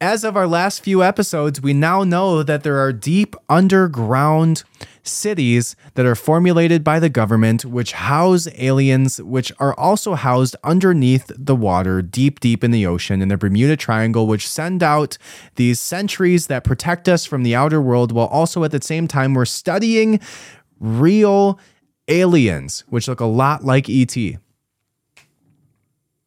[0.01, 4.65] as of our last few episodes, we now know that there are deep underground
[5.09, 11.31] cities that are formulated by the government, which house aliens, which are also housed underneath
[11.37, 15.19] the water, deep, deep in the ocean, in the Bermuda Triangle, which send out
[15.57, 19.35] these sentries that protect us from the outer world, while also at the same time
[19.35, 20.21] we're studying
[20.79, 21.59] real
[22.09, 24.17] aliens, which look a lot like ET.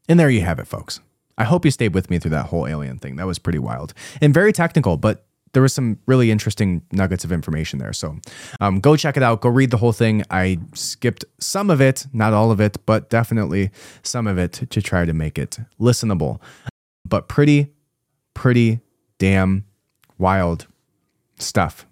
[0.09, 0.99] And there you have it, folks.
[1.37, 3.15] I hope you stayed with me through that whole alien thing.
[3.15, 7.31] That was pretty wild and very technical, but there was some really interesting nuggets of
[7.31, 7.93] information there.
[7.93, 8.17] So
[8.59, 9.41] um, go check it out.
[9.41, 10.23] Go read the whole thing.
[10.29, 13.71] I skipped some of it, not all of it, but definitely
[14.03, 16.39] some of it to try to make it listenable.
[17.05, 17.71] But pretty,
[18.33, 18.79] pretty
[19.17, 19.65] damn
[20.17, 20.67] wild
[21.37, 21.85] stuff.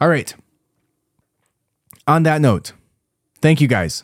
[0.00, 0.34] All right.
[2.08, 2.72] On that note,
[3.40, 4.02] thank you guys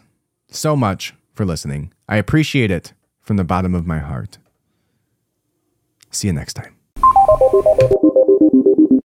[0.51, 1.93] so much for listening.
[2.09, 4.39] I appreciate it from the bottom of my heart.
[6.10, 6.77] See you next time.